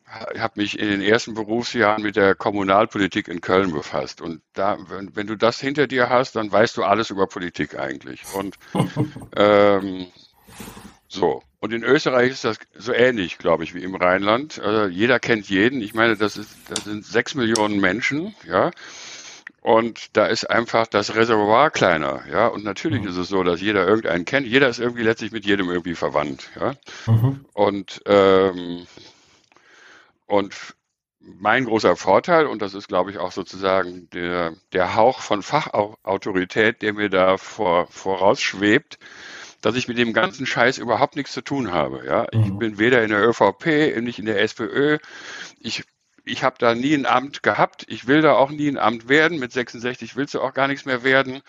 [0.06, 4.20] habe mich in den ersten Berufsjahren mit der Kommunalpolitik in Köln befasst.
[4.20, 7.78] Und da, wenn, wenn, du das hinter dir hast, dann weißt du alles über Politik
[7.78, 8.22] eigentlich.
[8.34, 8.56] Und
[9.36, 10.06] ähm,
[11.14, 11.42] so.
[11.60, 14.60] Und in Österreich ist das so ähnlich, glaube ich, wie im Rheinland.
[14.60, 15.80] Also jeder kennt jeden.
[15.80, 18.70] Ich meine, das, ist, das sind sechs Millionen Menschen, ja.
[19.62, 22.48] Und da ist einfach das Reservoir kleiner, ja.
[22.48, 23.08] Und natürlich mhm.
[23.08, 24.46] ist es so, dass jeder irgendeinen kennt.
[24.46, 26.74] Jeder ist irgendwie letztlich mit jedem irgendwie verwandt, ja.
[27.06, 27.46] Mhm.
[27.54, 28.86] Und, ähm,
[30.26, 30.54] und
[31.18, 36.82] mein großer Vorteil, und das ist, glaube ich, auch sozusagen der, der Hauch von Fachautorität,
[36.82, 38.98] der mir da vor, vorausschwebt,
[39.64, 42.04] dass ich mit dem ganzen Scheiß überhaupt nichts zu tun habe.
[42.06, 42.58] Ja, ich mhm.
[42.58, 44.98] bin weder in der ÖVP, nicht in der SPÖ.
[45.58, 45.84] Ich
[46.26, 47.84] ich habe da nie ein Amt gehabt.
[47.88, 49.38] Ich will da auch nie ein Amt werden.
[49.38, 51.42] Mit 66 willst du auch gar nichts mehr werden.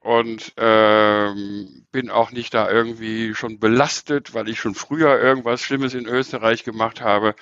[0.00, 5.94] Und ähm, bin auch nicht da irgendwie schon belastet, weil ich schon früher irgendwas Schlimmes
[5.94, 7.34] in Österreich gemacht habe.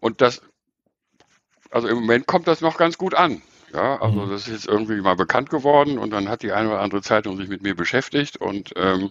[0.00, 0.42] Und das,
[1.70, 3.40] also im Moment kommt das noch ganz gut an.
[3.72, 4.30] Ja, also mhm.
[4.30, 7.36] das ist jetzt irgendwie mal bekannt geworden und dann hat die eine oder andere Zeitung
[7.36, 9.10] sich mit mir beschäftigt und ähm,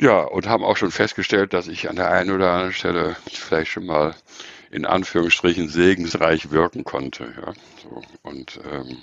[0.00, 3.70] ja, und haben auch schon festgestellt, dass ich an der einen oder anderen Stelle vielleicht
[3.70, 4.14] schon mal
[4.70, 7.24] in Anführungsstrichen segensreich wirken konnte.
[7.24, 7.52] Ja,
[7.82, 8.02] so.
[8.22, 8.98] Und ähm,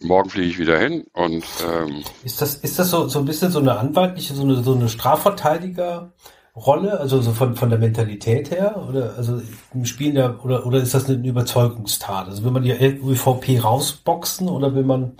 [0.00, 3.50] morgen fliege ich wieder hin und ähm, ist das ist das so so ein bisschen
[3.50, 6.12] so eine anwaltliche so eine so eine Strafverteidiger
[6.56, 8.84] Rolle, also so von, von der Mentalität her?
[8.88, 9.40] Oder also
[9.84, 12.28] Spielen der, oder, oder ist das eine Überzeugungstat?
[12.28, 15.12] Also will man die ÖVP rausboxen oder will man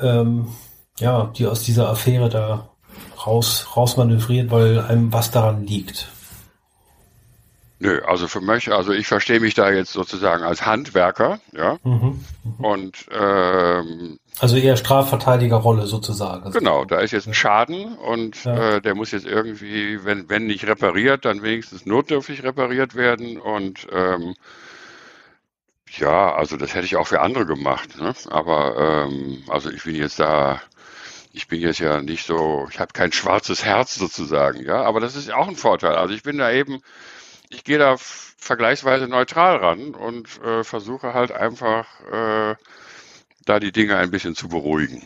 [0.00, 0.48] ähm,
[0.98, 2.68] ja, die aus dieser Affäre da
[3.26, 6.08] raus, rausmanövrieren, weil einem was daran liegt?
[7.80, 11.78] Nö, also für mich, also ich verstehe mich da jetzt sozusagen als Handwerker, ja.
[11.82, 12.24] Mhm,
[12.58, 12.68] mh.
[12.68, 16.50] Und ähm, also eher Strafverteidigerrolle sozusagen.
[16.50, 18.76] Genau, da ist jetzt ein Schaden und ja.
[18.76, 23.38] äh, der muss jetzt irgendwie, wenn, wenn nicht repariert, dann wenigstens notdürftig repariert werden.
[23.38, 24.34] Und ähm,
[25.98, 27.96] ja, also das hätte ich auch für andere gemacht.
[28.00, 28.12] Ne?
[28.30, 30.60] Aber ähm, also ich bin jetzt da,
[31.32, 34.82] ich bin jetzt ja nicht so, ich habe kein schwarzes Herz sozusagen, ja.
[34.82, 35.94] Aber das ist auch ein Vorteil.
[35.94, 36.80] Also ich bin da eben
[37.54, 42.56] ich gehe da vergleichsweise neutral ran und äh, versuche halt einfach äh,
[43.44, 45.02] da die Dinge ein bisschen zu beruhigen.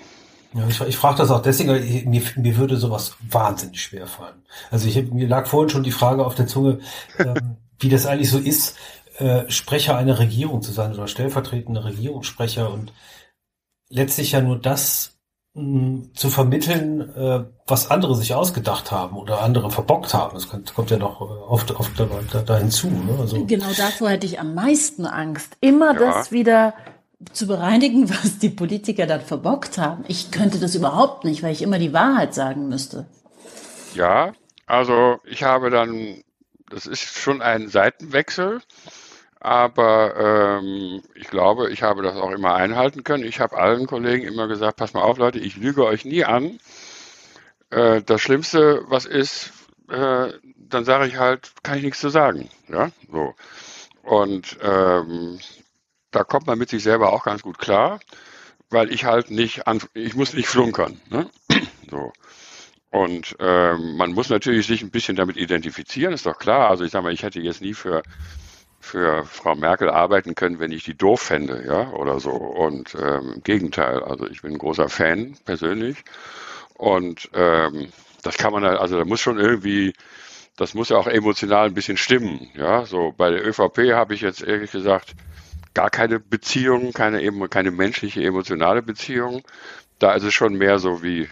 [0.54, 4.42] Ja, ich, ich frage das auch deswegen, mir, mir würde sowas wahnsinnig schwer fallen.
[4.70, 6.80] Also ich, mir lag vorhin schon die Frage auf der Zunge,
[7.18, 8.76] ähm, wie das eigentlich so ist,
[9.18, 12.92] äh, Sprecher einer Regierung zu sein oder stellvertretender Regierungssprecher und
[13.90, 15.17] letztlich ja nur das
[15.54, 20.34] mh, zu vermitteln, äh, was andere sich ausgedacht haben oder andere verbockt haben.
[20.34, 22.06] Das kommt, kommt ja noch oft, oft da,
[22.42, 22.88] da hinzu.
[22.88, 23.16] Ne?
[23.18, 25.56] Also, genau davor hätte ich am meisten Angst.
[25.60, 25.98] Immer ja.
[25.98, 26.74] das wieder
[27.32, 30.04] zu bereinigen, was die Politiker dann verbockt haben.
[30.08, 33.06] Ich könnte das überhaupt nicht, weil ich immer die Wahrheit sagen müsste.
[33.94, 34.32] Ja,
[34.66, 36.22] also ich habe dann,
[36.70, 38.60] das ist schon ein Seitenwechsel,
[39.40, 43.24] aber ähm, ich glaube, ich habe das auch immer einhalten können.
[43.24, 46.58] Ich habe allen Kollegen immer gesagt, pass mal auf Leute, ich lüge euch nie an.
[47.70, 49.52] Äh, das Schlimmste, was ist,
[49.88, 52.48] äh, dann sage ich halt, kann ich nichts zu sagen.
[52.68, 53.34] Ja, so.
[54.02, 55.38] Und ähm,
[56.10, 58.00] da kommt man mit sich selber auch ganz gut klar,
[58.70, 61.00] weil ich halt nicht, an, ich muss nicht flunkern.
[61.10, 61.28] Ne?
[61.90, 62.12] So.
[62.90, 66.68] Und ähm, man muss natürlich sich ein bisschen damit identifizieren, ist doch klar.
[66.68, 68.02] Also ich sage mal, ich hätte jetzt nie für
[68.80, 72.30] für Frau Merkel arbeiten können, wenn ich die doof fände, ja, oder so.
[72.30, 76.04] Und ähm, im Gegenteil, also ich bin ein großer Fan persönlich.
[76.74, 77.88] Und ähm,
[78.22, 79.92] das kann man also da muss schon irgendwie,
[80.56, 82.84] das muss ja auch emotional ein bisschen stimmen, ja.
[82.84, 85.14] So bei der ÖVP habe ich jetzt ehrlich gesagt
[85.74, 89.42] gar keine Beziehung, keine, keine menschliche, emotionale Beziehung.
[89.98, 91.28] Da ist es schon mehr so wie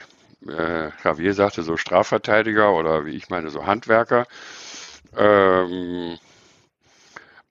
[0.49, 4.27] äh, Javier sagte, so Strafverteidiger oder wie ich meine, so Handwerker.
[5.17, 6.19] Ähm,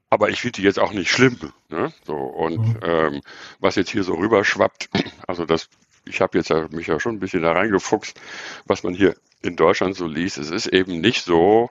[0.09, 1.37] aber ich finde die jetzt auch nicht schlimm.
[1.69, 1.91] Ne?
[2.05, 2.79] So, und mhm.
[2.81, 3.21] ähm,
[3.59, 4.89] was jetzt hier so rüberschwappt,
[5.27, 5.69] also das,
[6.05, 8.19] ich habe jetzt ja, mich ja schon ein bisschen da reingefuchst,
[8.65, 10.37] was man hier in Deutschland so liest.
[10.37, 11.69] Es ist eben nicht so,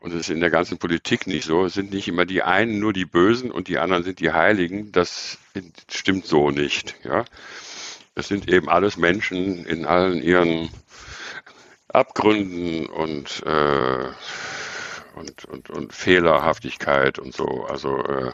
[0.00, 1.64] und es ist in der ganzen Politik nicht so.
[1.64, 4.92] Es sind nicht immer die einen nur die Bösen und die anderen sind die Heiligen.
[4.92, 5.38] Das
[5.90, 6.94] stimmt so nicht.
[7.02, 7.24] Ja,
[8.14, 10.70] es sind eben alles Menschen in allen ihren
[11.88, 14.08] Abgründen und äh,
[15.16, 17.64] und, und, und Fehlerhaftigkeit und so.
[17.64, 18.32] Also äh,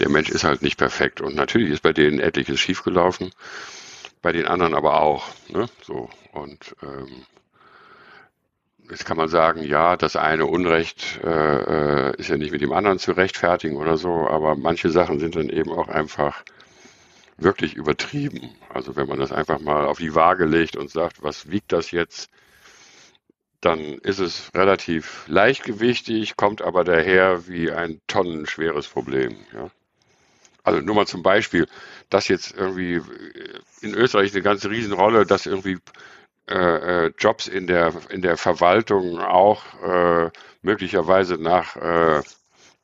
[0.00, 1.20] der Mensch ist halt nicht perfekt.
[1.20, 3.32] Und natürlich ist bei denen etliches schiefgelaufen,
[4.22, 5.28] bei den anderen aber auch.
[5.48, 5.68] Ne?
[5.82, 6.08] So.
[6.32, 7.26] Und ähm,
[8.90, 12.72] jetzt kann man sagen, ja, das eine Unrecht äh, äh, ist ja nicht mit dem
[12.72, 16.42] anderen zu rechtfertigen oder so, aber manche Sachen sind dann eben auch einfach
[17.36, 18.54] wirklich übertrieben.
[18.72, 21.90] Also wenn man das einfach mal auf die Waage legt und sagt, was wiegt das
[21.90, 22.30] jetzt?
[23.62, 29.36] Dann ist es relativ leichtgewichtig, kommt aber daher wie ein tonnenschweres Problem.
[29.54, 29.70] Ja.
[30.64, 31.66] Also nur mal zum Beispiel,
[32.10, 33.00] dass jetzt irgendwie
[33.80, 35.78] in Österreich eine ganze Riesenrolle, dass irgendwie
[36.50, 40.30] äh, äh, Jobs in der, in der Verwaltung auch äh,
[40.62, 42.20] möglicherweise nach äh,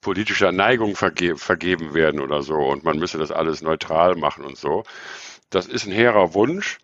[0.00, 4.56] politischer Neigung verge vergeben werden oder so und man müsse das alles neutral machen und
[4.56, 4.84] so.
[5.50, 6.78] Das ist ein hehrer Wunsch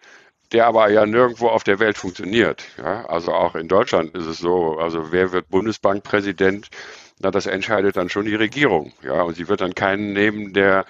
[0.55, 2.65] der aber ja nirgendwo auf der Welt funktioniert.
[2.79, 3.05] Ja?
[3.07, 6.69] Also auch in Deutschland ist es so, also wer wird Bundesbankpräsident?
[7.21, 8.93] Na, das entscheidet dann schon die Regierung.
[9.03, 10.87] Ja, und sie wird dann keinen nehmen, der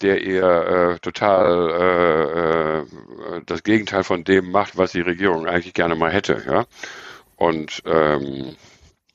[0.00, 5.74] der eher äh, total äh, äh, das Gegenteil von dem macht, was die Regierung eigentlich
[5.74, 6.42] gerne mal hätte.
[6.46, 6.64] Ja,
[7.36, 8.56] und ähm,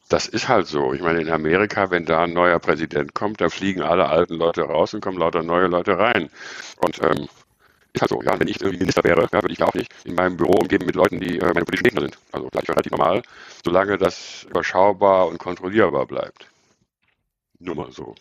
[0.09, 0.93] das ist halt so.
[0.93, 4.61] Ich meine, in Amerika, wenn da ein neuer Präsident kommt, da fliegen alle alten Leute
[4.61, 6.29] raus und kommen lauter neue Leute rein.
[6.77, 7.27] Und ähm,
[7.95, 8.39] ist halt so, ja.
[8.39, 10.85] Wenn ich irgendwie Minister wäre, ja, würde ich ja auch nicht in meinem Büro umgeben
[10.85, 12.17] mit Leuten, die äh, meine politischen Gegner sind.
[12.31, 13.21] Also gleich relativ normal,
[13.63, 16.49] solange das überschaubar und kontrollierbar bleibt.
[17.59, 18.15] Nur mal so.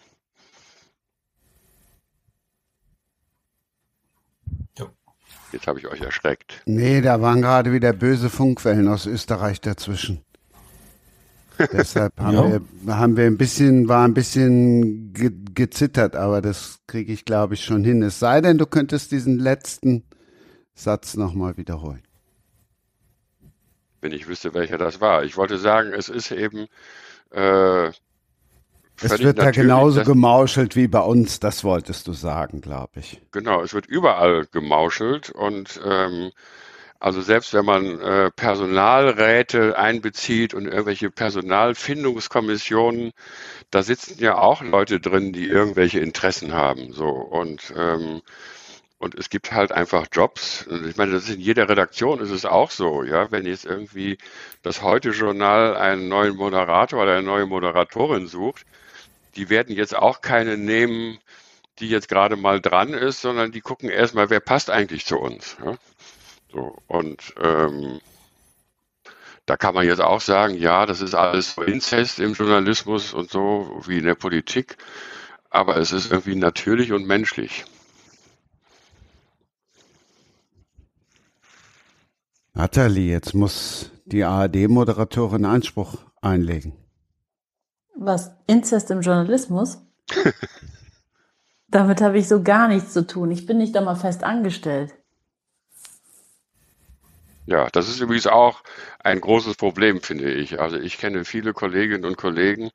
[5.55, 6.63] Jetzt habe ich euch erschreckt.
[6.67, 10.25] Nee, da waren gerade wieder böse Funkwellen aus Österreich dazwischen.
[11.73, 12.61] Deshalb haben, ja.
[12.83, 17.55] wir, haben wir ein bisschen, war ein bisschen ge gezittert, aber das kriege ich, glaube
[17.55, 18.03] ich, schon hin.
[18.03, 20.05] Es sei denn, du könntest diesen letzten
[20.75, 22.03] Satz nochmal wiederholen.
[24.01, 25.23] Wenn ich wüsste, welcher das war.
[25.23, 26.67] Ich wollte sagen, es ist eben.
[27.31, 27.89] Äh,
[29.01, 33.21] es wird da genauso gemauschelt wie bei uns, das wolltest du sagen, glaube ich.
[33.33, 36.31] Genau, es wird überall gemauschelt und ähm,
[37.01, 43.13] also selbst wenn man äh, Personalräte einbezieht und irgendwelche Personalfindungskommissionen,
[43.71, 46.93] da sitzen ja auch Leute drin, die irgendwelche Interessen haben.
[46.93, 48.23] So und ähm,
[48.99, 50.67] und es gibt halt einfach Jobs.
[50.89, 53.31] Ich meine, das ist in jeder Redaktion ist es auch so, ja.
[53.31, 54.17] Wenn jetzt irgendwie
[54.63, 58.65] das Heute-Journal einen neuen Moderator oder eine neue Moderatorin sucht,
[59.37, 61.19] die werden jetzt auch keine nehmen,
[61.81, 65.57] die jetzt gerade mal dran ist, sondern die gucken erstmal, wer passt eigentlich zu uns.
[65.63, 65.77] Ja?
[66.55, 68.01] So, und ähm,
[69.45, 73.83] da kann man jetzt auch sagen, ja, das ist alles Inzest im Journalismus und so
[73.87, 74.77] wie in der Politik,
[75.51, 77.65] aber es ist irgendwie natürlich und menschlich.
[82.53, 86.73] Nathalie, jetzt muss die ARD-Moderatorin Einspruch einlegen.
[87.97, 88.31] Was?
[88.47, 89.79] Inzest im Journalismus?
[91.67, 93.33] Damit habe ich so gar nichts zu tun.
[93.33, 94.95] Ich bin nicht einmal fest angestellt.
[97.47, 98.63] Ja, das ist übrigens auch
[99.03, 100.61] ein großes Problem, finde ich.
[100.61, 102.71] Also ich kenne viele Kolleginnen und Kollegen,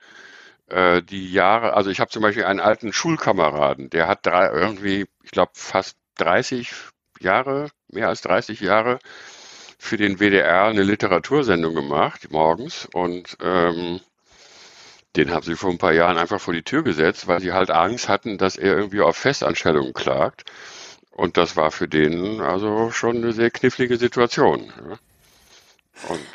[0.70, 5.08] äh, die Jahre, also ich habe zum Beispiel einen alten Schulkameraden, der hat drei, irgendwie,
[5.24, 6.72] ich glaube, fast 30
[7.20, 9.00] Jahre, mehr als 30 Jahre
[9.80, 12.88] für den WDR eine Literatursendung gemacht, morgens.
[12.94, 14.02] Und ähm,
[15.16, 17.72] den haben sie vor ein paar Jahren einfach vor die Tür gesetzt, weil sie halt
[17.72, 20.46] Angst hatten, dass er irgendwie auf Festanstellungen klagt.
[21.20, 24.72] Und das war für den also schon eine sehr knifflige Situation.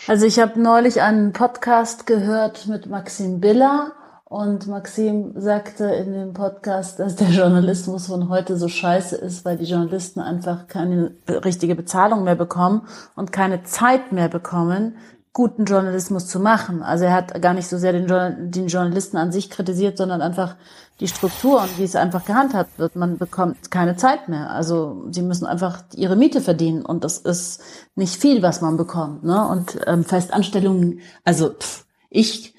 [0.07, 3.93] also ich habe neulich einen Podcast gehört mit Maxim Biller
[4.27, 9.57] und Maxim sagte in dem Podcast, dass der Journalismus von heute so scheiße ist, weil
[9.57, 12.87] die Journalisten einfach keine richtige Bezahlung mehr bekommen
[13.17, 14.97] und keine Zeit mehr bekommen,
[15.33, 16.83] guten Journalismus zu machen.
[16.83, 20.57] Also er hat gar nicht so sehr den, den Journalisten an sich kritisiert, sondern einfach
[21.01, 22.97] die Struktur und wie es einfach gehandhabt wird.
[22.97, 24.51] Man bekommt keine Zeit mehr.
[24.51, 27.61] Also sie müssen einfach ihre Miete verdienen und das ist
[27.97, 29.25] nicht viel, was man bekommt.
[29.25, 29.47] Ne?
[29.49, 32.55] Und ähm, Festanstellungen, also pff, ich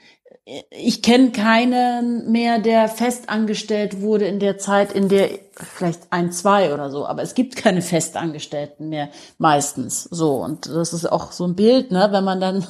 [0.70, 6.72] ich kenne keinen mehr, der festangestellt wurde in der Zeit, in der vielleicht ein, zwei
[6.72, 9.10] oder so, aber es gibt keine Festangestellten mehr
[9.40, 10.03] meistens.
[10.03, 12.64] So und das ist auch so ein Bild, ne, wenn man dann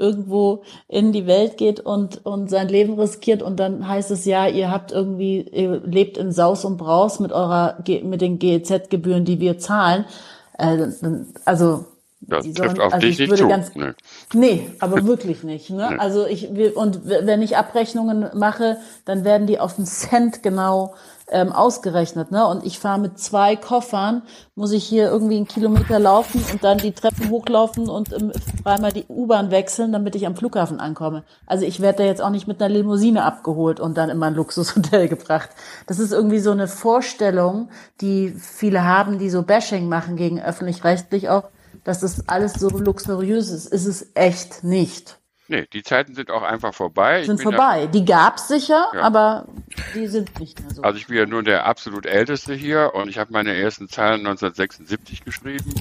[0.00, 4.46] irgendwo in die Welt geht und und sein Leben riskiert und dann heißt es ja,
[4.46, 9.38] ihr habt irgendwie ihr lebt in Saus und Braus mit eurer mit den GEZ-Gebühren, die
[9.38, 10.06] wir zahlen.
[10.58, 10.88] Äh,
[11.44, 11.84] also
[12.20, 13.48] das die trifft auf also dich nicht zu.
[13.48, 13.92] Ganz, nee.
[14.34, 14.70] nee.
[14.78, 15.70] aber wirklich nicht.
[15.70, 15.88] Ne?
[15.90, 15.98] Nee.
[15.98, 20.94] Also ich und wenn ich Abrechnungen mache, dann werden die auf den Cent genau
[21.30, 22.30] ähm, ausgerechnet.
[22.30, 22.46] Ne?
[22.46, 24.22] Und ich fahre mit zwei Koffern,
[24.54, 28.32] muss ich hier irgendwie einen Kilometer laufen und dann die Treppen hochlaufen und ähm,
[28.62, 31.24] dreimal die U-Bahn wechseln, damit ich am Flughafen ankomme.
[31.46, 34.34] Also ich werde da jetzt auch nicht mit einer Limousine abgeholt und dann in mein
[34.34, 35.50] Luxushotel gebracht.
[35.86, 37.70] Das ist irgendwie so eine Vorstellung,
[38.00, 41.44] die viele haben, die so Bashing machen gegen öffentlich-rechtlich auch
[41.84, 43.66] dass das alles so luxuriös ist.
[43.66, 45.19] Ist es echt nicht.
[45.50, 47.24] Nee, die Zeiten sind auch einfach vorbei.
[47.24, 47.80] Sind vorbei.
[47.80, 49.00] Ja, die gab's sicher, ja.
[49.00, 49.48] aber
[49.96, 50.82] die sind nicht mehr so.
[50.82, 54.20] Also ich bin ja nur der absolut Älteste hier und ich habe meine ersten Zahlen
[54.20, 55.74] 1976 geschrieben.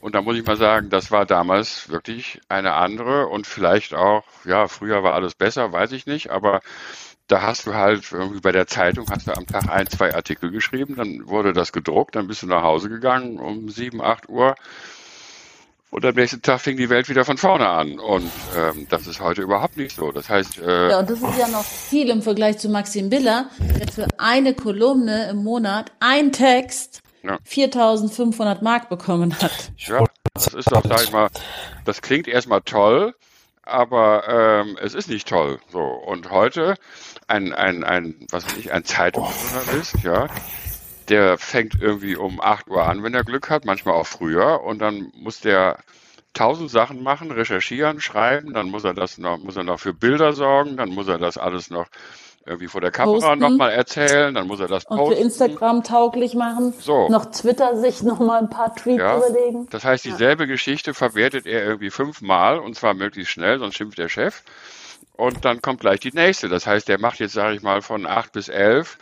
[0.00, 4.24] Und da muss ich mal sagen, das war damals wirklich eine andere und vielleicht auch,
[4.44, 6.60] ja, früher war alles besser, weiß ich nicht, aber
[7.28, 10.50] da hast du halt irgendwie bei der Zeitung hast du am Tag ein, zwei Artikel
[10.50, 14.56] geschrieben, dann wurde das gedruckt, dann bist du nach Hause gegangen um sieben, acht Uhr
[15.96, 17.98] und am nächsten Tag fing die Welt wieder von vorne an.
[17.98, 20.12] Und ähm, das ist heute überhaupt nicht so.
[20.12, 20.58] Das heißt.
[20.58, 24.06] Äh, ja, und das ist ja noch viel im Vergleich zu Maxim Biller, der für
[24.18, 27.38] eine Kolumne im Monat ein Text ja.
[27.48, 29.72] 4.500 Mark bekommen hat.
[29.78, 30.04] Ja,
[30.34, 31.28] das ist doch, sag ich mal,
[31.86, 33.14] das klingt erstmal toll,
[33.62, 35.60] aber ähm, es ist nicht toll.
[35.72, 36.74] So und heute
[37.26, 40.28] ein ein ein was weiß ich ein Zeitungsjournalist, ja,
[41.08, 44.62] der fängt irgendwie um 8 Uhr an, wenn er Glück hat, manchmal auch früher.
[44.62, 45.78] Und dann muss der
[46.34, 50.34] tausend Sachen machen, recherchieren, schreiben, dann muss er das noch, muss er noch für Bilder
[50.34, 51.86] sorgen, dann muss er das alles noch
[52.44, 55.02] irgendwie vor der Kamera nochmal erzählen, dann muss er das posten.
[55.02, 56.74] Und für Instagram tauglich machen.
[56.78, 57.08] So.
[57.08, 59.16] Noch Twitter sich nochmal ein paar Tweets ja.
[59.16, 59.66] überlegen.
[59.70, 60.50] Das heißt, dieselbe ja.
[60.50, 64.42] Geschichte verwertet er irgendwie fünfmal und zwar möglichst schnell, sonst schimpft der Chef.
[65.16, 66.48] Und dann kommt gleich die nächste.
[66.48, 68.98] Das heißt, der macht jetzt, sage ich mal, von acht bis elf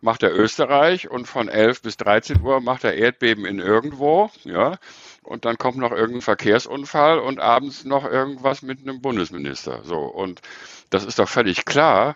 [0.00, 4.78] macht er Österreich und von 11 bis 13 Uhr macht er Erdbeben in irgendwo, ja.
[5.22, 9.82] Und dann kommt noch irgendein Verkehrsunfall und abends noch irgendwas mit einem Bundesminister.
[9.84, 9.98] So.
[9.98, 10.40] Und
[10.88, 12.14] das ist doch völlig klar,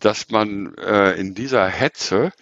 [0.00, 2.32] dass man äh, in dieser Hetze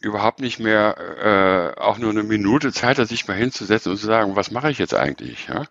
[0.00, 4.06] überhaupt nicht mehr äh, auch nur eine Minute Zeit hat, sich mal hinzusetzen und zu
[4.06, 5.46] sagen, was mache ich jetzt eigentlich?
[5.48, 5.66] Ja?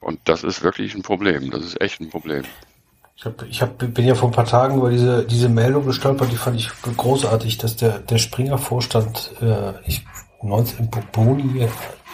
[0.00, 1.50] Und das ist wirklich ein Problem.
[1.50, 2.44] Das ist echt ein Problem.
[3.16, 6.32] Ich, hab, ich hab, bin ja vor ein paar Tagen über diese, diese Meldung gestolpert,
[6.32, 10.04] die fand ich großartig, dass der, der Springer-Vorstand äh, ich,
[10.42, 11.68] 19, Boni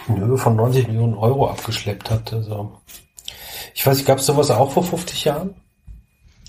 [0.07, 2.31] in Höhe von 90 Millionen Euro abgeschleppt hat.
[2.33, 2.79] Also,
[3.73, 5.55] ich weiß nicht, gab es sowas auch vor 50 Jahren?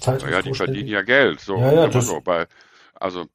[0.04, 1.40] Ja, die verdienen ja Geld.
[1.40, 2.20] So, ja, ja, das so.
[2.20, 2.46] Bei,
[2.94, 3.26] also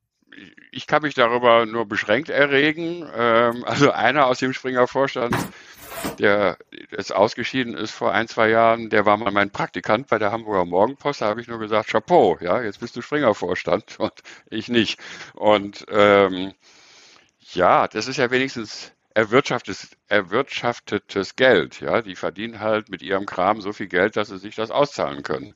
[0.71, 3.07] ich kann mich darüber nur beschränkt erregen.
[3.15, 5.35] Ähm, also einer aus dem Springer-Vorstand
[6.19, 6.57] der
[6.91, 10.65] jetzt ausgeschieden ist vor ein, zwei Jahren, der war mal mein Praktikant bei der Hamburger
[10.65, 11.21] Morgenpost.
[11.21, 14.13] Da habe ich nur gesagt, Chapeau, ja, jetzt bist du Springer-Vorstand und
[14.49, 14.99] ich nicht.
[15.33, 16.53] Und ähm,
[17.53, 21.81] ja, das ist ja wenigstens erwirtschaftetes, erwirtschaftetes Geld.
[21.81, 25.23] Ja, die verdienen halt mit ihrem Kram so viel Geld, dass sie sich das auszahlen
[25.23, 25.55] können.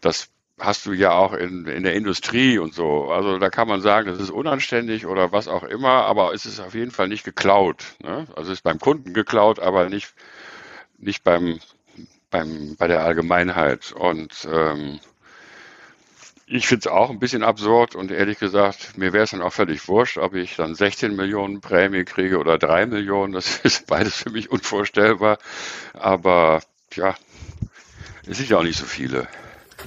[0.00, 0.28] Das
[0.58, 3.10] hast du ja auch in, in der Industrie und so.
[3.10, 6.60] Also da kann man sagen, das ist unanständig oder was auch immer, aber es ist
[6.60, 7.84] auf jeden Fall nicht geklaut.
[8.02, 8.26] Ne?
[8.34, 10.14] Also es ist beim Kunden geklaut, aber nicht
[10.98, 11.60] nicht beim,
[12.30, 13.92] beim, bei der Allgemeinheit.
[13.92, 15.00] Und ähm,
[16.46, 19.52] ich finde es auch ein bisschen absurd und ehrlich gesagt, mir wäre es dann auch
[19.52, 23.32] völlig wurscht, ob ich dann 16 Millionen Prämie kriege oder 3 Millionen.
[23.32, 25.38] Das ist beides für mich unvorstellbar.
[25.92, 26.62] Aber
[26.94, 27.14] ja,
[28.26, 29.28] es sind ja auch nicht so viele.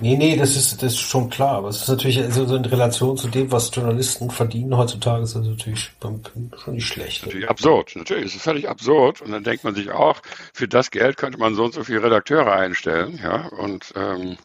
[0.01, 1.57] Nee, nee, das ist, das ist schon klar.
[1.57, 5.35] Aber es ist natürlich also so in Relation zu dem, was Journalisten verdienen heutzutage, ist
[5.35, 7.25] das natürlich schon nicht schlecht.
[7.25, 7.95] Natürlich absurd.
[7.95, 9.21] Natürlich, es ist völlig absurd.
[9.21, 10.21] Und dann denkt man sich auch,
[10.53, 14.37] für das Geld könnte man so und so viele Redakteure einstellen, ja, und ähm,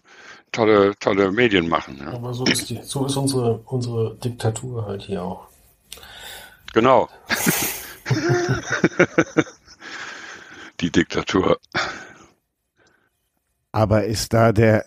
[0.53, 1.99] tolle, tolle Medien machen.
[2.01, 2.13] Ja.
[2.13, 5.47] Aber so ist, die, so ist unsere, unsere Diktatur halt hier auch.
[6.73, 7.09] Genau.
[10.81, 11.59] die Diktatur.
[13.73, 14.87] Aber ist da der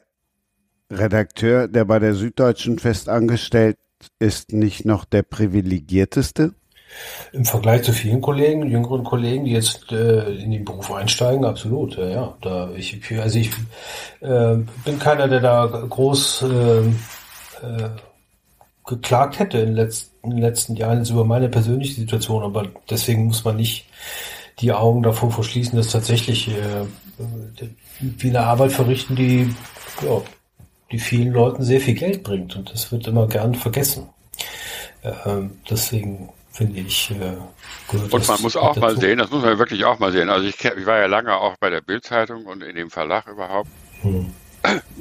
[0.92, 3.78] Redakteur, der bei der Süddeutschen fest angestellt
[4.20, 6.54] ist, nicht noch der privilegierteste?
[7.34, 11.98] Im Vergleich zu vielen Kollegen, jüngeren Kollegen, die jetzt äh, in den Beruf einsteigen, absolut.
[11.98, 12.38] Ja, ja.
[12.42, 13.52] Da ich, also ich
[14.22, 14.56] äh,
[14.86, 17.90] bin keiner, der da groß äh, äh,
[18.86, 23.58] geklagt hätte in, den letzten Jahren jetzt über meine persönliche Situation, aber deswegen muss man
[23.58, 23.86] nicht
[24.60, 26.86] die Augen davor verschließen, dass tatsächlich äh,
[28.18, 29.54] viele Arbeit verrichten, die
[30.02, 30.22] ja,
[30.92, 34.10] die vielen Leuten sehr viel Geld bringt und das wird immer gern vergessen.
[35.04, 37.12] Ähm, deswegen finde ich.
[37.12, 37.36] Äh,
[38.12, 38.80] und man muss auch dazu.
[38.80, 40.30] mal sehen, das muss man wirklich auch mal sehen.
[40.30, 43.70] Also ich, ich war ja lange auch bei der Bildzeitung und in dem Verlag überhaupt.
[44.02, 44.34] Hm.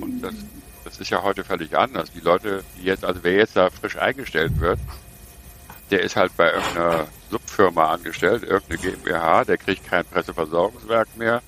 [0.00, 0.34] Und das,
[0.84, 2.12] das ist ja heute völlig anders.
[2.12, 4.78] Die Leute, die jetzt, also wer jetzt da frisch eingestellt wird,
[5.90, 11.42] der ist halt bei irgendeiner Subfirma angestellt, irgendeine GmbH, der kriegt kein Presseversorgungswerk mehr.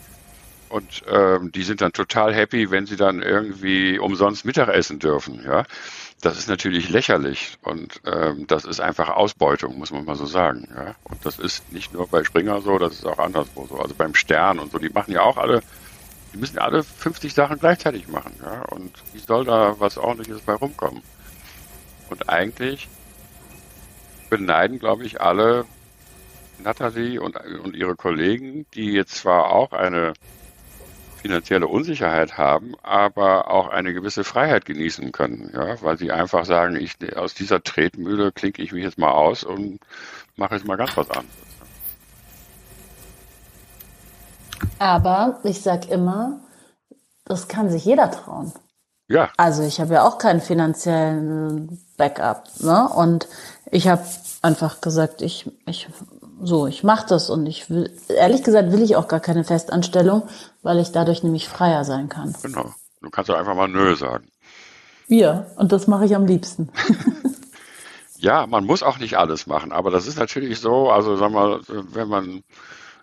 [0.68, 5.42] Und ähm, die sind dann total happy, wenn sie dann irgendwie umsonst Mittagessen dürfen.
[5.44, 5.64] Ja,
[6.20, 10.68] das ist natürlich lächerlich und ähm, das ist einfach Ausbeutung, muss man mal so sagen.
[10.74, 13.78] Ja, und das ist nicht nur bei Springer so, das ist auch anderswo so.
[13.78, 15.62] Also beim Stern und so, die machen ja auch alle,
[16.32, 18.34] die müssen alle 50 Sachen gleichzeitig machen.
[18.42, 21.02] Ja, und wie soll da was Ordentliches bei rumkommen?
[22.10, 22.88] Und eigentlich
[24.28, 25.64] beneiden, glaube ich, alle
[26.62, 30.14] Nathalie und, und ihre Kollegen, die jetzt zwar auch eine
[31.18, 36.76] finanzielle Unsicherheit haben, aber auch eine gewisse Freiheit genießen können, ja, weil sie einfach sagen,
[36.76, 39.80] ich aus dieser Tretmühle klinke ich mich jetzt mal aus und
[40.36, 41.28] mache jetzt mal ganz was anderes.
[44.78, 46.40] Aber ich sag immer,
[47.24, 48.52] das kann sich jeder trauen.
[49.08, 49.30] Ja.
[49.36, 52.88] Also ich habe ja auch keinen finanziellen Backup, ne?
[52.88, 53.26] Und
[53.70, 54.04] ich habe
[54.42, 55.88] einfach gesagt, ich, ich
[56.42, 60.22] so, ich mache das und ich will, ehrlich gesagt will ich auch gar keine Festanstellung,
[60.62, 62.34] weil ich dadurch nämlich freier sein kann.
[62.42, 62.72] Genau.
[63.00, 64.28] Du kannst doch einfach mal Nö sagen.
[65.06, 66.70] Ja, und das mache ich am liebsten.
[68.18, 71.60] ja, man muss auch nicht alles machen, aber das ist natürlich so, also sag mal,
[71.68, 72.42] wenn man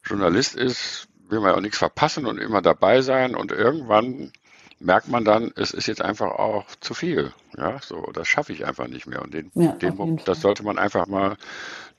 [0.04, 4.32] Journalist ist, will man ja auch nichts verpassen und immer dabei sein und irgendwann
[4.80, 7.34] merkt man dann, es ist jetzt einfach auch zu viel.
[7.58, 9.22] Ja, so, das schaffe ich einfach nicht mehr.
[9.22, 11.38] Und den, ja, den das sollte man einfach mal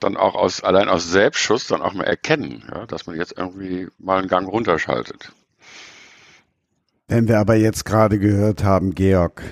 [0.01, 3.89] dann auch aus, allein aus Selbstschutz dann auch mal erkennen, ja, dass man jetzt irgendwie
[3.99, 5.33] mal einen Gang runterschaltet.
[7.09, 9.43] Wenn wir aber jetzt gerade gehört haben, Georg,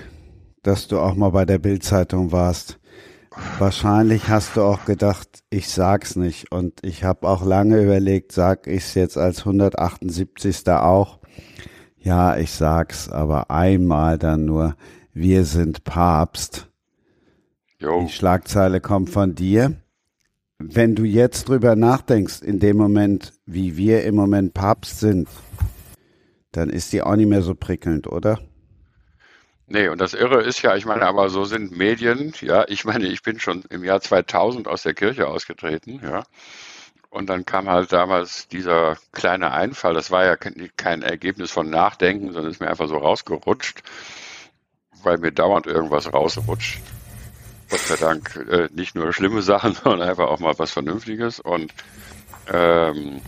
[0.61, 2.79] dass du auch mal bei der Bildzeitung warst,
[3.59, 6.51] wahrscheinlich hast du auch gedacht, ich sag's nicht.
[6.51, 10.67] Und ich habe auch lange überlegt, sag ich's jetzt als 178.
[10.69, 11.19] auch.
[11.97, 14.75] Ja, ich sag's, aber einmal dann nur,
[15.13, 16.67] wir sind Papst.
[17.79, 18.01] Jo.
[18.01, 19.75] Die Schlagzeile kommt von dir.
[20.67, 25.29] Wenn du jetzt drüber nachdenkst, in dem Moment, wie wir im Moment Papst sind,
[26.51, 28.39] dann ist die auch nicht mehr so prickelnd, oder?
[29.67, 33.05] Nee, und das Irre ist ja, ich meine, aber so sind Medien, ja, ich meine,
[33.05, 36.23] ich bin schon im Jahr 2000 aus der Kirche ausgetreten, ja.
[37.11, 39.93] Und dann kam halt damals dieser kleine Einfall.
[39.93, 43.83] Das war ja kein Ergebnis von Nachdenken, sondern ist mir einfach so rausgerutscht,
[45.03, 46.81] weil mir dauernd irgendwas rausrutscht.
[47.75, 51.41] Gott sei Dank äh, nicht nur schlimme Sachen, sondern einfach auch mal was Vernünftiges.
[51.41, 51.73] Und
[52.47, 53.19] ähm,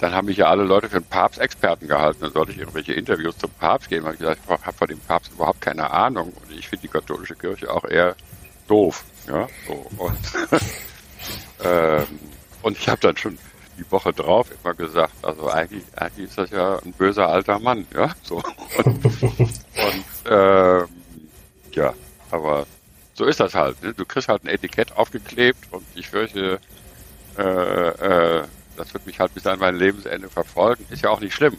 [0.00, 2.18] dann haben mich ja alle Leute für einen Papstexperten gehalten.
[2.20, 4.06] Dann sollte ich irgendwelche Interviews zum Papst geben.
[4.12, 6.30] Ich gesagt, ich habe von dem Papst überhaupt keine Ahnung.
[6.30, 8.16] Und ich finde die katholische Kirche auch eher
[8.68, 9.02] doof.
[9.28, 9.86] Ja, so.
[9.96, 10.18] Und
[11.64, 12.06] ähm,
[12.60, 13.38] und ich habe dann schon
[13.78, 17.86] die Woche drauf immer gesagt, also eigentlich, eigentlich ist das ja ein böser alter Mann,
[17.94, 18.42] ja, so.
[18.84, 20.84] Und, und äh,
[21.72, 21.94] ja,
[22.30, 22.66] aber
[23.16, 23.82] so ist das halt.
[23.82, 23.94] Ne?
[23.94, 26.60] Du kriegst halt ein Etikett aufgeklebt und ich fürchte,
[27.38, 28.44] äh, äh,
[28.76, 30.84] das wird mich halt bis an mein Lebensende verfolgen.
[30.90, 31.56] Ist ja auch nicht schlimm.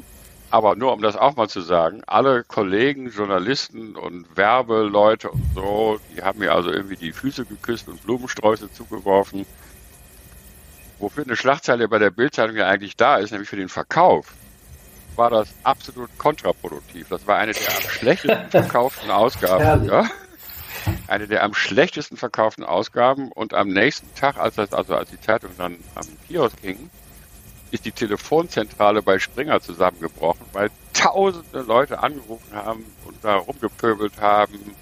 [0.50, 6.00] Aber nur um das auch mal zu sagen, alle Kollegen, Journalisten und Werbeleute und so,
[6.16, 9.46] die haben mir also irgendwie die Füße geküsst und Blumensträuße zugeworfen
[11.00, 14.34] wofür eine Schlagzeile bei der Bildzeitung ja eigentlich da ist, nämlich für den Verkauf.
[15.16, 17.08] war das absolut kontraproduktiv.
[17.10, 19.86] Das war eine der am schlechtesten verkauften Ausgaben.
[19.86, 20.08] Ja?
[21.08, 25.22] Eine der am schlechtesten verkauften Ausgaben und am nächsten Tag, als das, also als die
[25.22, 26.90] Zeitung dann am Kiosk ging,
[27.72, 34.76] ist die Telefonzentrale bei Springer zusammengebrochen, weil tausende Leute angerufen haben und da rumgepöbelt haben,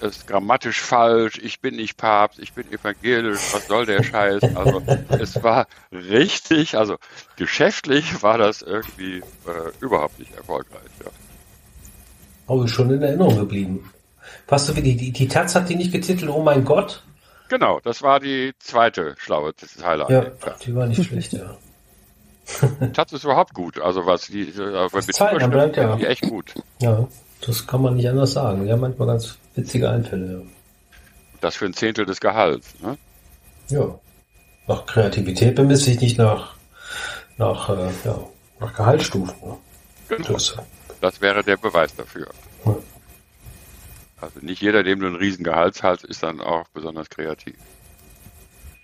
[0.00, 4.42] ist grammatisch falsch, ich bin nicht Papst, ich bin evangelisch, was soll der Scheiß?
[4.54, 6.96] Also es war richtig, also
[7.36, 10.82] geschäftlich war das irgendwie äh, überhaupt nicht erfolgreich.
[12.48, 12.64] Ja.
[12.64, 13.90] Ist schon in Erinnerung geblieben.
[14.48, 17.02] Was du, die, die, die Taz hat die nicht getitelt, oh mein Gott?
[17.48, 20.10] Genau, das war die zweite schlaue Highlight.
[20.10, 20.24] Ja,
[20.64, 21.56] die war nicht schlecht, ja.
[22.92, 25.96] Taz ist überhaupt gut, also was die, äh, bei Zeit, bleibt, ja.
[25.96, 26.54] die echt gut.
[26.80, 27.08] Ja,
[27.44, 28.66] das kann man nicht anders sagen.
[28.66, 30.42] Ja, manchmal ganz witzige Einfälle.
[31.40, 32.96] Das für ein Zehntel des Gehalts, ne?
[33.68, 33.98] Ja.
[34.68, 36.54] Nach Kreativität bemisst sich nicht nach,
[37.36, 38.18] nach, äh, ja,
[38.60, 39.34] nach Gehaltsstufen.
[39.44, 39.56] Ne?
[40.08, 40.32] Genau.
[40.32, 40.56] Das,
[41.00, 42.28] das, wäre der Beweis dafür.
[42.64, 42.76] Ja.
[44.20, 47.56] Also nicht jeder, dem du einen riesen Gehaltshals, ist dann auch besonders kreativ.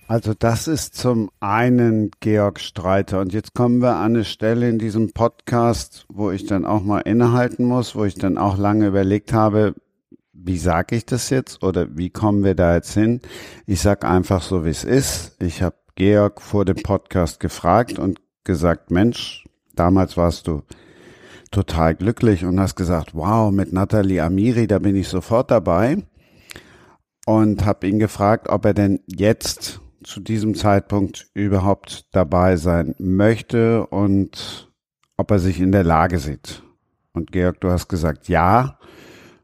[0.09, 3.21] Also das ist zum einen Georg Streiter.
[3.21, 7.01] Und jetzt kommen wir an eine Stelle in diesem Podcast, wo ich dann auch mal
[7.01, 9.75] innehalten muss, wo ich dann auch lange überlegt habe,
[10.35, 13.21] wie sage ich das jetzt oder wie kommen wir da jetzt hin?
[13.67, 15.37] Ich sag einfach so, wie es ist.
[15.41, 19.45] Ich habe Georg vor dem Podcast gefragt und gesagt, Mensch,
[19.75, 20.63] damals warst du
[21.53, 25.99] total glücklich und hast gesagt, wow, mit Nathalie Amiri, da bin ich sofort dabei.
[27.25, 33.87] Und habe ihn gefragt, ob er denn jetzt zu diesem Zeitpunkt überhaupt dabei sein möchte
[33.87, 34.73] und
[35.17, 36.65] ob er sich in der Lage sieht.
[37.13, 38.79] Und Georg, du hast gesagt ja.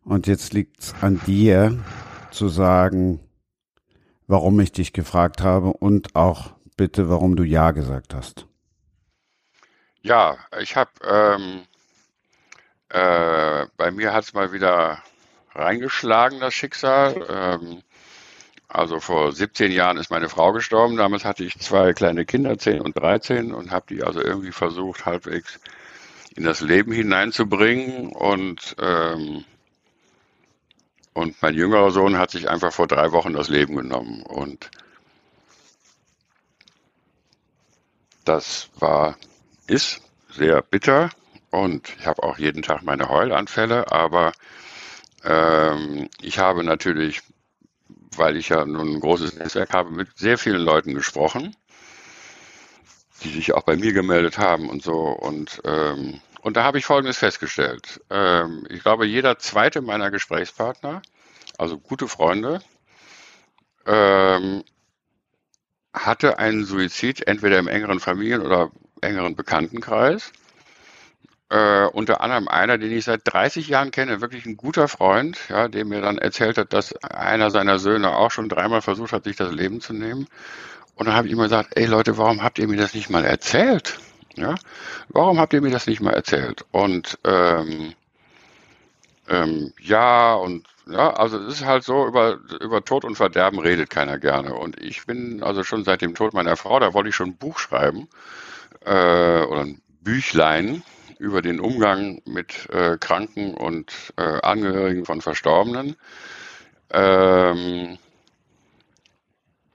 [0.02, 1.78] Und jetzt liegt es an dir
[2.32, 3.20] zu sagen,
[4.26, 8.46] warum ich dich gefragt habe und auch bitte, warum du ja gesagt hast.
[10.02, 11.62] Ja, ich habe ähm,
[12.90, 15.02] äh, bei mir hat es mal wieder
[15.54, 17.26] reingeschlagen, das Schicksal.
[17.28, 17.82] Ähm,
[18.68, 20.96] also vor 17 Jahren ist meine Frau gestorben.
[20.96, 25.06] Damals hatte ich zwei kleine Kinder, 10 und 13, und habe die also irgendwie versucht,
[25.06, 25.58] halbwegs
[26.36, 28.12] in das Leben hineinzubringen.
[28.12, 29.44] Und, ähm,
[31.14, 34.22] und mein jüngerer Sohn hat sich einfach vor drei Wochen das Leben genommen.
[34.22, 34.70] Und
[38.24, 39.16] das war,
[39.66, 41.10] ist sehr bitter
[41.50, 44.32] und ich habe auch jeden Tag meine Heulanfälle, aber
[45.24, 47.22] ähm, ich habe natürlich,
[48.16, 51.56] weil ich ja nun ein großes Netzwerk habe, mit sehr vielen Leuten gesprochen,
[53.22, 55.08] die sich auch bei mir gemeldet haben und so.
[55.08, 58.00] Und, ähm, und da habe ich Folgendes festgestellt.
[58.10, 61.02] Ähm, ich glaube, jeder zweite meiner Gesprächspartner,
[61.56, 62.60] also gute Freunde,
[63.86, 64.62] ähm,
[65.94, 68.70] hatte einen Suizid entweder im engeren Familien- oder
[69.00, 70.32] engeren Bekanntenkreis
[71.50, 75.68] äh, unter anderem einer, den ich seit 30 Jahren kenne, wirklich ein guter Freund, ja,
[75.68, 79.36] der mir dann erzählt hat, dass einer seiner Söhne auch schon dreimal versucht hat, sich
[79.36, 80.26] das Leben zu nehmen.
[80.94, 83.24] Und dann habe ich immer gesagt, ey Leute, warum habt ihr mir das nicht mal
[83.24, 83.98] erzählt?
[84.34, 84.54] Ja,
[85.08, 86.64] warum habt ihr mir das nicht mal erzählt?
[86.70, 87.94] Und ähm,
[89.28, 93.90] ähm, ja, und ja, also es ist halt so, über, über Tod und Verderben redet
[93.90, 94.54] keiner gerne.
[94.54, 97.36] Und ich bin also schon seit dem Tod meiner Frau, da wollte ich schon ein
[97.36, 98.08] Buch schreiben,
[98.84, 100.82] äh, oder ein Büchlein,
[101.18, 105.96] über den Umgang mit äh, Kranken und äh, Angehörigen von Verstorbenen,
[106.90, 107.98] ähm,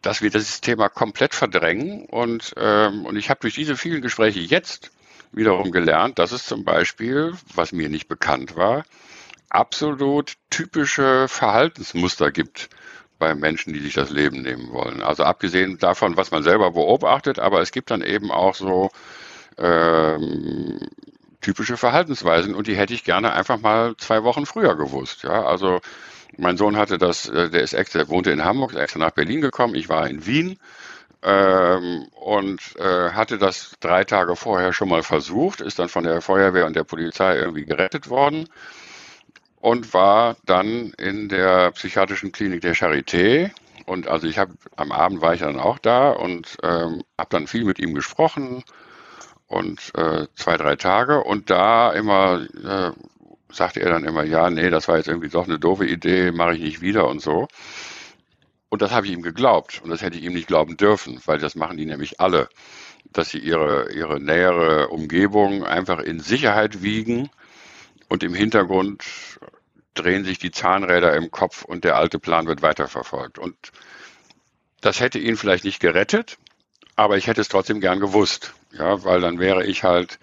[0.01, 2.05] dass wir das Thema komplett verdrängen.
[2.05, 4.91] Und, ähm, und ich habe durch diese vielen Gespräche jetzt
[5.31, 8.85] wiederum gelernt, dass es zum Beispiel, was mir nicht bekannt war,
[9.49, 12.69] absolut typische Verhaltensmuster gibt
[13.19, 15.01] bei Menschen, die sich das Leben nehmen wollen.
[15.01, 18.89] Also abgesehen davon, was man selber beobachtet, aber es gibt dann eben auch so
[19.57, 20.79] ähm,
[21.43, 25.23] typische Verhaltensweisen und die hätte ich gerne einfach mal zwei Wochen früher gewusst.
[25.23, 25.81] Ja, also
[26.37, 29.41] mein Sohn hatte das, äh, der ist extra, wohnte in Hamburg, ist extra nach Berlin
[29.41, 29.75] gekommen.
[29.75, 30.57] Ich war in Wien
[31.21, 36.21] ähm, und äh, hatte das drei Tage vorher schon mal versucht, ist dann von der
[36.21, 38.49] Feuerwehr und der Polizei irgendwie gerettet worden
[39.61, 43.51] und war dann in der psychiatrischen Klinik der Charité.
[43.85, 47.47] Und also ich habe am Abend war ich dann auch da und ähm, habe dann
[47.47, 48.63] viel mit ihm gesprochen
[49.53, 51.23] und äh, zwei, drei Tage.
[51.23, 52.91] Und da immer äh,
[53.51, 56.55] sagte er dann immer, ja, nee, das war jetzt irgendwie doch eine doofe Idee, mache
[56.55, 57.47] ich nicht wieder und so.
[58.69, 59.81] Und das habe ich ihm geglaubt.
[59.83, 62.49] Und das hätte ich ihm nicht glauben dürfen, weil das machen die nämlich alle,
[63.11, 67.29] dass sie ihre, ihre nähere Umgebung einfach in Sicherheit wiegen
[68.09, 69.03] und im Hintergrund
[69.93, 73.37] drehen sich die Zahnräder im Kopf und der alte Plan wird weiterverfolgt.
[73.37, 73.55] Und
[74.81, 76.39] das hätte ihn vielleicht nicht gerettet,
[76.95, 80.19] aber ich hätte es trotzdem gern gewusst, ja, weil dann wäre ich halt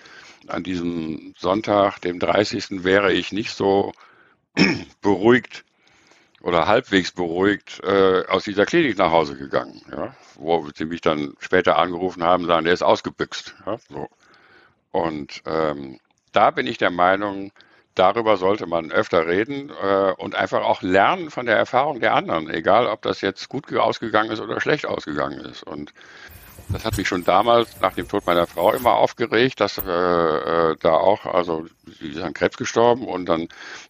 [0.49, 2.85] an diesem Sonntag, dem 30.
[2.85, 3.93] wäre ich nicht so
[5.03, 5.65] beruhigt
[6.43, 11.35] oder halbwegs beruhigt äh, aus dieser Klinik nach Hause gegangen, ja, wo sie mich dann
[11.39, 13.55] später angerufen haben, sagen, der ist ausgebüxt.
[13.67, 14.09] Ja, so.
[14.91, 16.01] Und ähm,
[16.33, 17.53] da bin ich der Meinung,
[17.95, 22.51] darüber sollte man öfter reden äh, und einfach auch lernen von der Erfahrung der anderen,
[22.51, 25.63] egal ob das jetzt gut ausgegangen ist oder schlecht ausgegangen ist.
[25.63, 25.93] Und
[26.73, 30.77] das hat mich schon damals nach dem Tod meiner Frau immer aufgeregt, dass äh, äh,
[30.81, 31.67] da auch, also
[31.99, 33.49] sie ist an Krebs gestorben und dann,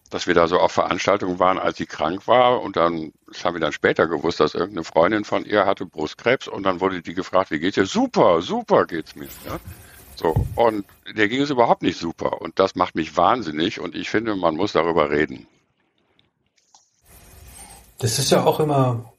[0.09, 3.55] dass wir da so auf Veranstaltungen waren, als sie krank war und dann, das haben
[3.55, 7.13] wir dann später gewusst, dass irgendeine Freundin von ihr hatte Brustkrebs und dann wurde die
[7.13, 7.85] gefragt, wie geht's ihr?
[7.85, 9.29] Super, super geht's mir.
[9.45, 9.59] Ja?
[10.15, 10.85] So, und
[11.15, 14.55] der ging es überhaupt nicht super und das macht mich wahnsinnig und ich finde, man
[14.55, 15.47] muss darüber reden.
[17.99, 19.10] Das ist ja auch immer,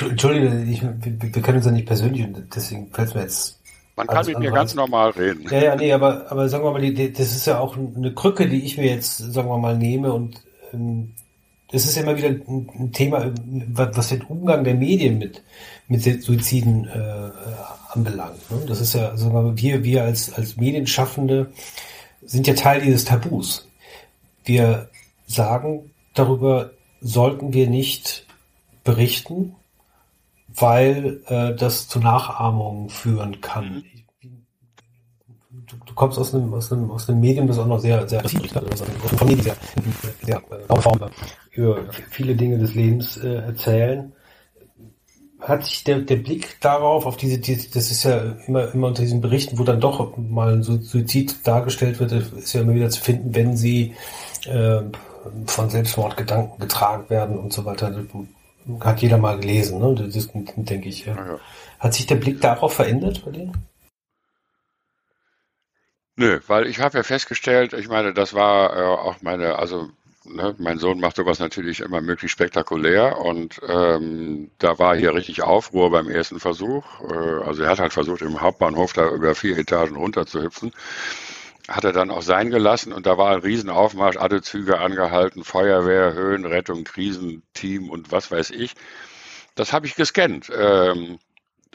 [0.00, 3.60] Entschuldige, ich, wir, wir können uns ja nicht persönlich und deswegen fällt es mir jetzt.
[3.96, 5.46] Man kann mit mir ganz normal reden.
[5.50, 8.48] Ja, ja, nee, aber, aber sagen wir mal, die, das ist ja auch eine Krücke,
[8.48, 10.42] die ich mir jetzt, sagen wir mal, nehme und
[10.72, 11.12] ähm,
[11.70, 13.32] das ist ja immer wieder ein, ein Thema,
[13.68, 15.42] was den Umgang der Medien mit,
[15.88, 17.30] mit Suiziden äh,
[17.90, 18.50] anbelangt.
[18.50, 18.62] Ne?
[18.66, 21.50] Das ist ja, sagen wir mal, wir, wir als, als Medienschaffende
[22.24, 23.68] sind ja Teil dieses Tabus.
[24.44, 24.88] Wir
[25.26, 28.26] sagen, darüber sollten wir nicht
[28.84, 29.54] berichten,
[30.56, 33.84] weil äh, das zu Nachahmungen führen kann.
[35.50, 38.18] Du, du, kommst aus einem, aus einem, aus einem Medium, das auch noch sehr, sehr
[38.18, 41.10] aggressiv ist, also einer Familie, die sehr, sehr äh,
[41.52, 41.78] über
[42.10, 44.12] viele Dinge des Lebens äh, erzählen.
[45.40, 49.02] Hat sich der, der Blick darauf, auf diese, diese, das ist ja immer, immer unter
[49.02, 53.00] diesen Berichten, wo dann doch mal ein Suizid dargestellt wird, ist ja immer wieder zu
[53.00, 53.94] finden, wenn sie
[54.46, 54.82] äh,
[55.46, 57.90] von Selbstmordgedanken getragen werden und so weiter
[58.80, 59.94] hat jeder mal gelesen, ne?
[59.94, 61.06] Das denke ich.
[61.06, 61.14] Ja.
[61.14, 61.40] Ja.
[61.78, 63.52] Hat sich der Blick darauf verändert bei dir?
[66.16, 69.88] Nö, weil ich habe ja festgestellt, ich meine, das war äh, auch meine, also
[70.24, 75.42] ne, mein Sohn macht sowas natürlich immer möglichst spektakulär und ähm, da war hier richtig
[75.42, 76.84] Aufruhr beim ersten Versuch.
[77.10, 80.72] Äh, also er hat halt versucht, im Hauptbahnhof da über vier Etagen runter zu hüpfen
[81.68, 86.12] hat er dann auch sein gelassen und da war ein Riesenaufmarsch, alle Züge angehalten, Feuerwehr,
[86.14, 88.74] Höhenrettung, Krisenteam und was weiß ich.
[89.54, 90.50] Das habe ich gescannt.
[90.54, 91.18] Ähm,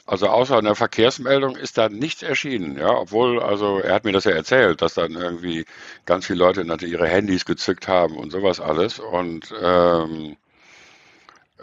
[0.05, 4.23] also außer einer Verkehrsmeldung ist da nichts erschienen, ja, obwohl, also er hat mir das
[4.23, 5.65] ja erzählt, dass dann irgendwie
[6.05, 8.99] ganz viele Leute natürlich ihre Handys gezückt haben und sowas alles.
[8.99, 10.37] Und ähm,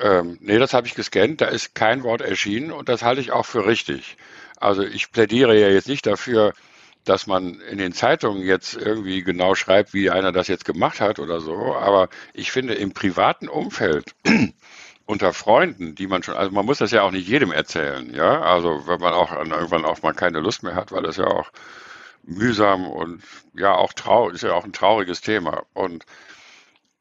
[0.00, 3.32] ähm, nee, das habe ich gescannt, da ist kein Wort erschienen und das halte ich
[3.32, 4.16] auch für richtig.
[4.58, 6.52] Also ich plädiere ja jetzt nicht dafür,
[7.04, 11.18] dass man in den Zeitungen jetzt irgendwie genau schreibt, wie einer das jetzt gemacht hat
[11.18, 11.74] oder so.
[11.74, 14.14] Aber ich finde, im privaten Umfeld
[15.06, 18.40] unter Freunden, die man schon, also man muss das ja auch nicht jedem erzählen, ja.
[18.40, 21.50] Also wenn man auch irgendwann auch mal keine Lust mehr hat, weil das ja auch
[22.22, 23.22] mühsam und
[23.54, 25.64] ja auch traurig, ist ja auch ein trauriges Thema.
[25.74, 26.06] Und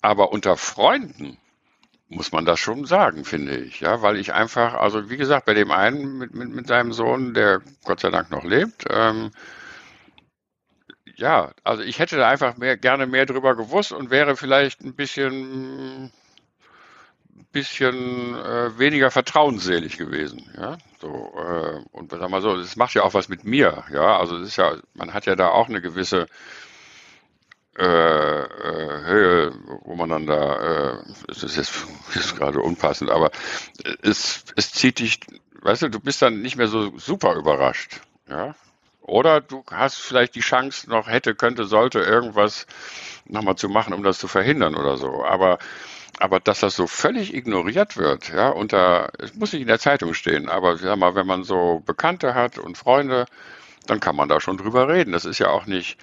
[0.01, 1.37] aber unter Freunden
[2.09, 5.53] muss man das schon sagen, finde ich, ja, weil ich einfach, also wie gesagt, bei
[5.53, 9.31] dem einen mit, mit, mit seinem Sohn, der Gott sei Dank noch lebt, ähm,
[11.15, 14.95] ja, also ich hätte da einfach mehr, gerne mehr drüber gewusst und wäre vielleicht ein
[14.95, 16.11] bisschen,
[17.51, 20.49] bisschen äh, weniger vertrauensselig gewesen.
[20.57, 23.83] Ja, so äh, und sag mal so, das macht ja auch was mit mir.
[23.91, 26.27] Ja, also es ist ja, man hat ja da auch eine gewisse
[27.77, 27.83] äh,
[28.43, 29.53] äh, Höhe,
[29.83, 33.31] wo man dann da, äh, das ist jetzt ist gerade unpassend, aber
[34.01, 35.19] es, es zieht dich,
[35.61, 38.01] weißt du, du bist dann nicht mehr so super überrascht.
[38.27, 38.55] Ja,
[39.03, 42.65] oder du hast vielleicht die Chance noch hätte, könnte, sollte irgendwas
[43.25, 45.23] nochmal zu machen, um das zu verhindern oder so.
[45.25, 45.59] Aber,
[46.19, 50.13] aber dass das so völlig ignoriert wird, ja, unter, es muss nicht in der Zeitung
[50.13, 53.25] stehen, aber sag mal, wenn man so Bekannte hat und Freunde,
[53.87, 55.11] dann kann man da schon drüber reden.
[55.11, 55.97] Das ist ja auch nicht,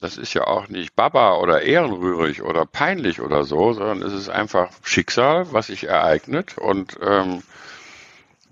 [0.00, 4.28] das ist ja auch nicht Baba oder ehrenrührig oder peinlich oder so, sondern es ist
[4.28, 7.42] einfach Schicksal, was sich ereignet und ähm,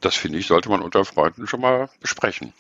[0.01, 2.53] das finde ich, sollte man unter Freunden schon mal besprechen.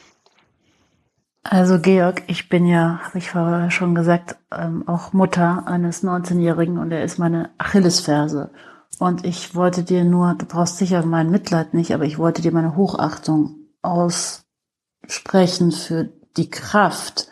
[1.45, 6.79] Also Georg, ich bin ja, habe ich vorher schon gesagt, ähm, auch Mutter eines 19-Jährigen
[6.79, 8.51] und er ist meine Achillesferse.
[8.99, 12.53] Und ich wollte dir nur, du brauchst sicher mein Mitleid nicht, aber ich wollte dir
[12.53, 17.27] meine Hochachtung aussprechen für die Kraft,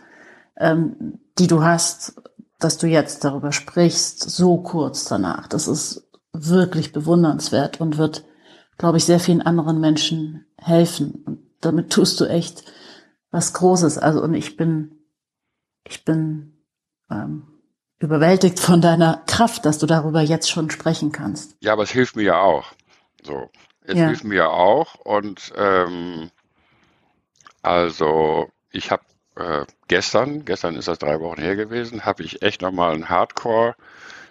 [0.56, 2.20] ähm, die du hast,
[2.58, 5.46] dass du jetzt darüber sprichst, so kurz danach.
[5.46, 8.24] Das ist wirklich bewundernswert und wird,
[8.76, 11.22] glaube ich, sehr vielen anderen Menschen helfen.
[11.24, 12.64] Und damit tust du echt
[13.30, 13.98] was Großes.
[13.98, 14.98] Also und ich bin,
[15.84, 16.64] ich bin
[17.10, 17.46] ähm,
[17.98, 21.56] überwältigt von deiner Kraft, dass du darüber jetzt schon sprechen kannst.
[21.60, 22.72] Ja, aber es hilft mir ja auch.
[23.22, 23.50] So,
[23.82, 24.06] es ja.
[24.06, 26.30] hilft mir ja auch und ähm,
[27.62, 29.02] also ich habe
[29.36, 33.74] äh, gestern, gestern ist das drei Wochen her gewesen, habe ich echt nochmal ein Hardcore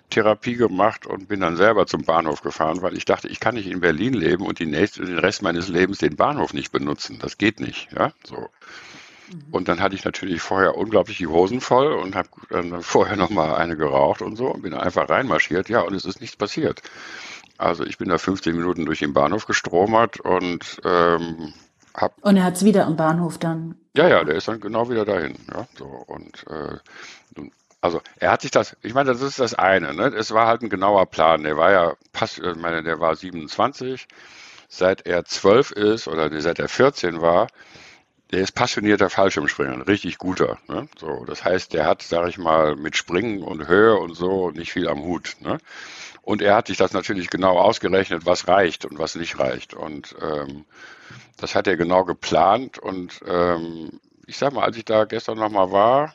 [0.10, 3.68] Therapie gemacht und bin dann selber zum Bahnhof gefahren, weil ich dachte, ich kann nicht
[3.68, 7.20] in Berlin leben und nächste, den Rest meines Lebens den Bahnhof nicht benutzen.
[7.22, 8.50] Das geht nicht, ja, so.
[9.30, 9.46] Mhm.
[9.52, 13.30] Und dann hatte ich natürlich vorher unglaublich die Hosen voll und habe dann vorher noch
[13.30, 15.70] mal eine geraucht und so und bin einfach reinmarschiert.
[15.70, 16.82] Ja, und es ist nichts passiert.
[17.58, 21.54] Also ich bin da 15 Minuten durch den Bahnhof gestromert und ähm,
[21.94, 22.14] hab.
[22.22, 23.76] Und er hat es wieder am Bahnhof dann.
[23.96, 25.36] Ja, ja, der ist dann genau wieder dahin.
[25.54, 26.78] Ja, so und äh,
[27.82, 30.08] also er hat sich das, ich meine, das ist das eine, ne?
[30.08, 31.44] Es war halt ein genauer Plan.
[31.44, 34.08] Der war ja, pass, ich meine, der war 27.
[34.68, 37.48] Seit er 12 ist oder seit er 14 war,
[38.32, 40.60] der ist passionierter Fallschirmspringer, richtig guter.
[40.68, 40.88] Ne?
[41.00, 44.72] So, das heißt, der hat, sage ich mal, mit Springen und Höhe und so nicht
[44.72, 45.38] viel am Hut.
[45.40, 45.58] Ne?
[46.22, 49.74] Und er hat sich das natürlich genau ausgerechnet, was reicht und was nicht reicht.
[49.74, 50.66] Und ähm,
[51.38, 52.78] das hat er genau geplant.
[52.78, 56.14] Und ähm, ich sag mal, als ich da gestern nochmal war,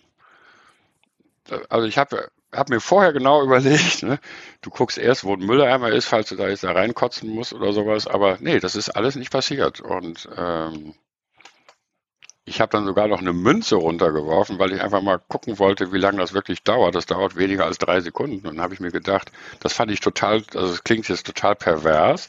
[1.69, 4.21] also ich habe hab mir vorher genau überlegt, ne?
[4.61, 7.73] du guckst erst, wo ein Mülleimer ist, falls du da jetzt da reinkotzen musst oder
[7.73, 9.81] sowas, aber nee, das ist alles nicht passiert.
[9.81, 10.95] Und ähm,
[12.47, 15.99] ich habe dann sogar noch eine Münze runtergeworfen, weil ich einfach mal gucken wollte, wie
[15.99, 16.95] lange das wirklich dauert.
[16.95, 18.47] Das dauert weniger als drei Sekunden.
[18.47, 21.57] Und dann habe ich mir gedacht, das fand ich total, also es klingt jetzt total
[21.57, 22.29] pervers,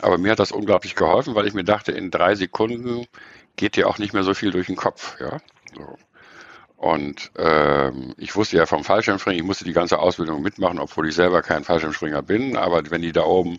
[0.00, 3.06] aber mir hat das unglaublich geholfen, weil ich mir dachte, in drei Sekunden
[3.56, 5.20] geht dir auch nicht mehr so viel durch den Kopf.
[5.20, 5.38] Ja,
[5.76, 5.96] so.
[6.80, 11.14] Und ähm, ich wusste ja vom Fallschirmspringen, ich musste die ganze Ausbildung mitmachen, obwohl ich
[11.14, 12.56] selber kein Fallschirmspringer bin.
[12.56, 13.58] Aber wenn die da oben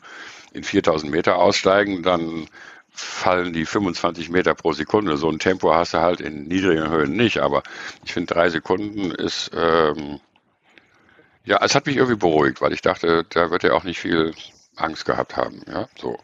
[0.53, 2.47] in 4000 Meter aussteigen, dann
[2.91, 5.18] fallen die 25 Meter pro Sekunde.
[5.18, 7.39] So ein Tempo hast du halt in niedrigen Höhen nicht.
[7.39, 7.63] Aber
[8.03, 10.19] ich finde, drei Sekunden ist, ähm,
[11.43, 14.34] ja, es hat mich irgendwie beruhigt, weil ich dachte, da wird er auch nicht viel
[14.76, 15.61] Angst gehabt haben.
[15.68, 16.19] Ja, so.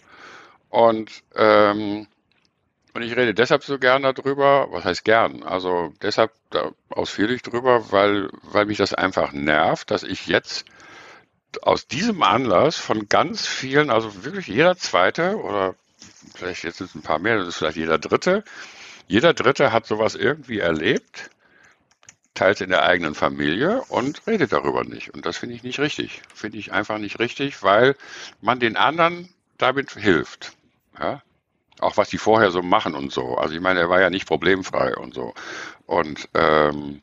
[0.70, 2.08] Und ähm,
[2.98, 5.44] und ich rede deshalb so gern darüber, was heißt gern?
[5.44, 10.66] Also deshalb da ausführlich drüber, weil, weil mich das einfach nervt, dass ich jetzt
[11.62, 15.76] aus diesem Anlass von ganz vielen, also wirklich jeder zweite oder
[16.36, 18.44] vielleicht jetzt sind es ein paar mehr, das ist vielleicht jeder dritte,
[19.08, 21.30] jeder dritte hat sowas irgendwie erlebt,
[22.34, 25.14] teilt in der eigenen Familie und redet darüber nicht.
[25.14, 26.22] Und das finde ich nicht richtig.
[26.34, 27.96] Finde ich einfach nicht richtig, weil
[28.42, 30.54] man den anderen damit hilft.
[31.00, 31.24] Ja?
[31.80, 33.38] Auch was die vorher so machen und so.
[33.38, 35.34] Also ich meine, er war ja nicht problemfrei und so.
[35.86, 37.02] Und ähm,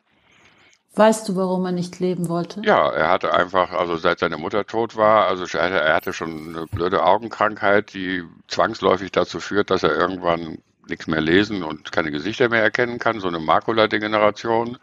[0.97, 2.63] Weißt du, warum er nicht leben wollte?
[2.65, 6.67] Ja, er hatte einfach, also seit seine Mutter tot war, also er hatte schon eine
[6.67, 10.59] blöde Augenkrankheit, die zwangsläufig dazu führt, dass er irgendwann
[10.89, 14.79] nichts mehr lesen und keine Gesichter mehr erkennen kann, so eine Makuladegeneration,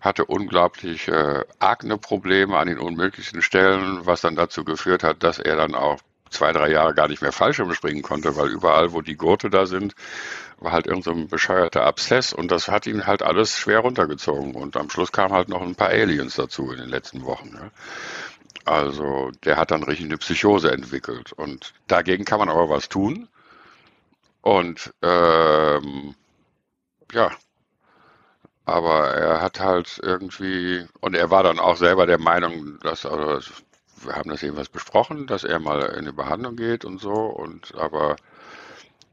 [0.00, 5.56] hatte unglaublich äh, Akne-Probleme an den unmöglichsten Stellen, was dann dazu geführt hat, dass er
[5.56, 6.00] dann auch
[6.30, 9.66] zwei, drei Jahre gar nicht mehr Fallschirm springen konnte, weil überall, wo die Gurte da
[9.66, 9.94] sind,
[10.58, 14.54] war halt irgend so ein bescheuerter Abszess und das hat ihn halt alles schwer runtergezogen.
[14.54, 17.50] Und am Schluss kamen halt noch ein paar Aliens dazu in den letzten Wochen.
[17.50, 17.70] Ne?
[18.64, 21.32] Also der hat dann richtig eine Psychose entwickelt.
[21.32, 23.28] Und dagegen kann man aber was tun.
[24.40, 26.14] Und ähm,
[27.12, 27.30] ja,
[28.64, 33.52] aber er hat halt irgendwie, und er war dann auch selber der Meinung, dass, also
[34.02, 37.12] wir haben das jedenfalls besprochen, dass er mal in eine Behandlung geht und so.
[37.12, 38.16] Und aber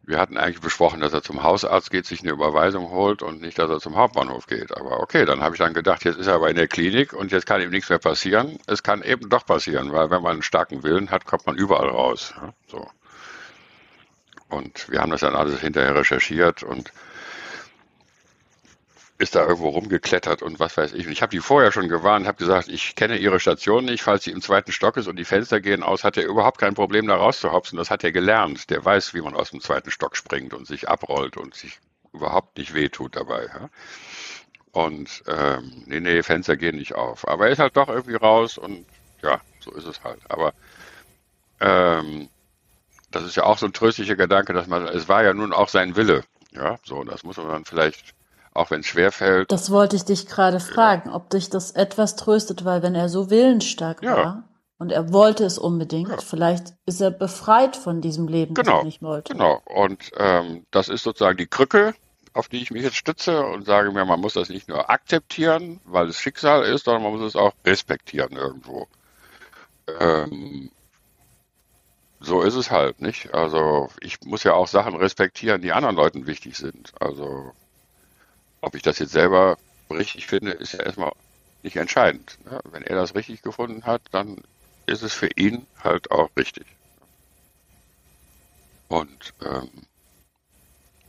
[0.05, 3.57] wir hatten eigentlich besprochen, dass er zum Hausarzt geht, sich eine Überweisung holt und nicht,
[3.57, 4.75] dass er zum Hauptbahnhof geht.
[4.75, 7.31] Aber okay, dann habe ich dann gedacht, jetzt ist er aber in der Klinik und
[7.31, 8.59] jetzt kann ihm nichts mehr passieren.
[8.67, 11.87] Es kann eben doch passieren, weil wenn man einen starken Willen hat, kommt man überall
[11.87, 12.33] raus.
[12.67, 12.85] So.
[14.49, 16.91] Und wir haben das dann alles hinterher recherchiert und
[19.17, 21.05] ist da irgendwo rumgeklettert und was weiß ich.
[21.05, 24.23] Und ich habe die vorher schon gewarnt, habe gesagt, ich kenne ihre Station nicht, falls
[24.23, 27.07] sie im zweiten Stock ist und die Fenster gehen aus, hat er überhaupt kein Problem
[27.07, 27.77] da rauszuhopsen.
[27.77, 28.69] Das hat er gelernt.
[28.69, 31.79] Der weiß, wie man aus dem zweiten Stock springt und sich abrollt und sich
[32.11, 33.45] überhaupt nicht wehtut dabei.
[33.45, 33.69] Ja?
[34.71, 37.27] Und ähm, nee, nee, Fenster gehen nicht auf.
[37.27, 38.85] Aber er ist halt doch irgendwie raus und
[39.21, 40.19] ja, so ist es halt.
[40.29, 40.53] Aber
[41.59, 42.29] ähm,
[43.11, 45.69] das ist ja auch so ein tröstlicher Gedanke, dass man, es war ja nun auch
[45.69, 46.23] sein Wille.
[46.51, 48.15] Ja, so, das muss man dann vielleicht
[48.53, 49.51] auch wenn es schwerfällt.
[49.51, 51.15] Das wollte ich dich gerade fragen, ja.
[51.15, 54.15] ob dich das etwas tröstet, weil wenn er so willensstark ja.
[54.15, 56.17] war und er wollte es unbedingt, ja.
[56.17, 58.71] vielleicht ist er befreit von diesem Leben, genau.
[58.71, 59.33] das er nicht wollte.
[59.33, 61.93] Genau, und ähm, das ist sozusagen die Krücke,
[62.33, 65.79] auf die ich mich jetzt stütze und sage mir, man muss das nicht nur akzeptieren,
[65.85, 68.87] weil es Schicksal ist, sondern man muss es auch respektieren irgendwo.
[69.99, 70.71] Ähm,
[72.19, 73.33] so ist es halt, nicht?
[73.33, 76.93] Also ich muss ja auch Sachen respektieren, die anderen Leuten wichtig sind.
[76.99, 77.51] Also
[78.63, 79.57] ob ich das jetzt selber
[79.91, 81.11] richtig finde, ist ja erstmal
[81.63, 82.37] nicht entscheidend.
[82.45, 82.59] Ne?
[82.71, 84.37] Wenn er das richtig gefunden hat, dann
[84.85, 86.65] ist es für ihn halt auch richtig.
[88.89, 89.69] Und ähm,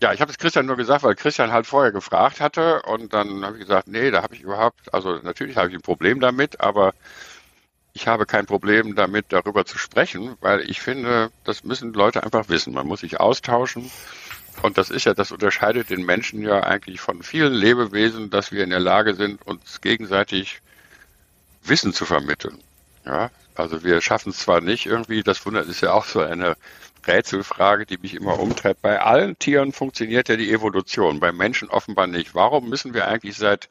[0.02, 3.44] Ja, ich habe es Christian nur gesagt, weil Christian halt vorher gefragt hatte und dann
[3.44, 6.60] habe ich gesagt, nee, da habe ich überhaupt, also natürlich habe ich ein Problem damit,
[6.60, 6.92] aber
[7.94, 12.48] ich habe kein Problem damit, darüber zu sprechen, weil ich finde, das müssen Leute einfach
[12.48, 12.74] wissen.
[12.74, 13.90] Man muss sich austauschen.
[14.62, 18.64] Und das ist ja, das unterscheidet den Menschen ja eigentlich von vielen Lebewesen, dass wir
[18.64, 20.60] in der Lage sind, uns gegenseitig
[21.62, 22.58] Wissen zu vermitteln.
[23.04, 26.56] Ja, also wir schaffen es zwar nicht irgendwie, das wundert ist ja auch so eine
[27.06, 28.80] Rätselfrage, die mich immer umtreibt.
[28.80, 32.34] Bei allen Tieren funktioniert ja die Evolution, bei Menschen offenbar nicht.
[32.34, 33.68] Warum müssen wir eigentlich seit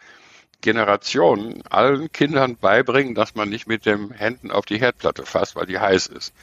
[0.64, 5.66] Generationen allen Kindern beibringen, dass man nicht mit den Händen auf die Herdplatte fasst, weil
[5.66, 6.34] die heiß ist.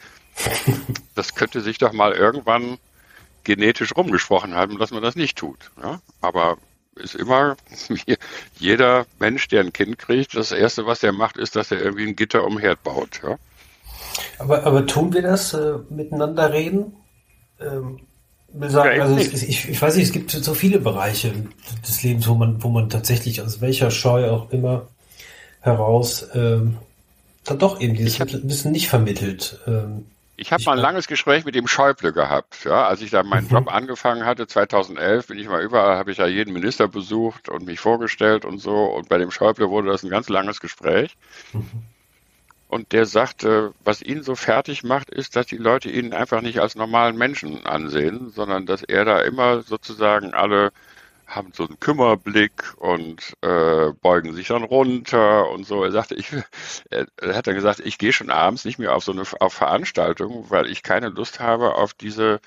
[1.14, 2.78] Das könnte sich doch mal irgendwann
[3.44, 5.70] genetisch rumgesprochen haben, dass man das nicht tut.
[5.82, 6.00] Ja?
[6.20, 6.58] Aber
[6.96, 7.56] ist immer
[8.58, 12.06] jeder Mensch, der ein Kind kriegt, das erste, was er macht, ist, dass er irgendwie
[12.06, 13.20] ein Gitter um Herd baut.
[13.22, 13.38] Ja?
[14.38, 16.94] Aber, aber tun wir das äh, miteinander reden?
[17.60, 18.00] Ähm,
[18.58, 21.32] sagen, also es, ich, ich weiß nicht, es gibt so viele Bereiche
[21.86, 24.88] des Lebens, wo man, wo man tatsächlich aus welcher Scheu auch immer
[25.60, 26.78] heraus ähm,
[27.44, 29.60] dann doch eben dieses hab, Wissen nicht vermittelt.
[29.66, 30.06] Ähm,
[30.40, 32.64] ich habe mal ein langes Gespräch mit dem Schäuble gehabt.
[32.64, 33.50] Ja, als ich da meinen mhm.
[33.50, 37.66] Job angefangen hatte, 2011, bin ich mal überall, habe ich ja jeden Minister besucht und
[37.66, 38.86] mich vorgestellt und so.
[38.86, 41.16] Und bei dem Schäuble wurde das ein ganz langes Gespräch.
[41.52, 41.68] Mhm.
[42.68, 46.60] Und der sagte, was ihn so fertig macht, ist, dass die Leute ihn einfach nicht
[46.60, 50.72] als normalen Menschen ansehen, sondern dass er da immer sozusagen alle
[51.30, 55.84] haben so einen Kümmerblick und äh, beugen sich dann runter und so.
[55.84, 56.32] Er sagte, ich,
[56.90, 60.46] er, hat dann gesagt, ich gehe schon abends nicht mehr auf so eine auf Veranstaltung,
[60.50, 62.40] weil ich keine Lust habe auf diese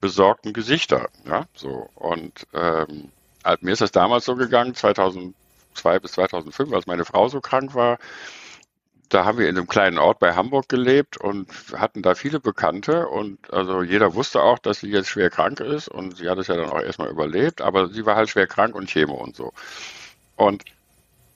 [0.00, 1.08] besorgten Gesichter.
[1.26, 3.10] Ja, so und ähm,
[3.44, 7.74] halt, mir ist das damals so gegangen, 2002 bis 2005, als meine Frau so krank
[7.74, 7.98] war
[9.10, 13.08] da haben wir in einem kleinen Ort bei Hamburg gelebt und hatten da viele Bekannte
[13.08, 16.46] und also jeder wusste auch, dass sie jetzt schwer krank ist und sie hat es
[16.46, 19.52] ja dann auch erstmal überlebt, aber sie war halt schwer krank und Chemo und so.
[20.36, 20.64] Und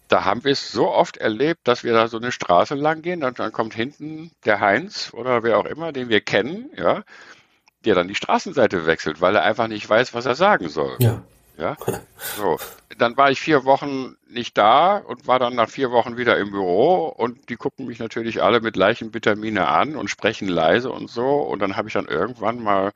[0.08, 3.24] da haben wir es so oft erlebt, dass wir da so eine Straße lang gehen
[3.24, 7.02] und dann kommt hinten der Heinz oder wer auch immer, den wir kennen, ja,
[7.84, 10.96] der dann die Straßenseite wechselt, weil er einfach nicht weiß, was er sagen soll.
[11.00, 11.22] Ja.
[11.56, 11.76] Ja,
[12.36, 12.58] so.
[12.98, 16.50] Dann war ich vier Wochen nicht da und war dann nach vier Wochen wieder im
[16.50, 21.40] Büro und die gucken mich natürlich alle mit Leichenvitamine an und sprechen leise und so.
[21.40, 22.92] Und dann habe ich dann irgendwann mal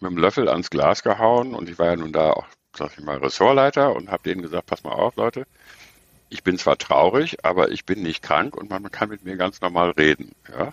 [0.00, 3.04] mit dem Löffel ans Glas gehauen und ich war ja nun da auch, sag ich
[3.04, 5.46] mal, Ressortleiter und habe denen gesagt, pass mal auf, Leute,
[6.30, 9.60] ich bin zwar traurig, aber ich bin nicht krank und man kann mit mir ganz
[9.60, 10.32] normal reden.
[10.50, 10.72] Ja,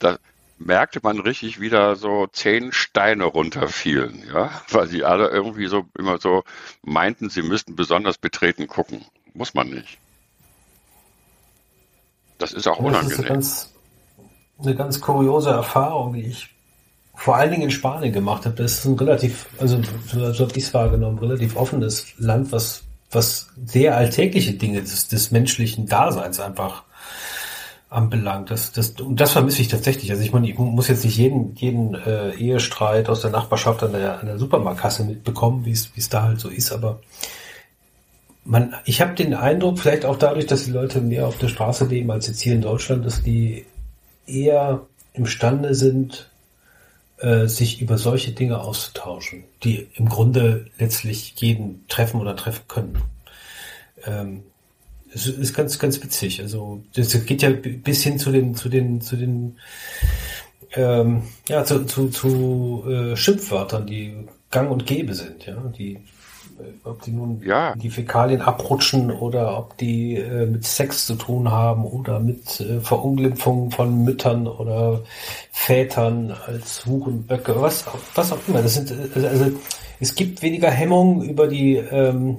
[0.00, 0.18] das,
[0.60, 6.18] merkte man richtig wieder so zehn Steine runterfielen, ja, weil sie alle irgendwie so immer
[6.18, 6.44] so
[6.82, 9.04] meinten, sie müssten besonders betreten gucken.
[9.32, 9.98] Muss man nicht.
[12.38, 13.08] Das ist auch unangenehm.
[13.08, 13.72] Das ist eine ganz,
[14.60, 16.48] eine ganz kuriose Erfahrung, die ich
[17.14, 18.56] vor allen Dingen in Spanien gemacht habe.
[18.56, 23.50] Das ist ein relativ, also so habe ich es wahrgenommen, relativ offenes Land, was, was
[23.64, 26.84] sehr alltägliche Dinge des, des menschlichen Daseins einfach
[27.90, 28.50] anbelangt.
[28.50, 30.10] Das, das, und das vermisse ich tatsächlich.
[30.10, 33.92] Also ich meine, ich muss jetzt nicht jeden, jeden äh, Ehestreit aus der Nachbarschaft an
[33.92, 37.00] der, an der Supermarktkasse mitbekommen, wie es da halt so ist, aber
[38.44, 41.84] man, ich habe den Eindruck, vielleicht auch dadurch, dass die Leute mehr auf der Straße
[41.84, 43.66] leben als jetzt hier in Deutschland, dass die
[44.26, 46.30] eher imstande sind,
[47.18, 53.02] äh, sich über solche Dinge auszutauschen, die im Grunde letztlich jeden treffen oder treffen können.
[54.04, 54.42] Ähm,
[55.12, 56.40] es ist ganz, ganz witzig.
[56.40, 59.56] Also das geht ja bis hin zu den, zu den, zu den,
[60.74, 66.72] ähm, ja, zu, zu, zu äh, Schimpfwörtern, die gang und gäbe sind, ja, die äh,
[66.84, 67.74] ob die nun ja.
[67.74, 72.80] die Fäkalien abrutschen oder ob die äh, mit Sex zu tun haben oder mit äh,
[72.80, 75.02] Verunglimpfung von Müttern oder
[75.52, 77.84] Vätern als Hurenböcke, was,
[78.14, 78.62] was auch immer.
[78.62, 79.52] Das sind, also, also
[79.98, 82.38] es gibt weniger Hemmungen über die, ähm,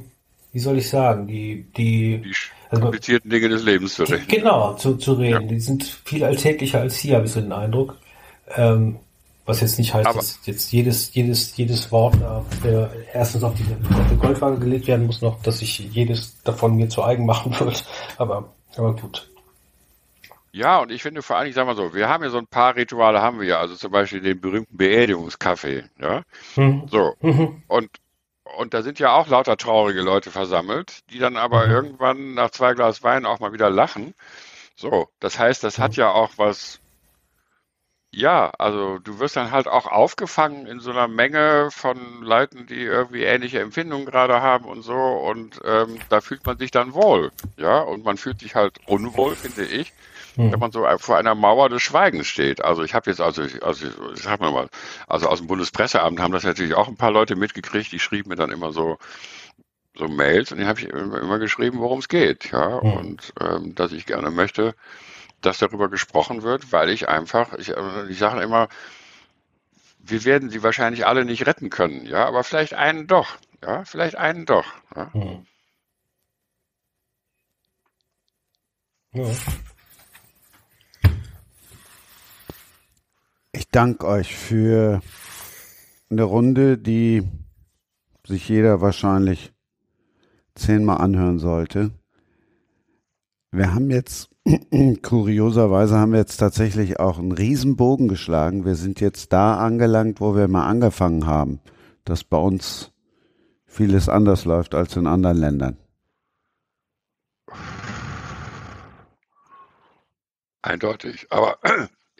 [0.51, 2.33] wie soll ich sagen, die, die, die
[2.71, 4.25] also, komplizierten Dinge des Lebens zu reden.
[4.27, 5.41] Genau, zu, zu reden.
[5.41, 5.47] Ja.
[5.47, 7.97] Die sind viel alltäglicher als hier, habe ich so den Eindruck.
[8.55, 8.97] Ähm,
[9.45, 12.15] was jetzt nicht heißt, dass jetzt jedes, jedes, jedes Wort
[12.63, 16.75] äh, erstens auf die, auf die Goldwaage gelegt werden muss, noch, dass ich jedes davon
[16.75, 17.77] mir zu eigen machen würde.
[18.17, 19.27] Aber, aber gut.
[20.53, 22.47] Ja, und ich finde vor allem, ich sag mal so, wir haben ja so ein
[22.47, 26.23] paar Rituale haben wir ja, also zum Beispiel den berühmten Beerdigungskaffee, ja.
[26.55, 26.83] Mhm.
[26.89, 27.13] So.
[27.21, 27.63] Mhm.
[27.67, 27.89] Und
[28.57, 31.71] und da sind ja auch lauter traurige Leute versammelt, die dann aber mhm.
[31.71, 34.13] irgendwann nach zwei Glas Wein auch mal wieder lachen.
[34.75, 35.97] So, das heißt, das hat mhm.
[35.97, 36.79] ja auch was,
[38.11, 42.81] ja, also du wirst dann halt auch aufgefangen in so einer Menge von Leuten, die
[42.81, 47.31] irgendwie ähnliche Empfindungen gerade haben und so und ähm, da fühlt man sich dann wohl,
[47.57, 49.93] ja, und man fühlt sich halt unwohl, finde ich,
[50.35, 52.63] wenn man so vor einer Mauer des Schweigens steht.
[52.63, 54.69] Also ich habe jetzt, also, also sag mal mal,
[55.07, 58.35] also aus dem Bundespresseamt haben das natürlich auch ein paar Leute mitgekriegt, die schrieben mir
[58.35, 58.97] dann immer so,
[59.95, 62.93] so Mails und die habe ich immer, geschrieben, worum es geht, ja, mhm.
[62.93, 64.75] und ähm, dass ich gerne möchte,
[65.41, 68.69] dass darüber gesprochen wird, weil ich einfach, ich, äh, die sagen immer,
[69.99, 74.15] wir werden sie wahrscheinlich alle nicht retten können, ja, aber vielleicht einen doch, ja, vielleicht
[74.15, 74.65] einen doch.
[74.95, 75.09] Ja.
[75.13, 75.45] Mhm.
[79.13, 79.25] Ja.
[83.53, 85.01] Ich danke euch für
[86.09, 87.23] eine Runde, die
[88.25, 89.51] sich jeder wahrscheinlich
[90.55, 91.91] zehnmal anhören sollte.
[93.51, 94.29] Wir haben jetzt,
[95.01, 98.63] kurioserweise haben wir jetzt tatsächlich auch einen Riesenbogen geschlagen.
[98.63, 101.59] Wir sind jetzt da angelangt, wo wir mal angefangen haben,
[102.05, 102.93] dass bei uns
[103.65, 105.77] vieles anders läuft als in anderen Ländern.
[110.61, 111.27] Eindeutig.
[111.31, 111.57] Aber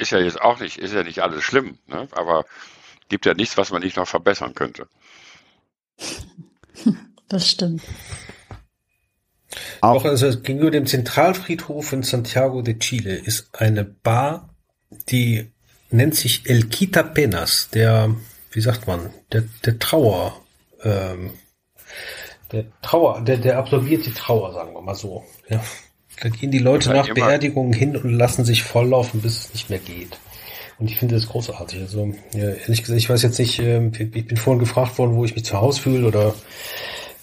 [0.02, 2.08] ist ja jetzt auch nicht, ist ja nicht alles schlimm, ne?
[2.12, 2.46] aber
[3.10, 4.88] gibt ja nichts, was man nicht noch verbessern könnte.
[7.28, 7.82] Das stimmt.
[9.80, 14.54] Auch also gegenüber dem Zentralfriedhof in Santiago de Chile ist eine Bar,
[15.08, 15.50] die
[15.92, 18.14] nennt sich El Quita Penas, der,
[18.52, 20.42] wie sagt man, der, der Trauer,
[20.84, 21.32] ähm,
[22.52, 25.24] der Trauer, der, der absolviert die Trauer, sagen wir mal so.
[25.48, 25.64] Ja.
[26.22, 29.80] Da gehen die Leute nach Beerdigungen hin und lassen sich volllaufen, bis es nicht mehr
[29.80, 30.20] geht.
[30.78, 31.82] Und ich finde das großartig.
[31.82, 35.26] Also ja, ehrlich gesagt, ich weiß jetzt nicht, äh, ich bin vorhin gefragt worden, wo
[35.26, 36.34] ich mich zu Hause fühle oder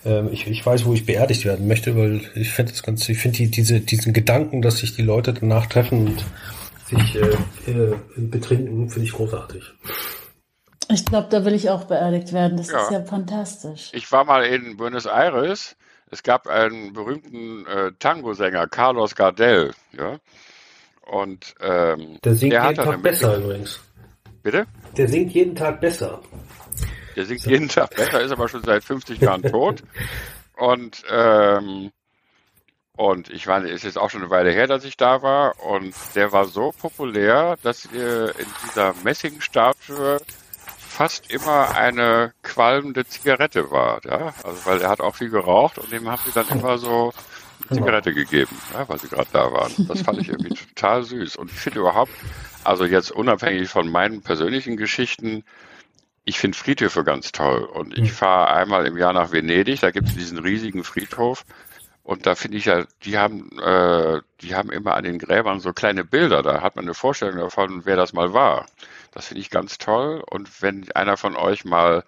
[0.04, 3.18] ähm, ich, ich weiß, wo ich beerdigt werden möchte, weil ich finde das ganz, ich
[3.18, 6.24] finde die, diese, diesen Gedanken, dass sich die Leute danach treffen und
[6.88, 9.62] sich äh, äh, betrinken, finde ich großartig.
[10.90, 12.56] Ich glaube, da will ich auch beerdigt werden.
[12.56, 12.82] Das ja.
[12.82, 13.90] ist ja fantastisch.
[13.92, 15.76] Ich war mal in Buenos Aires.
[16.10, 19.72] Es gab einen berühmten äh, Tango-Sänger, Carlos Gardel.
[19.92, 20.18] Ja.
[21.02, 23.80] Und ähm, der singt der jeden Tag besser übrigens.
[24.42, 24.66] Bitte?
[24.96, 26.20] Der singt jeden Tag besser.
[27.16, 29.82] Der singt jeden Tag besser, ist aber schon seit 50 Jahren tot.
[30.56, 31.90] Und, ähm,
[32.96, 35.62] und ich meine, es ist auch schon eine Weile her, dass ich da war.
[35.64, 40.18] Und der war so populär, dass äh, in dieser Messingstatue
[40.98, 44.00] fast immer eine qualmende Zigarette war.
[44.04, 44.34] Ja?
[44.42, 47.12] Also weil er hat auch viel geraucht und dem haben sie dann immer so
[47.68, 49.72] eine Zigarette gegeben, ja, weil sie gerade da waren.
[49.86, 51.36] Das fand ich irgendwie total süß.
[51.36, 52.10] Und ich finde überhaupt,
[52.64, 55.44] also jetzt unabhängig von meinen persönlichen Geschichten,
[56.24, 58.16] ich finde Friedhöfe ganz toll und ich hm.
[58.16, 61.44] fahre einmal im Jahr nach Venedig, da gibt es diesen riesigen Friedhof
[62.02, 65.72] und da finde ich ja, die haben, äh, die haben immer an den Gräbern so
[65.72, 68.66] kleine Bilder, da hat man eine Vorstellung davon, wer das mal war.
[69.18, 72.04] Das finde ich ganz toll und wenn einer von euch mal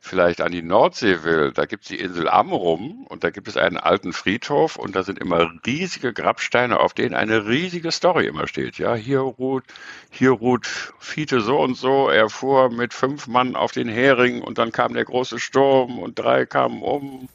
[0.00, 3.56] vielleicht an die Nordsee will, da gibt es die Insel Amrum und da gibt es
[3.56, 8.48] einen alten Friedhof und da sind immer riesige Grabsteine, auf denen eine riesige Story immer
[8.48, 8.78] steht.
[8.78, 9.62] Ja, hier ruht,
[10.10, 10.66] hier ruht
[10.98, 14.92] Fiete so und so, er fuhr mit fünf Mann auf den Hering und dann kam
[14.92, 17.28] der große Sturm und drei kamen um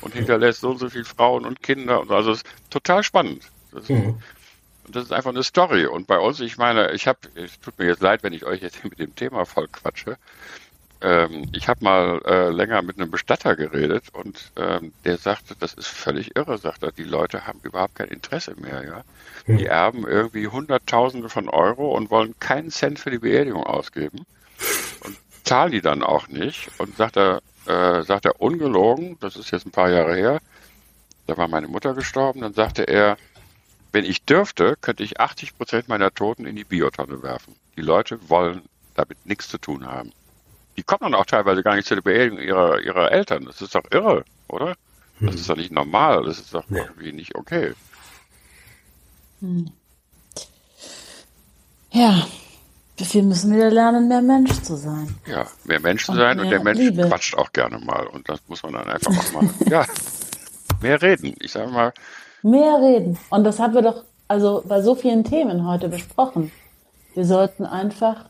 [0.00, 3.50] und hinterlässt so und so viele Frauen und Kinder also es ist total spannend.
[3.70, 4.14] Das ist,
[4.86, 4.92] mhm.
[4.92, 7.86] das ist einfach eine Story und bei uns, ich meine, ich habe, es tut mir
[7.86, 10.16] jetzt leid, wenn ich euch jetzt mit dem Thema voll quatsche,
[11.02, 15.74] ähm, ich habe mal äh, länger mit einem Bestatter geredet und ähm, der sagte, das
[15.74, 16.92] ist völlig irre, sagt er.
[16.92, 19.04] Die Leute haben überhaupt kein Interesse mehr, ja.
[19.46, 24.24] Die erben irgendwie Hunderttausende von Euro und wollen keinen Cent für die Beerdigung ausgeben
[25.04, 26.70] und zahlen die dann auch nicht.
[26.78, 30.40] Und sagt er, äh, sagt er ungelogen, das ist jetzt ein paar Jahre her,
[31.26, 33.18] da war meine Mutter gestorben, dann sagte er,
[33.96, 37.56] wenn ich dürfte, könnte ich 80 Prozent meiner Toten in die Biotonne werfen.
[37.76, 38.62] Die Leute wollen
[38.94, 40.12] damit nichts zu tun haben
[40.76, 43.44] die kommen dann auch teilweise gar nicht zu der Beerdigung ihrer, ihrer Eltern.
[43.46, 44.74] Das ist doch irre, oder?
[45.20, 45.38] Das hm.
[45.38, 46.80] ist doch nicht normal, das ist doch nee.
[46.80, 47.72] irgendwie nicht okay.
[49.40, 49.70] Hm.
[51.90, 52.26] Ja,
[52.98, 55.16] wir müssen wieder lernen, mehr Mensch zu sein.
[55.26, 57.08] Ja, mehr Mensch zu sein und der Mensch Liebe.
[57.08, 59.48] quatscht auch gerne mal und das muss man dann einfach auch mal.
[59.70, 59.86] ja,
[60.82, 61.34] mehr reden.
[61.40, 61.94] Ich sage mal.
[62.46, 63.18] Mehr reden.
[63.30, 66.52] Und das haben wir doch also bei so vielen Themen heute besprochen.
[67.14, 68.26] Wir sollten einfach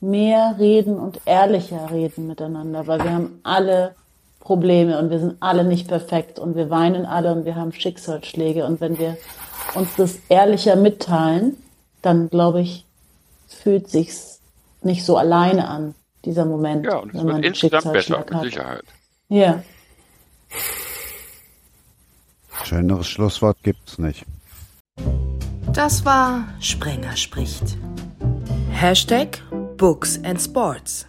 [0.00, 3.94] mehr reden und ehrlicher reden miteinander, weil wir haben alle
[4.40, 8.64] Probleme und wir sind alle nicht perfekt und wir weinen alle und wir haben Schicksalsschläge
[8.64, 9.18] und wenn wir
[9.74, 11.56] uns das ehrlicher mitteilen,
[12.00, 12.86] dann glaube ich,
[13.48, 14.40] fühlt sich's
[14.80, 16.86] nicht so alleine an, dieser Moment.
[16.86, 18.84] Ja, und es wird insgesamt besser, mit Sicherheit.
[19.28, 19.62] Ja.
[22.64, 24.24] Schöneres Schlusswort gibt's nicht.
[25.72, 27.78] Das war Sprenger spricht.
[28.70, 29.42] Hashtag
[29.76, 31.07] Books and Sports.